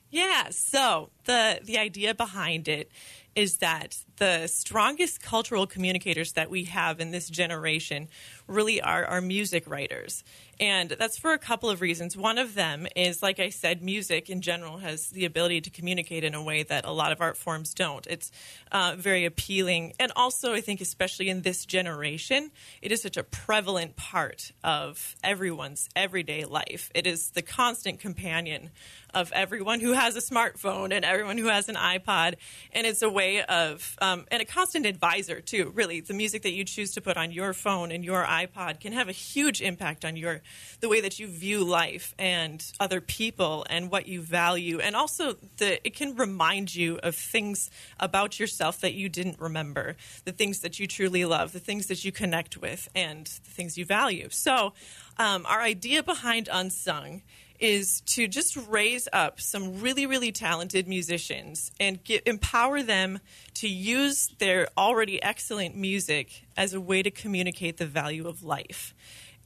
Yeah, 0.10 0.50
so 0.52 1.10
the 1.26 1.60
the 1.64 1.78
idea 1.78 2.14
behind 2.16 2.68
it 2.68 2.92
is 3.36 3.58
that 3.58 3.98
the 4.16 4.48
strongest 4.48 5.22
cultural 5.22 5.68
communicators 5.68 6.34
that 6.34 6.50
we 6.50 6.64
have 6.64 7.00
in 7.00 7.12
this 7.12 7.30
generation 7.30 8.08
really 8.48 8.82
are 8.82 9.06
our 9.06 9.22
music 9.22 9.70
writers. 9.70 10.24
And 10.60 10.90
that's 10.90 11.18
for 11.20 11.34
a 11.34 11.38
couple 11.38 11.70
of 11.70 11.82
reasons. 11.82 12.18
One 12.18 12.40
of 12.40 12.56
them 12.56 12.88
is, 12.96 13.22
like 13.22 13.40
I 13.40 13.50
said, 13.50 13.84
music 13.84 14.28
in 14.30 14.42
general 14.42 14.78
has 14.80 15.10
the 15.10 15.26
ability 15.26 15.62
to 15.62 15.70
communicate 15.70 16.24
in 16.24 16.34
a 16.34 16.42
way 16.42 16.64
that 16.64 16.86
a 16.86 16.92
lot 16.92 17.12
of 17.12 17.22
art 17.22 17.38
forms 17.38 17.76
don't. 17.76 18.08
It's 18.08 18.32
uh, 18.72 18.96
very 18.98 19.26
appealing. 19.26 19.94
And 20.00 20.12
also, 20.16 20.54
I 20.54 20.62
think, 20.62 20.82
especially 20.82 21.30
in 21.30 21.44
this 21.44 21.66
generation, 21.66 22.50
it 22.82 22.92
is 22.92 23.04
such 23.04 23.18
a 23.18 23.24
prevalent 23.24 23.98
part 23.98 24.52
of 24.64 25.16
everyone's 25.24 25.90
everyday 25.96 26.46
life. 26.46 26.90
It 26.96 27.06
is 27.06 27.30
the 27.32 27.44
constant 27.44 28.00
companion 28.00 28.72
of 29.14 29.32
everyone 29.32 29.80
who 29.80 29.94
has 29.94 30.16
a 30.16 30.22
smartphone 30.22 30.92
and 30.92 31.06
everyone 31.06 31.38
who 31.38 31.48
has 31.48 31.70
an 31.70 31.76
iPod. 31.76 32.36
And 32.74 32.88
it's 32.88 33.04
a 33.04 33.10
way 33.10 33.44
of, 33.44 33.96
um, 34.02 34.26
and 34.32 34.42
a 34.42 34.46
constant 34.46 34.88
advisor, 34.88 35.40
too, 35.40 35.72
really. 35.76 36.02
The 36.02 36.14
music 36.16 36.42
that 36.44 36.54
you 36.54 36.64
choose 36.64 36.94
to 36.96 37.02
put 37.02 37.16
on 37.16 37.32
your 37.32 37.54
phone 37.54 37.92
and 37.92 38.04
your 38.04 38.24
iPod 38.24 38.37
can 38.46 38.94
have 38.94 39.10
a 39.10 39.14
huge 39.14 39.62
impact 39.62 40.06
on 40.06 40.16
your 40.16 40.42
the 40.80 40.90
way 40.90 41.02
that 41.02 41.20
you 41.20 41.28
view 41.28 41.64
life 41.64 42.14
and 42.20 42.64
other 42.80 43.02
people 43.02 43.66
and 43.70 43.92
what 43.92 44.08
you 44.08 44.22
value. 44.22 44.80
And 44.80 44.96
also 44.96 45.36
the 45.58 45.86
it 45.86 45.96
can 45.96 46.16
remind 46.16 46.76
you 46.76 47.00
of 47.04 47.16
things 47.16 47.70
about 48.00 48.40
yourself 48.40 48.80
that 48.82 48.94
you 48.94 49.10
didn't 49.10 49.40
remember 49.40 49.96
the 50.26 50.32
things 50.32 50.60
that 50.60 50.80
you 50.80 50.88
truly 50.88 51.26
love 51.26 51.52
the 51.52 51.60
things 51.60 51.88
that 51.88 52.06
you 52.06 52.12
connect 52.12 52.58
with 52.58 52.90
and 52.96 53.26
the 53.26 53.52
things 53.52 53.78
you 53.78 53.86
value. 53.86 54.28
So 54.30 54.74
um, 55.18 55.46
our 55.48 55.62
idea 55.62 56.04
behind 56.04 56.50
unsung 56.52 57.22
is 57.60 58.02
to 58.02 58.28
just 58.28 58.58
raise 58.70 59.08
up 59.12 59.40
some 59.42 59.82
really, 59.82 60.06
really 60.06 60.32
talented 60.32 60.88
musicians 60.88 61.72
and 61.80 62.04
get, 62.04 62.28
empower 62.28 62.84
them 62.84 63.20
to 63.56 63.68
use 63.68 64.30
their 64.40 64.68
already 64.78 65.22
excellent 65.22 65.76
music 65.76 66.46
as 66.56 66.74
a 66.74 66.82
way 66.82 67.02
to 67.02 67.12
communicate 67.12 67.78
the 67.78 67.86
value 67.86 68.28
of 68.28 68.44
life. 68.44 68.94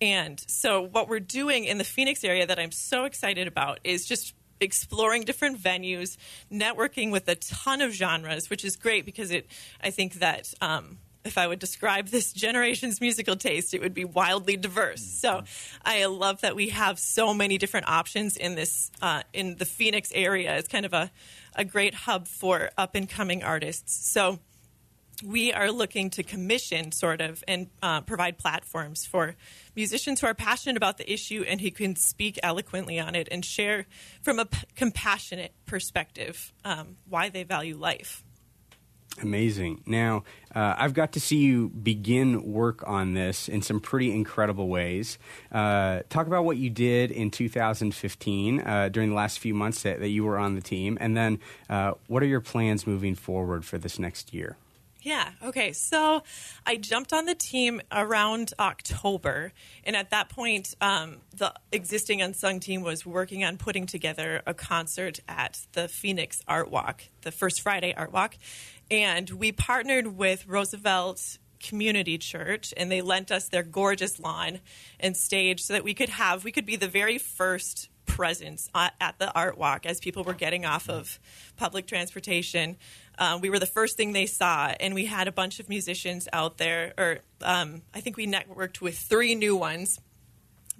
And 0.02 0.44
so, 0.48 0.82
what 0.82 1.08
we're 1.08 1.20
doing 1.20 1.66
in 1.66 1.78
the 1.78 1.84
Phoenix 1.84 2.24
area 2.24 2.48
that 2.48 2.58
I'm 2.58 2.72
so 2.72 3.06
excited 3.06 3.48
about 3.48 3.80
is 3.84 4.08
just 4.08 4.34
exploring 4.60 5.24
different 5.24 5.62
venues, 5.62 6.18
networking 6.52 7.12
with 7.12 7.28
a 7.28 7.36
ton 7.36 7.82
of 7.82 7.92
genres, 7.92 8.50
which 8.50 8.66
is 8.66 8.76
great 8.76 9.06
because 9.06 9.32
it. 9.32 9.48
I 9.82 9.92
think 9.92 10.16
that 10.16 10.54
um, 10.60 10.98
if 11.24 11.38
I 11.38 11.48
would 11.48 11.60
describe 11.60 12.08
this 12.08 12.34
generation's 12.46 13.02
musical 13.02 13.36
taste, 13.36 13.74
it 13.74 13.82
would 13.82 13.94
be 13.94 14.06
wildly 14.06 14.58
diverse. 14.58 15.04
So 15.04 15.44
I 15.84 16.06
love 16.06 16.42
that 16.42 16.56
we 16.56 16.70
have 16.70 17.00
so 17.00 17.34
many 17.34 17.58
different 17.58 17.88
options 17.88 18.38
in 18.38 18.56
this 18.56 18.92
uh, 19.02 19.24
in 19.34 19.58
the 19.58 19.66
Phoenix 19.66 20.12
area. 20.14 20.58
It's 20.58 20.68
kind 20.68 20.86
of 20.86 20.94
a 20.94 21.12
a 21.56 21.66
great 21.66 21.94
hub 21.94 22.28
for 22.28 22.70
up 22.78 22.96
and 22.96 23.10
coming 23.10 23.44
artists. 23.44 24.10
So 24.12 24.40
we 25.24 25.54
are 25.54 25.72
looking 25.72 26.10
to 26.12 26.24
commission 26.24 26.92
sort 26.92 27.22
of 27.22 27.44
and 27.48 27.68
uh, 27.82 28.02
provide 28.02 28.38
platforms 28.38 29.06
for 29.06 29.36
musicians 29.76 30.22
who 30.22 30.28
are 30.28 30.34
passionate 30.34 30.78
about 30.78 30.98
the 30.98 31.12
issue 31.12 31.44
and 31.48 31.62
who 31.62 31.72
can 31.72 31.96
speak 31.96 32.40
eloquently 32.42 33.00
on 33.00 33.16
it 33.16 33.28
and 33.32 33.46
share 33.46 33.86
from 34.22 34.40
a 34.40 34.46
p- 34.46 34.66
compassionate 34.76 35.54
perspective 35.66 36.54
um, 36.66 36.98
why 37.08 37.30
they 37.30 37.44
value 37.44 37.78
life. 37.78 38.24
Amazing. 39.20 39.82
Now, 39.86 40.24
uh, 40.56 40.76
I've 40.78 40.94
got 40.94 41.12
to 41.14 41.20
see 41.20 41.38
you 41.38 41.70
begin 41.70 42.52
work 42.52 42.84
on 42.88 43.14
this 43.14 43.50
in 43.50 43.62
some 43.62 43.80
pretty 43.80 44.12
incredible 44.14 44.68
ways. 44.68 45.18
Uh, 45.52 46.02
talk 46.10 46.28
about 46.28 46.46
what 46.46 46.58
you 46.58 46.70
did 46.70 47.12
in 47.12 47.30
2015 47.30 48.60
uh, 48.62 48.90
during 48.90 49.10
the 49.10 49.16
last 49.16 49.40
few 49.40 49.54
months 49.54 49.84
that, 49.84 50.00
that, 50.00 50.10
you 50.10 50.24
were 50.24 50.38
on 50.38 50.56
the 50.56 50.62
team, 50.62 50.98
and 51.02 51.16
then 51.16 51.40
uh, 51.70 51.94
what 52.08 52.24
are 52.24 52.28
your 52.28 52.42
plans 52.42 52.88
moving 52.88 53.16
forward 53.16 53.66
for 53.66 53.78
this 53.78 54.00
next 54.00 54.34
year? 54.34 54.58
Yeah. 55.02 55.32
Okay. 55.44 55.74
So 55.74 56.22
I 56.66 56.78
jumped 56.78 57.12
on 57.12 57.26
the 57.26 57.34
team 57.34 57.82
around 57.92 58.54
October, 58.60 59.52
and 59.84 59.96
at 59.96 60.12
that 60.12 60.30
point, 60.30 60.76
um, 60.80 61.18
the 61.36 61.54
existing 61.72 62.22
unsung 62.22 62.60
team 62.60 62.84
was 62.84 63.04
working 63.04 63.44
on 63.44 63.58
putting 63.58 63.88
together 63.88 64.44
a 64.46 64.54
concert 64.54 65.20
at 65.28 65.60
the 65.74 65.88
Phoenix 65.88 66.44
Art 66.48 66.70
Walk, 66.70 67.02
the 67.22 67.32
first 67.32 67.62
Friday 67.62 67.96
Art 67.96 68.14
Walk, 68.14 68.36
and 68.92 69.30
we 69.30 69.52
partnered 69.52 70.18
with 70.18 70.46
Roosevelt 70.46 71.40
Community 71.60 72.18
Church, 72.18 72.74
and 72.76 72.92
they 72.92 73.02
lent 73.02 73.32
us 73.32 73.48
their 73.48 73.64
gorgeous 73.64 74.20
lawn 74.20 74.60
and 75.00 75.16
stage 75.16 75.62
so 75.62 75.74
that 75.74 75.84
we 75.84 75.94
could 75.94 76.10
have 76.10 76.44
we 76.44 76.52
could 76.52 76.66
be 76.66 76.76
the 76.76 76.88
very 76.88 77.18
first 77.18 77.90
presence 78.06 78.70
at 78.76 79.16
the 79.20 79.32
art 79.34 79.58
walk 79.58 79.86
as 79.86 80.00
people 80.00 80.24
were 80.24 80.34
getting 80.34 80.66
off 80.66 80.90
of 80.90 81.20
public 81.56 81.88
transportation. 81.88 82.76
Um, 83.18 83.40
we 83.40 83.50
were 83.50 83.60
the 83.60 83.66
first 83.66 83.96
thing 83.96 84.12
they 84.12 84.26
saw, 84.26 84.74
and 84.80 84.94
we 84.94 85.06
had 85.06 85.28
a 85.28 85.32
bunch 85.32 85.60
of 85.60 85.70
musicians 85.70 86.28
out 86.34 86.58
there. 86.58 86.94
Or 86.98 87.20
um, 87.42 87.84
I 87.94 88.02
think 88.02 88.18
we 88.18 88.28
networked 88.28 88.82
with 88.82 88.98
three 88.98 89.36
new 89.36 89.56
ones 89.56 90.00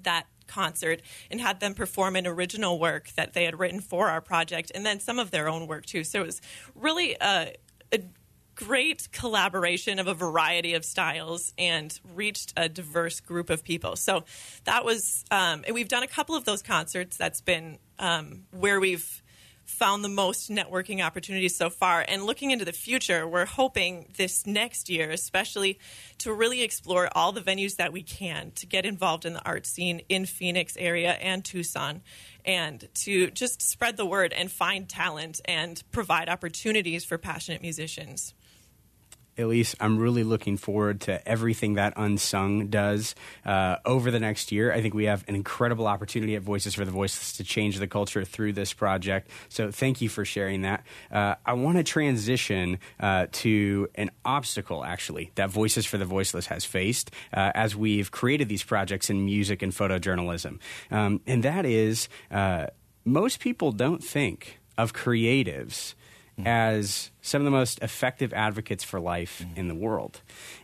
that 0.04 0.26
concert 0.48 1.02
and 1.30 1.40
had 1.40 1.62
them 1.62 1.74
perform 1.74 2.16
an 2.18 2.28
original 2.28 2.78
work 2.78 3.10
that 3.16 3.34
they 3.34 3.46
had 3.46 3.58
written 3.58 3.80
for 3.80 4.10
our 4.10 4.20
project, 4.20 4.72
and 4.76 4.86
then 4.86 5.00
some 5.00 5.20
of 5.20 5.32
their 5.32 5.48
own 5.48 5.68
work 5.68 5.86
too. 5.86 6.04
So 6.04 6.22
it 6.22 6.26
was 6.26 6.42
really 6.76 7.16
a, 7.22 7.54
a 7.54 7.56
great 8.66 9.12
collaboration 9.12 10.00
of 10.00 10.08
a 10.08 10.14
variety 10.14 10.74
of 10.74 10.86
styles 10.86 11.54
and 11.58 12.00
reached 12.16 12.54
a 12.58 12.70
diverse 12.70 13.20
group 13.20 13.50
of 13.50 13.64
people. 13.64 13.96
So 13.96 14.24
that 14.66 14.86
was, 14.86 15.26
um, 15.32 15.64
and 15.66 15.74
we've 15.74 15.88
done 15.88 16.04
a 16.04 16.08
couple 16.08 16.36
of 16.36 16.46
those 16.46 16.62
concerts. 16.62 17.18
That's 17.18 17.42
been 17.42 17.78
um, 18.00 18.44
where 18.52 18.80
we've 18.80 19.22
found 19.66 20.04
the 20.04 20.10
most 20.10 20.50
networking 20.50 21.04
opportunities 21.04 21.56
so 21.56 21.70
far. 21.70 22.04
And 22.08 22.26
looking 22.26 22.52
into 22.52 22.66
the 22.66 22.74
future, 22.74 23.28
we're 23.28 23.46
hoping 23.46 24.12
this 24.18 24.46
next 24.46 24.90
year, 24.90 25.10
especially, 25.10 25.80
to 26.20 26.34
really 26.34 26.62
explore 26.62 27.10
all 27.14 27.32
the 27.32 27.42
venues 27.42 27.78
that 27.78 27.94
we 27.94 28.04
can 28.04 28.52
to 28.56 28.66
get 28.66 28.86
involved 28.86 29.26
in 29.26 29.34
the 29.34 29.46
art 29.46 29.66
scene 29.66 30.02
in 30.10 30.26
Phoenix 30.26 30.76
area 30.78 31.14
and 31.14 31.46
Tucson, 31.46 32.02
and 32.44 32.88
to 32.96 33.32
just 33.32 33.62
spread 33.62 33.98
the 33.98 34.06
word 34.06 34.34
and 34.34 34.52
find 34.52 34.90
talent 34.90 35.40
and 35.46 35.82
provide 35.92 36.28
opportunities 36.28 37.06
for 37.06 37.18
passionate 37.18 37.62
musicians. 37.62 38.34
Elise, 39.42 39.76
I'm 39.80 39.98
really 39.98 40.24
looking 40.24 40.58
forward 40.58 41.02
to 41.02 41.28
everything 41.28 41.76
that 41.76 41.94
Unsung 41.98 42.68
does 42.68 43.16
uh, 43.46 43.78
over 43.86 44.12
the 44.12 44.20
next 44.20 44.52
year. 44.52 44.72
I 44.72 44.82
think 44.82 44.94
we 44.94 45.06
have 45.06 45.24
an 45.28 45.36
incredible 45.36 45.88
opportunity 45.88 46.36
at 46.36 46.42
Voices 46.42 46.76
for 46.76 46.86
the 46.86 46.92
Voiceless 46.92 47.34
to 47.34 47.44
change 47.44 47.80
the 47.80 47.88
culture 47.88 48.24
through 48.24 48.54
this 48.54 48.74
project. 48.74 49.30
So 49.50 49.72
thank 49.72 50.02
you 50.02 50.10
for 50.10 50.26
sharing 50.26 50.62
that. 50.62 50.86
Uh, 51.12 51.36
I 51.46 51.54
want 51.54 51.78
to 51.78 51.84
transition 51.84 52.80
uh, 53.00 53.28
to 53.32 53.90
an 53.96 54.12
obstacle, 54.24 54.84
actually, 54.84 55.32
that 55.36 55.50
Voices 55.50 55.86
for 55.86 55.98
the 55.98 56.06
Voiceless 56.06 56.48
has 56.48 56.66
faced 56.66 57.12
uh, 57.34 57.52
as 57.54 57.76
we've 57.76 58.12
created 58.12 58.50
these 58.50 58.64
projects 58.64 59.10
in 59.10 59.26
music 59.26 59.62
and 59.62 59.74
photojournalism. 59.74 60.60
Um, 60.90 61.22
and 61.28 61.44
that 61.44 61.66
is 61.66 62.08
uh, 62.30 62.68
most 63.06 63.40
people 63.40 63.72
don't 63.72 64.04
think 64.04 64.60
of 64.78 64.94
creatives 64.94 65.96
mm-hmm. 66.38 66.48
as 66.48 67.12
some 67.22 67.42
of 67.42 67.46
the 67.46 67.52
most 67.52 67.80
effective 67.82 68.34
advocates 68.34 68.84
for 68.84 69.00
life 69.00 69.42
mm-hmm. 69.44 69.60
in 69.60 69.68
the 69.68 69.76
world. 69.76 70.22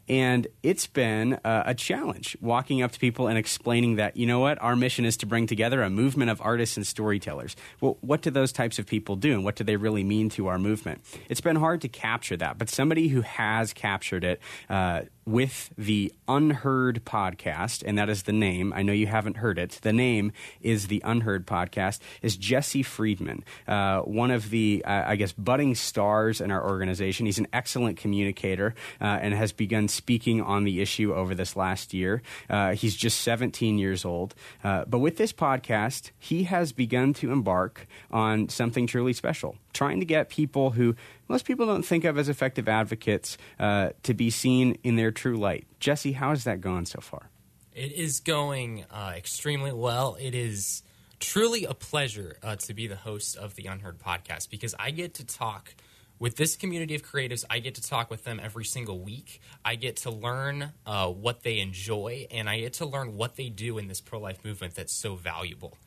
And 0.09 0.47
it's 0.63 0.87
been 0.87 1.33
uh, 1.43 1.63
a 1.65 1.75
challenge 1.75 2.37
walking 2.39 2.81
up 2.81 2.91
to 2.93 2.99
people 2.99 3.27
and 3.27 3.37
explaining 3.37 3.97
that, 3.97 4.15
you 4.15 4.25
know 4.25 4.39
what, 4.39 4.61
our 4.61 4.75
mission 4.75 5.05
is 5.05 5.17
to 5.17 5.25
bring 5.25 5.47
together 5.47 5.81
a 5.83 5.89
movement 5.89 6.31
of 6.31 6.41
artists 6.41 6.77
and 6.77 6.87
storytellers. 6.87 7.55
Well, 7.81 7.97
what 8.01 8.21
do 8.21 8.31
those 8.31 8.51
types 8.51 8.79
of 8.79 8.85
people 8.85 9.17
do 9.17 9.33
and 9.33 9.43
what 9.43 9.55
do 9.55 9.63
they 9.63 9.75
really 9.75 10.03
mean 10.03 10.29
to 10.31 10.47
our 10.47 10.57
movement? 10.57 11.03
It's 11.29 11.41
been 11.41 11.57
hard 11.57 11.81
to 11.81 11.89
capture 11.89 12.37
that, 12.37 12.57
but 12.57 12.69
somebody 12.69 13.09
who 13.09 13.21
has 13.21 13.73
captured 13.73 14.23
it 14.23 14.39
uh, 14.69 15.01
with 15.25 15.71
the 15.77 16.13
Unheard 16.29 17.03
podcast, 17.03 17.83
and 17.85 17.97
that 17.97 18.09
is 18.09 18.23
the 18.23 18.31
name. 18.31 18.71
I 18.73 18.81
know 18.81 18.93
you 18.93 19.07
haven't 19.07 19.37
heard 19.37 19.59
it. 19.59 19.79
The 19.81 19.91
name 19.91 20.31
is 20.61 20.87
the 20.87 21.01
Unheard 21.03 21.45
podcast, 21.45 21.99
is 22.21 22.37
Jesse 22.37 22.81
Friedman, 22.81 23.43
uh, 23.67 23.99
one 24.01 24.31
of 24.31 24.49
the, 24.51 24.83
uh, 24.85 25.03
I 25.05 25.17
guess, 25.17 25.33
budding 25.33 25.75
stars 25.75 26.39
in 26.47 26.51
our 26.51 26.65
organization. 26.65 27.25
He's 27.25 27.39
an 27.39 27.47
excellent 27.51 27.97
communicator 27.97 28.73
uh, 29.01 29.19
and 29.21 29.33
has 29.33 29.51
begun 29.51 29.89
speaking 29.89 30.41
on 30.41 30.63
the 30.63 30.81
issue 30.81 31.13
over 31.13 31.35
this 31.35 31.57
last 31.57 31.93
year. 31.93 32.21
Uh, 32.49 32.71
he's 32.71 32.95
just 32.95 33.19
17 33.21 33.77
years 33.77 34.05
old. 34.05 34.33
Uh, 34.63 34.85
but 34.85 34.99
with 34.99 35.17
this 35.17 35.33
podcast, 35.33 36.11
he 36.17 36.43
has 36.45 36.71
begun 36.71 37.13
to 37.15 37.31
embark 37.31 37.85
on 38.09 38.47
something 38.47 38.87
truly 38.87 39.11
special, 39.11 39.57
trying 39.73 39.99
to 39.99 40.05
get 40.05 40.29
people 40.29 40.71
who 40.71 40.95
most 41.27 41.43
people 41.43 41.65
don't 41.65 41.83
think 41.83 42.05
of 42.05 42.17
as 42.17 42.29
effective 42.29 42.69
advocates 42.69 43.37
uh, 43.59 43.89
to 44.03 44.13
be 44.13 44.29
seen 44.29 44.77
in 44.83 44.95
their 44.95 45.11
true 45.11 45.35
light. 45.35 45.67
Jesse, 45.81 46.13
how 46.13 46.29
has 46.29 46.45
that 46.45 46.61
gone 46.61 46.85
so 46.85 47.01
far? 47.01 47.29
It 47.75 47.91
is 47.91 48.21
going 48.21 48.85
uh, 48.89 49.13
extremely 49.15 49.73
well. 49.73 50.17
It 50.19 50.33
is 50.33 50.81
truly 51.19 51.65
a 51.65 51.73
pleasure 51.73 52.37
uh, 52.41 52.55
to 52.55 52.73
be 52.73 52.87
the 52.87 52.95
host 52.95 53.35
of 53.35 53.55
the 53.55 53.65
Unheard 53.65 53.99
podcast 53.99 54.49
because 54.49 54.73
I 54.79 54.91
get 54.91 55.15
to 55.15 55.25
talk 55.25 55.75
with 56.19 56.35
this 56.35 56.55
community 56.55 56.95
of 56.95 57.03
creatives. 57.03 57.43
I 57.49 57.59
get 57.59 57.75
to 57.75 57.81
talk 57.81 58.09
with 58.09 58.23
them 58.23 58.39
every 58.41 58.65
single 58.65 58.99
week. 58.99 59.41
I 59.63 59.75
get 59.75 59.97
to 59.97 60.11
learn 60.11 60.73
uh, 60.85 61.07
what 61.07 61.43
they 61.43 61.59
enjoy, 61.59 62.27
and 62.31 62.49
I 62.49 62.59
get 62.59 62.73
to 62.73 62.85
learn 62.85 63.15
what 63.15 63.35
they 63.35 63.49
do 63.49 63.77
in 63.77 63.87
this 63.87 64.01
pro 64.01 64.19
life 64.19 64.43
movement 64.43 64.75
that's 64.75 64.93
so 64.93 65.15
valuable. 65.15 65.77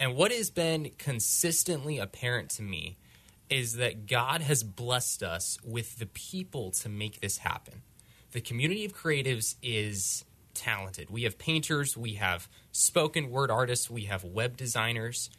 And 0.00 0.14
what 0.14 0.30
has 0.30 0.50
been 0.50 0.90
consistently 0.98 1.98
apparent 1.98 2.50
to 2.50 2.62
me 2.62 2.98
is 3.50 3.74
that 3.76 4.06
God 4.06 4.42
has 4.42 4.62
blessed 4.62 5.22
us 5.22 5.58
with 5.64 5.98
the 5.98 6.06
people 6.06 6.70
to 6.72 6.88
make 6.88 7.20
this 7.20 7.38
happen. 7.38 7.82
The 8.32 8.40
community 8.40 8.84
of 8.84 8.94
creatives 8.94 9.56
is 9.62 10.24
talented. 10.54 11.08
We 11.08 11.22
have 11.22 11.38
painters, 11.38 11.96
we 11.96 12.14
have 12.14 12.48
spoken 12.72 13.30
word 13.30 13.50
artists, 13.50 13.88
we 13.88 14.02
have 14.02 14.22
web 14.24 14.56
designers, 14.56 15.30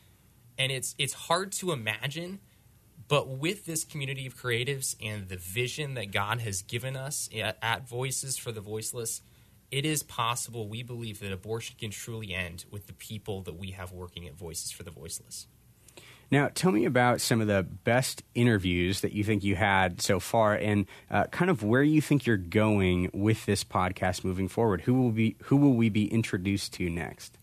and 0.57 0.71
it's 0.71 0.95
it's 0.97 1.13
hard 1.13 1.51
to 1.53 1.71
imagine 1.71 2.39
but 3.09 3.27
with 3.27 3.65
this 3.65 3.83
community 3.83 4.27
of 4.27 4.37
creatives 4.37 4.95
and 5.03 5.27
the 5.27 5.35
vision 5.35 5.95
that 5.95 6.11
God 6.11 6.39
has 6.41 6.61
given 6.61 6.95
us 6.95 7.27
at, 7.35 7.57
at 7.61 7.89
Voices 7.89 8.37
for 8.37 8.51
the 8.51 8.61
Voiceless, 8.61 9.23
it 9.71 9.83
is 9.83 10.03
possible, 10.03 10.69
we 10.69 10.83
believe, 10.83 11.19
that 11.19 11.33
abortion 11.33 11.75
can 11.79 11.89
truly 11.89 12.33
end 12.33 12.65
with 12.71 12.85
the 12.85 12.93
people 12.93 13.41
that 13.41 13.57
we 13.57 13.71
have 13.71 13.91
working 13.91 14.27
at 14.27 14.35
Voices 14.35 14.71
for 14.71 14.83
the 14.83 14.91
Voiceless. 14.91 15.47
Now, 16.31 16.49
tell 16.53 16.71
me 16.71 16.85
about 16.85 17.19
some 17.19 17.41
of 17.41 17.47
the 17.47 17.63
best 17.63 18.21
interviews 18.35 19.01
that 19.01 19.13
you 19.13 19.23
think 19.23 19.43
you 19.43 19.55
had 19.55 19.99
so 19.99 20.19
far, 20.19 20.53
and 20.53 20.85
uh, 21.09 21.23
kind 21.25 21.49
of 21.49 21.63
where 21.63 21.81
you 21.81 22.01
think 22.01 22.27
you're 22.27 22.37
going 22.37 23.09
with 23.11 23.47
this 23.47 23.63
podcast 23.63 24.23
moving 24.23 24.47
forward. 24.47 24.81
Who 24.81 24.93
will 24.93 25.11
be 25.11 25.35
who 25.45 25.57
will 25.57 25.73
we 25.73 25.89
be 25.89 26.05
introduced 26.05 26.73
to 26.73 26.87
next? 26.87 27.39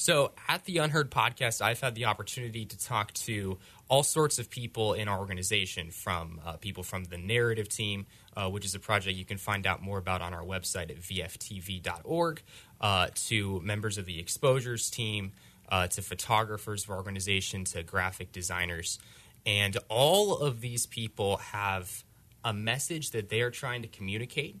So, 0.00 0.30
at 0.46 0.64
the 0.64 0.78
Unheard 0.78 1.10
podcast, 1.10 1.60
I've 1.60 1.80
had 1.80 1.96
the 1.96 2.04
opportunity 2.04 2.64
to 2.64 2.78
talk 2.78 3.12
to 3.14 3.58
all 3.88 4.02
sorts 4.02 4.38
of 4.38 4.50
people 4.50 4.92
in 4.92 5.08
our 5.08 5.18
organization, 5.18 5.90
from 5.90 6.40
uh, 6.44 6.52
people 6.52 6.82
from 6.82 7.04
the 7.04 7.16
narrative 7.16 7.68
team, 7.68 8.06
uh, 8.36 8.48
which 8.48 8.64
is 8.64 8.74
a 8.74 8.78
project 8.78 9.16
you 9.16 9.24
can 9.24 9.38
find 9.38 9.66
out 9.66 9.82
more 9.82 9.98
about 9.98 10.20
on 10.20 10.34
our 10.34 10.44
website 10.44 10.90
at 10.90 11.00
vftv.org, 11.00 12.42
uh, 12.80 13.08
to 13.14 13.60
members 13.60 13.96
of 13.98 14.04
the 14.04 14.18
exposures 14.20 14.90
team 14.90 15.32
uh, 15.70 15.86
to 15.86 16.02
photographers 16.02 16.84
of 16.84 16.90
our 16.90 16.96
organization, 16.96 17.64
to 17.64 17.82
graphic 17.82 18.30
designers. 18.32 18.98
And 19.46 19.76
all 19.88 20.36
of 20.36 20.60
these 20.60 20.86
people 20.86 21.38
have 21.38 22.04
a 22.44 22.52
message 22.52 23.10
that 23.10 23.28
they 23.28 23.40
are 23.40 23.50
trying 23.50 23.82
to 23.82 23.88
communicate. 23.88 24.56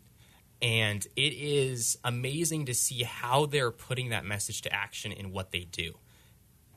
And 0.60 1.06
it 1.14 1.34
is 1.34 1.98
amazing 2.02 2.66
to 2.66 2.74
see 2.74 3.04
how 3.04 3.46
they're 3.46 3.70
putting 3.70 4.08
that 4.08 4.24
message 4.24 4.62
to 4.62 4.72
action 4.72 5.12
in 5.12 5.30
what 5.30 5.52
they 5.52 5.64
do. 5.64 5.94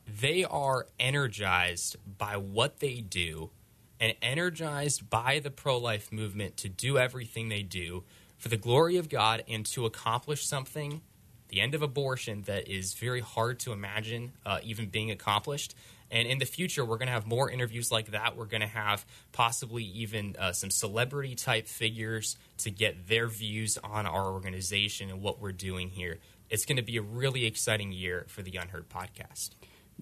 They 0.07 0.43
are 0.43 0.87
energized 0.99 1.97
by 2.17 2.37
what 2.37 2.79
they 2.79 3.01
do 3.01 3.51
and 3.99 4.15
energized 4.21 5.09
by 5.09 5.39
the 5.39 5.51
pro 5.51 5.77
life 5.77 6.11
movement 6.11 6.57
to 6.57 6.69
do 6.69 6.97
everything 6.97 7.49
they 7.49 7.63
do 7.63 8.03
for 8.37 8.49
the 8.49 8.57
glory 8.57 8.97
of 8.97 9.09
God 9.09 9.43
and 9.47 9.65
to 9.67 9.85
accomplish 9.85 10.45
something 10.45 11.01
the 11.51 11.61
end 11.61 11.75
of 11.75 11.81
abortion 11.81 12.43
that 12.43 12.67
is 12.67 12.93
very 12.93 13.19
hard 13.19 13.59
to 13.59 13.73
imagine 13.73 14.31
uh, 14.45 14.59
even 14.63 14.87
being 14.87 15.11
accomplished. 15.11 15.75
And 16.09 16.27
in 16.27 16.39
the 16.39 16.45
future, 16.45 16.83
we're 16.83 16.97
going 16.97 17.07
to 17.07 17.13
have 17.13 17.27
more 17.27 17.49
interviews 17.49 17.91
like 17.91 18.11
that. 18.11 18.35
We're 18.35 18.45
going 18.45 18.61
to 18.61 18.67
have 18.67 19.05
possibly 19.33 19.83
even 19.83 20.35
uh, 20.39 20.53
some 20.53 20.71
celebrity 20.71 21.35
type 21.35 21.67
figures 21.67 22.37
to 22.59 22.71
get 22.71 23.07
their 23.07 23.27
views 23.27 23.77
on 23.83 24.05
our 24.05 24.31
organization 24.31 25.09
and 25.09 25.21
what 25.21 25.41
we're 25.41 25.51
doing 25.51 25.89
here. 25.89 26.19
It's 26.49 26.65
going 26.65 26.77
to 26.77 26.83
be 26.83 26.97
a 26.97 27.01
really 27.01 27.45
exciting 27.45 27.91
year 27.91 28.25
for 28.27 28.41
the 28.41 28.55
Unheard 28.57 28.89
podcast. 28.89 29.51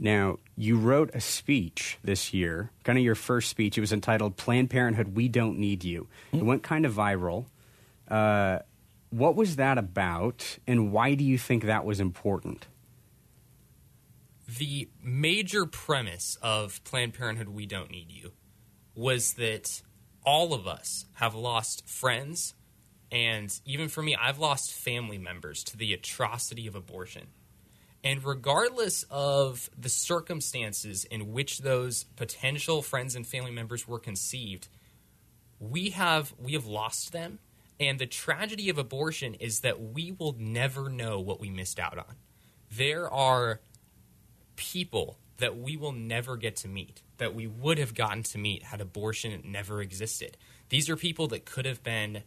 Now, 0.02 0.38
you 0.56 0.78
wrote 0.78 1.12
a 1.14 1.20
speech 1.20 1.98
this 2.04 2.34
year, 2.34 2.72
kind 2.86 2.98
of 2.98 3.04
your 3.04 3.16
first 3.16 3.50
speech. 3.50 3.78
It 3.78 3.82
was 3.82 3.92
entitled 3.92 4.38
Planned 4.38 4.70
Parenthood, 4.70 5.14
We 5.14 5.28
Don't 5.28 5.60
Need 5.60 5.84
You. 5.84 6.08
It 6.32 6.44
went 6.44 6.64
kind 6.64 6.86
of 6.86 6.94
viral. 6.94 7.48
Uh, 8.08 8.60
what 9.10 9.36
was 9.36 9.58
that 9.58 9.78
about, 9.78 10.58
and 10.66 10.94
why 10.94 11.16
do 11.16 11.26
you 11.26 11.38
think 11.38 11.66
that 11.66 11.84
was 11.84 12.00
important? 12.00 12.68
The 14.58 14.88
major 15.04 15.66
premise 15.66 16.38
of 16.42 16.82
Planned 16.86 17.14
Parenthood 17.14 17.50
We 17.50 17.66
Don't 17.66 17.92
Need 17.92 18.10
You 18.10 18.32
was 18.96 19.34
that 19.34 19.82
all 20.24 20.54
of 20.54 20.66
us 20.66 21.06
have 21.16 21.36
lost 21.36 21.88
friends, 21.88 22.54
and 23.12 23.52
even 23.66 23.90
for 23.90 24.02
me, 24.02 24.16
I've 24.16 24.40
lost 24.40 24.72
family 24.72 25.18
members 25.18 25.64
to 25.66 25.78
the 25.78 25.94
atrocity 25.94 26.68
of 26.68 26.76
abortion. 26.76 27.28
And 28.04 28.24
regardless 28.24 29.04
of 29.10 29.70
the 29.78 29.90
circumstances 29.90 31.04
in 31.06 31.34
which 31.34 31.60
those 31.60 32.06
potential 32.16 32.82
friends 32.82 33.16
and 33.16 33.28
family 33.28 33.52
members 33.52 33.88
were 33.88 34.00
conceived, 34.00 34.70
we 35.60 35.90
have 35.90 36.34
we 36.42 36.54
have 36.54 36.66
lost 36.66 37.12
them 37.12 37.40
and 37.80 37.98
the 37.98 38.06
tragedy 38.06 38.70
of 38.70 38.78
abortion 38.78 39.36
is 39.36 39.62
that 39.62 39.82
we 39.82 40.12
will 40.12 40.36
never 40.38 40.90
know 40.90 41.20
what 41.20 41.40
we 41.40 41.50
missed 41.50 41.80
out 41.80 41.98
on. 41.98 42.16
There 42.72 43.10
are 43.10 43.62
people 44.56 45.18
that 45.38 45.58
we 45.58 45.78
will 45.78 45.94
never 45.94 46.36
get 46.36 46.58
to 46.58 46.68
meet, 46.68 47.02
that 47.18 47.34
we 47.34 47.48
would 47.48 47.78
have 47.78 47.96
gotten 47.96 48.24
to 48.24 48.38
meet 48.38 48.64
had 48.64 48.82
abortion 48.82 49.42
never 49.46 49.82
existed. 49.82 50.36
These 50.68 50.90
are 50.90 50.98
people 50.98 51.28
that 51.30 51.46
could 51.46 51.66
have 51.66 51.82
been 51.82 52.24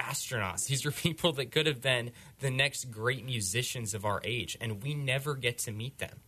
astronauts. 0.00 0.66
These 0.66 0.84
are 0.86 0.90
people 1.06 1.32
that 1.34 1.52
could 1.52 1.66
have 1.66 1.80
been 1.80 2.12
the 2.40 2.50
next 2.50 2.90
great 2.90 3.24
musicians 3.24 3.94
of 3.94 4.04
our 4.04 4.20
age, 4.24 4.56
and 4.60 4.82
we 4.82 4.94
never 4.94 5.34
get 5.34 5.58
to 5.58 5.72
meet 5.72 5.98
them. 5.98 6.20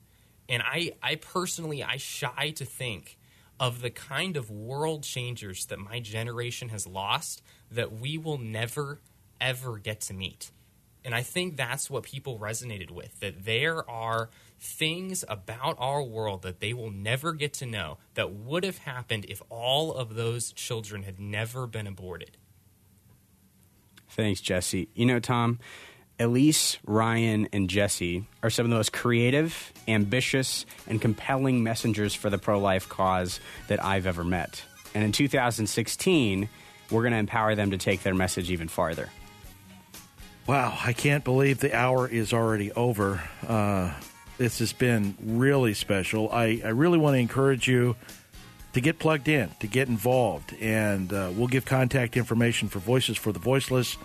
And 0.49 0.63
I, 0.63 0.93
I 1.03 1.15
personally, 1.17 1.83
I 1.83 1.97
shy 1.97 2.53
to 2.57 2.65
think 2.65 3.19
of 3.59 3.81
the 3.81 3.91
kind 3.91 4.37
of 4.37 4.51
world 4.51 5.05
changers 5.05 5.67
that 5.67 5.79
my 5.79 6.01
generation 6.01 6.69
has 6.71 6.87
lost 6.87 7.43
that 7.71 7.93
we 7.93 8.19
will 8.19 8.39
never, 8.39 9.01
ever 9.41 9.79
get 9.79 10.01
to 10.03 10.15
meet. 10.15 10.51
And 11.05 11.15
I 11.15 11.23
think 11.23 11.57
that's 11.57 11.91
what 11.91 12.05
people 12.05 12.39
resonated 12.39 12.91
with 12.91 13.19
that 13.21 13.45
there 13.45 13.89
are 13.89 14.31
things 14.59 15.25
about 15.29 15.77
our 15.79 16.03
world 16.03 16.43
that 16.43 16.61
they 16.61 16.73
will 16.73 16.91
never 16.91 17.33
get 17.33 17.53
to 17.55 17.67
know 17.67 17.99
that 18.15 18.33
would 18.33 18.65
have 18.65 18.79
happened 18.79 19.27
if 19.29 19.43
all 19.49 19.93
of 19.95 20.15
those 20.15 20.53
children 20.53 21.03
had 21.03 21.19
never 21.19 21.67
been 21.67 21.87
aborted. 21.87 22.37
Thanks, 24.13 24.41
Jesse. 24.43 24.89
You 24.95 25.07
know, 25.07 25.21
Tom, 25.21 25.59
Elise, 26.19 26.79
Ryan, 26.87 27.49
and 27.53 27.69
Jesse 27.69 28.27
are 28.43 28.51
some 28.51 28.67
of 28.67 28.71
the 28.71 28.77
most 28.77 28.93
creative, 28.93 29.73
ambitious, 29.89 30.67
and 30.87 31.01
compelling 31.01 31.63
messengers 31.63 32.15
for 32.15 32.29
the 32.29 32.37
pro 32.37 32.59
life 32.59 32.89
cause 32.91 33.41
that 33.69 33.83
I've 33.83 34.07
ever 34.07 34.23
met. 34.23 34.63
And 34.95 35.03
in 35.03 35.13
2016, 35.13 36.49
we're 36.91 37.03
going 37.03 37.13
to 37.13 37.19
empower 37.19 37.55
them 37.55 37.71
to 37.71 37.79
take 37.79 38.03
their 38.03 38.15
message 38.15 38.51
even 38.51 38.69
farther. 38.69 39.09
Wow, 40.47 40.77
I 40.85 40.93
can't 40.93 41.25
believe 41.25 41.61
the 41.61 41.75
hour 41.75 42.07
is 42.07 42.35
already 42.35 42.71
over. 42.73 43.23
Uh, 43.47 43.95
this 44.37 44.59
has 44.59 44.75
been 44.75 45.17
really 45.23 45.73
special. 45.73 46.31
I, 46.31 46.61
I 46.63 46.69
really 46.69 46.99
want 46.99 47.15
to 47.15 47.19
encourage 47.19 47.67
you 47.67 47.97
to 48.73 48.81
get 48.81 48.99
plugged 48.99 49.29
in, 49.29 49.51
to 49.61 49.67
get 49.67 49.89
involved, 49.89 50.55
and 50.61 51.13
uh, 51.13 51.31
we'll 51.35 51.49
give 51.49 51.65
contact 51.65 52.17
information 52.17 52.69
for 52.69 52.79
Voices 52.79 53.17
for 53.17 53.33
the 53.33 53.39
Voiceless 53.39 53.97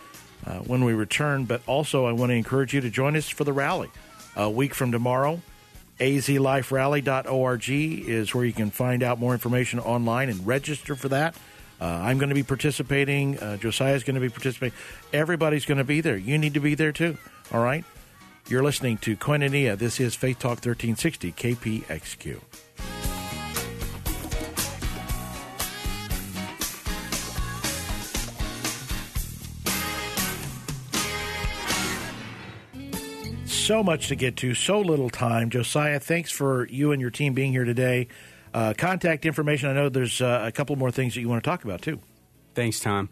uh, 0.46 0.60
when 0.60 0.84
we 0.84 0.94
return. 0.94 1.46
But 1.46 1.62
also, 1.68 2.06
I 2.06 2.12
want 2.12 2.32
to 2.32 2.36
encourage 2.36 2.74
you 2.74 2.82
to 2.82 2.90
join 2.90 3.16
us 3.16 3.30
for 3.30 3.44
the 3.44 3.54
rally 3.54 3.90
a 4.36 4.50
week 4.50 4.74
from 4.74 4.92
tomorrow. 4.92 5.42
azliferally.org 6.00 7.70
is 7.70 8.36
where 8.36 8.46
you 8.46 8.54
can 8.54 8.70
find 8.70 9.04
out 9.04 9.20
more 9.20 9.34
information 9.34 9.80
online 9.80 10.30
and 10.30 10.46
register 10.46 10.96
for 10.96 11.10
that. 11.10 11.36
Uh, 11.80 11.86
I'm 11.86 12.18
going 12.18 12.30
to 12.30 12.36
be 12.36 12.44
participating. 12.44 13.40
Uh, 13.40 13.58
Josiah 13.58 13.94
is 13.94 14.04
going 14.04 14.16
to 14.16 14.22
be 14.22 14.30
participating. 14.30 14.78
Everybody's 15.14 15.66
going 15.66 15.78
to 15.78 15.84
be 15.84 16.02
there. 16.02 16.18
You 16.18 16.38
need 16.38 16.56
to 16.56 16.60
be 16.60 16.76
there 16.76 16.92
too. 16.92 17.18
All 17.54 17.62
right? 17.64 17.86
You're 18.50 18.64
listening 18.64 18.98
to 19.00 19.16
Koinonia. 19.16 19.78
This 19.78 20.00
is 20.00 20.16
Faith 20.16 20.40
Talk 20.40 20.66
1360, 20.66 21.34
KPXQ. 21.34 22.67
So 33.68 33.84
much 33.84 34.08
to 34.08 34.16
get 34.16 34.38
to, 34.38 34.54
so 34.54 34.80
little 34.80 35.10
time. 35.10 35.50
Josiah, 35.50 36.00
thanks 36.00 36.32
for 36.32 36.66
you 36.70 36.94
and 36.94 37.02
your 37.02 37.10
team 37.10 37.34
being 37.34 37.52
here 37.52 37.66
today. 37.66 38.08
uh, 38.54 38.74
contact 38.78 39.26
information. 39.26 39.68
I 39.70 39.74
know 39.74 39.90
there's 39.90 40.22
uh, 40.22 40.44
a 40.46 40.54
couple 40.54 40.78
more 40.78 40.90
things 40.90 41.16
that 41.16 41.20
you 41.20 41.28
want 41.28 41.44
to 41.44 41.50
talk 41.50 41.66
about 41.66 41.82
too. 41.82 42.00
Thanks, 42.56 42.80
Tom. 42.80 43.10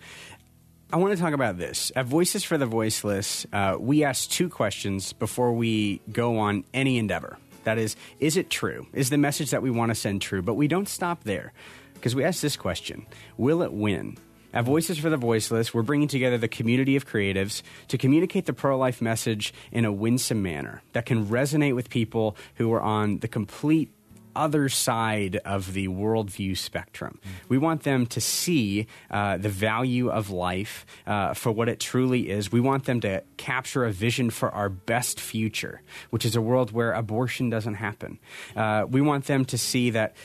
I 0.94 0.96
want 0.96 1.14
to 1.14 1.22
talk 1.22 1.34
about 1.34 1.58
this. 1.58 1.92
At 1.94 2.06
Voices 2.06 2.46
for 2.46 2.58
the 2.58 2.66
Voiceless, 2.66 3.46
uh, 3.52 3.76
we 3.78 4.06
ask 4.06 4.30
two 4.30 4.48
questions 4.48 5.12
before 5.12 5.52
we 5.52 6.00
go 6.10 6.38
on 6.38 6.64
any 6.74 7.00
endeavor. 7.00 7.38
That 7.66 7.78
is, 7.78 7.98
is 8.22 8.38
it 8.38 8.50
true? 8.50 8.88
Is 8.94 9.10
the 9.10 9.18
message 9.18 9.52
that 9.52 9.62
we 9.62 9.70
want 9.72 9.90
to 9.90 9.96
send 9.96 10.22
true? 10.22 10.42
But 10.42 10.54
we 10.54 10.70
don't 10.70 10.88
stop 10.88 11.26
there 11.26 11.52
because 11.96 12.16
we 12.16 12.24
ask 12.24 12.40
this 12.40 12.56
question 12.56 13.06
Will 13.36 13.62
it 13.62 13.74
win? 13.74 14.18
At 14.56 14.64
Voices 14.64 14.98
for 14.98 15.10
the 15.10 15.18
Voiceless, 15.18 15.74
we're 15.74 15.82
bringing 15.82 16.08
together 16.08 16.38
the 16.38 16.48
community 16.48 16.96
of 16.96 17.06
creatives 17.06 17.62
to 17.90 17.98
communicate 17.98 18.46
the 18.46 18.54
pro 18.54 18.78
life 18.78 19.02
message 19.02 19.54
in 19.70 19.84
a 19.84 19.92
winsome 19.92 20.42
manner 20.42 20.82
that 20.94 21.06
can 21.06 21.26
resonate 21.26 21.76
with 21.76 21.90
people 21.90 22.38
who 22.56 22.72
are 22.72 22.82
on 22.82 23.20
the 23.20 23.28
complete 23.28 23.92
other 24.34 24.70
side 24.70 25.38
of 25.44 25.74
the 25.74 25.90
worldview 25.90 26.58
spectrum. 26.58 27.20
Mm. 27.22 27.50
We 27.50 27.58
want 27.58 27.84
them 27.84 28.06
to 28.08 28.22
see 28.22 28.88
uh, 29.12 29.38
the 29.38 29.50
value 29.50 30.10
of 30.10 30.30
life 30.30 30.86
uh, 31.06 31.34
for 31.34 31.52
what 31.52 31.68
it 31.68 31.82
truly 31.82 32.30
is. 32.30 32.50
We 32.50 32.62
want 32.62 32.86
them 32.86 33.02
to 33.02 33.24
capture 33.36 33.84
a 33.84 33.92
vision 33.92 34.30
for 34.30 34.50
our 34.52 34.70
best 34.70 35.20
future, 35.20 35.82
which 36.12 36.24
is 36.24 36.38
a 36.38 36.42
world 36.42 36.72
where 36.72 36.94
abortion 36.94 37.50
doesn't 37.50 37.76
happen. 37.76 38.20
Uh, 38.56 38.86
we 38.90 39.02
want 39.02 39.26
them 39.26 39.44
to 39.46 39.58
see 39.58 39.90
that 39.90 40.16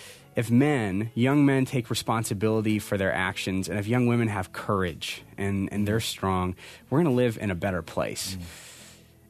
if 0.40 0.50
men, 0.50 1.10
young 1.14 1.44
men, 1.44 1.66
take 1.66 1.90
responsibility 1.90 2.78
for 2.78 2.96
their 2.96 3.12
actions, 3.12 3.68
and 3.68 3.78
if 3.78 3.86
young 3.86 4.06
women 4.06 4.28
have 4.28 4.54
courage 4.54 5.22
and, 5.36 5.68
and 5.70 5.86
they're 5.86 6.00
strong, 6.00 6.56
we're 6.88 6.96
going 6.96 7.04
to 7.04 7.22
live 7.24 7.36
in 7.38 7.50
a 7.50 7.54
better 7.54 7.82
place. 7.82 8.36
Mm. 8.36 8.69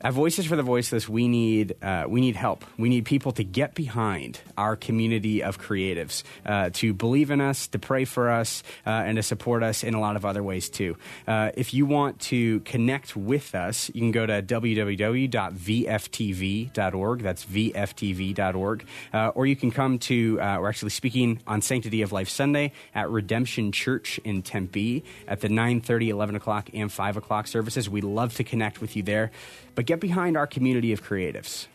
At 0.02 0.14
Voices 0.14 0.46
for 0.46 0.56
the 0.56 0.62
Voiceless, 0.62 1.10
we 1.10 1.28
need 1.28 1.76
uh, 1.82 2.06
we 2.08 2.22
need 2.22 2.34
help. 2.34 2.64
We 2.78 2.88
need 2.88 3.04
people 3.04 3.32
to 3.32 3.44
get 3.44 3.74
behind 3.74 4.40
our 4.56 4.74
community 4.74 5.42
of 5.42 5.60
creatives, 5.60 6.22
uh, 6.46 6.70
to 6.74 6.94
believe 6.94 7.30
in 7.30 7.42
us, 7.42 7.66
to 7.68 7.78
pray 7.78 8.06
for 8.06 8.30
us, 8.30 8.62
uh, 8.86 8.90
and 8.90 9.16
to 9.16 9.22
support 9.22 9.62
us 9.62 9.84
in 9.84 9.92
a 9.92 10.00
lot 10.00 10.16
of 10.16 10.24
other 10.24 10.42
ways 10.42 10.70
too. 10.70 10.96
Uh, 11.28 11.50
if 11.54 11.74
you 11.74 11.84
want 11.84 12.18
to 12.20 12.60
connect 12.60 13.14
with 13.14 13.54
us, 13.54 13.90
you 13.92 14.00
can 14.00 14.10
go 14.10 14.24
to 14.24 14.40
www.vftv.org. 14.40 15.28
That's 17.22 17.44
vftv.org, 17.44 18.86
uh, 19.12 19.28
or 19.34 19.44
you 19.44 19.56
can 19.56 19.70
come 19.70 19.98
to. 19.98 20.40
Uh, 20.40 20.60
we're 20.60 20.70
actually 20.70 20.92
speaking 20.92 21.42
on 21.46 21.60
Sanctity 21.60 22.00
of 22.00 22.10
Life 22.10 22.30
Sunday 22.30 22.72
at 22.94 23.10
Redemption 23.10 23.70
Church 23.70 24.18
in 24.24 24.40
Tempe 24.40 25.04
at 25.28 25.42
the 25.42 25.48
9:30, 25.48 26.08
11 26.08 26.36
o'clock, 26.36 26.70
and 26.72 26.90
5 26.90 27.18
o'clock 27.18 27.46
services. 27.46 27.90
We'd 27.90 28.04
love 28.04 28.32
to 28.36 28.44
connect 28.44 28.80
with 28.80 28.96
you 28.96 29.02
there 29.02 29.30
but 29.74 29.86
get 29.90 29.98
behind 29.98 30.36
our 30.36 30.46
community 30.46 30.92
of 30.92 31.02
creatives. 31.02 31.66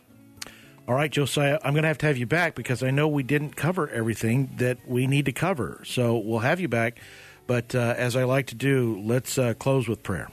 All 0.88 0.94
right, 0.94 1.10
Josiah, 1.10 1.58
I'm 1.62 1.74
going 1.74 1.82
to 1.82 1.88
have 1.88 1.98
to 1.98 2.06
have 2.06 2.16
you 2.16 2.26
back 2.26 2.54
because 2.54 2.82
I 2.82 2.90
know 2.90 3.08
we 3.08 3.22
didn't 3.22 3.56
cover 3.56 3.90
everything 3.90 4.54
that 4.56 4.78
we 4.88 5.06
need 5.06 5.26
to 5.26 5.32
cover. 5.32 5.82
So 5.84 6.16
we'll 6.16 6.38
have 6.38 6.58
you 6.58 6.68
back. 6.68 6.98
But 7.46 7.74
uh, 7.74 7.94
as 7.98 8.16
I 8.16 8.24
like 8.24 8.46
to 8.46 8.54
do, 8.54 9.02
let's 9.04 9.36
uh, 9.36 9.52
close 9.54 9.86
with 9.86 10.02
prayer. 10.02 10.30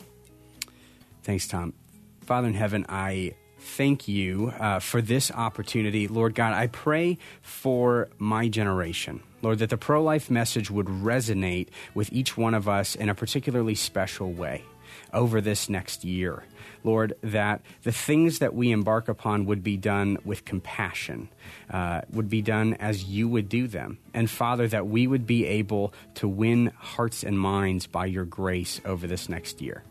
Thanks, 1.23 1.45
Tom. 1.45 1.73
Father 2.21 2.47
in 2.47 2.53
heaven, 2.53 2.85
I 2.87 3.33
thank 3.59 4.07
you 4.07 4.53
uh, 4.59 4.79
for 4.79 5.01
this 5.01 5.29
opportunity. 5.29 6.07
Lord 6.07 6.35
God, 6.35 6.53
I 6.53 6.67
pray 6.67 7.17
for 7.41 8.07
my 8.17 8.47
generation. 8.47 9.21
Lord, 9.41 9.59
that 9.59 9.71
the 9.71 9.77
pro 9.77 10.01
life 10.01 10.31
message 10.31 10.71
would 10.71 10.87
resonate 10.87 11.67
with 11.93 12.13
each 12.13 12.37
one 12.37 12.53
of 12.53 12.69
us 12.69 12.95
in 12.95 13.09
a 13.09 13.15
particularly 13.15 13.75
special 13.75 14.31
way 14.31 14.63
over 15.11 15.41
this 15.41 15.67
next 15.67 16.05
year. 16.05 16.43
Lord, 16.83 17.13
that 17.21 17.61
the 17.83 17.91
things 17.91 18.39
that 18.39 18.53
we 18.53 18.71
embark 18.71 19.07
upon 19.07 19.45
would 19.45 19.63
be 19.63 19.77
done 19.77 20.17
with 20.25 20.45
compassion, 20.45 21.29
uh, 21.69 22.01
would 22.11 22.29
be 22.29 22.41
done 22.41 22.73
as 22.75 23.05
you 23.05 23.27
would 23.29 23.49
do 23.49 23.67
them. 23.67 23.99
And 24.13 24.29
Father, 24.29 24.67
that 24.67 24.87
we 24.87 25.07
would 25.07 25.25
be 25.25 25.45
able 25.45 25.93
to 26.15 26.27
win 26.27 26.71
hearts 26.77 27.23
and 27.23 27.39
minds 27.39 27.87
by 27.87 28.05
your 28.05 28.25
grace 28.25 28.81
over 28.85 29.07
this 29.07 29.29
next 29.29 29.61
year. 29.61 29.83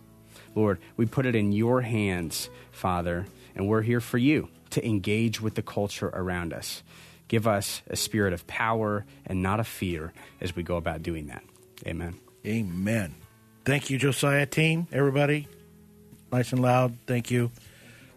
Lord, 0.54 0.78
we 0.96 1.06
put 1.06 1.24
it 1.24 1.34
in 1.34 1.52
your 1.52 1.80
hands, 1.80 2.50
Father, 2.70 3.26
and 3.54 3.68
we're 3.68 3.82
here 3.82 4.00
for 4.00 4.18
you 4.18 4.48
to 4.70 4.86
engage 4.86 5.40
with 5.40 5.54
the 5.54 5.62
culture 5.62 6.08
around 6.08 6.52
us. 6.52 6.82
Give 7.28 7.46
us 7.46 7.80
a 7.88 7.96
spirit 7.96 8.34
of 8.34 8.46
power 8.46 9.06
and 9.24 9.42
not 9.42 9.60
of 9.60 9.66
fear 9.66 10.12
as 10.40 10.54
we 10.54 10.62
go 10.62 10.76
about 10.76 11.02
doing 11.02 11.28
that. 11.28 11.42
Amen. 11.86 12.18
Amen. 12.44 13.14
Thank 13.64 13.88
you, 13.88 13.96
Josiah 13.96 14.44
team, 14.44 14.88
everybody 14.92 15.48
nice 16.32 16.52
and 16.52 16.62
loud. 16.62 16.96
Thank 17.06 17.30
you. 17.30 17.50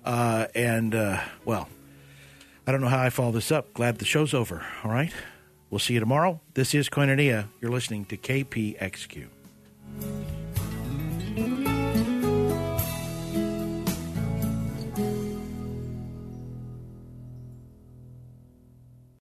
Uh, 0.03 0.47
and, 0.55 0.95
uh, 0.95 1.21
well, 1.43 1.67
I 2.65 2.71
don't 2.71 2.81
know 2.81 2.87
how 2.87 3.01
I 3.01 3.09
follow 3.09 3.31
this 3.31 3.51
up. 3.51 3.73
Glad 3.73 3.97
the 3.99 4.05
show's 4.05 4.33
over. 4.33 4.65
All 4.83 4.91
right. 4.91 5.11
We'll 5.69 5.79
see 5.79 5.93
you 5.95 5.99
tomorrow. 5.99 6.39
This 6.53 6.73
is 6.73 6.89
Koinonia. 6.89 7.49
You're 7.59 7.71
listening 7.71 8.05
to 8.05 8.17
KPXQ. 8.17 9.27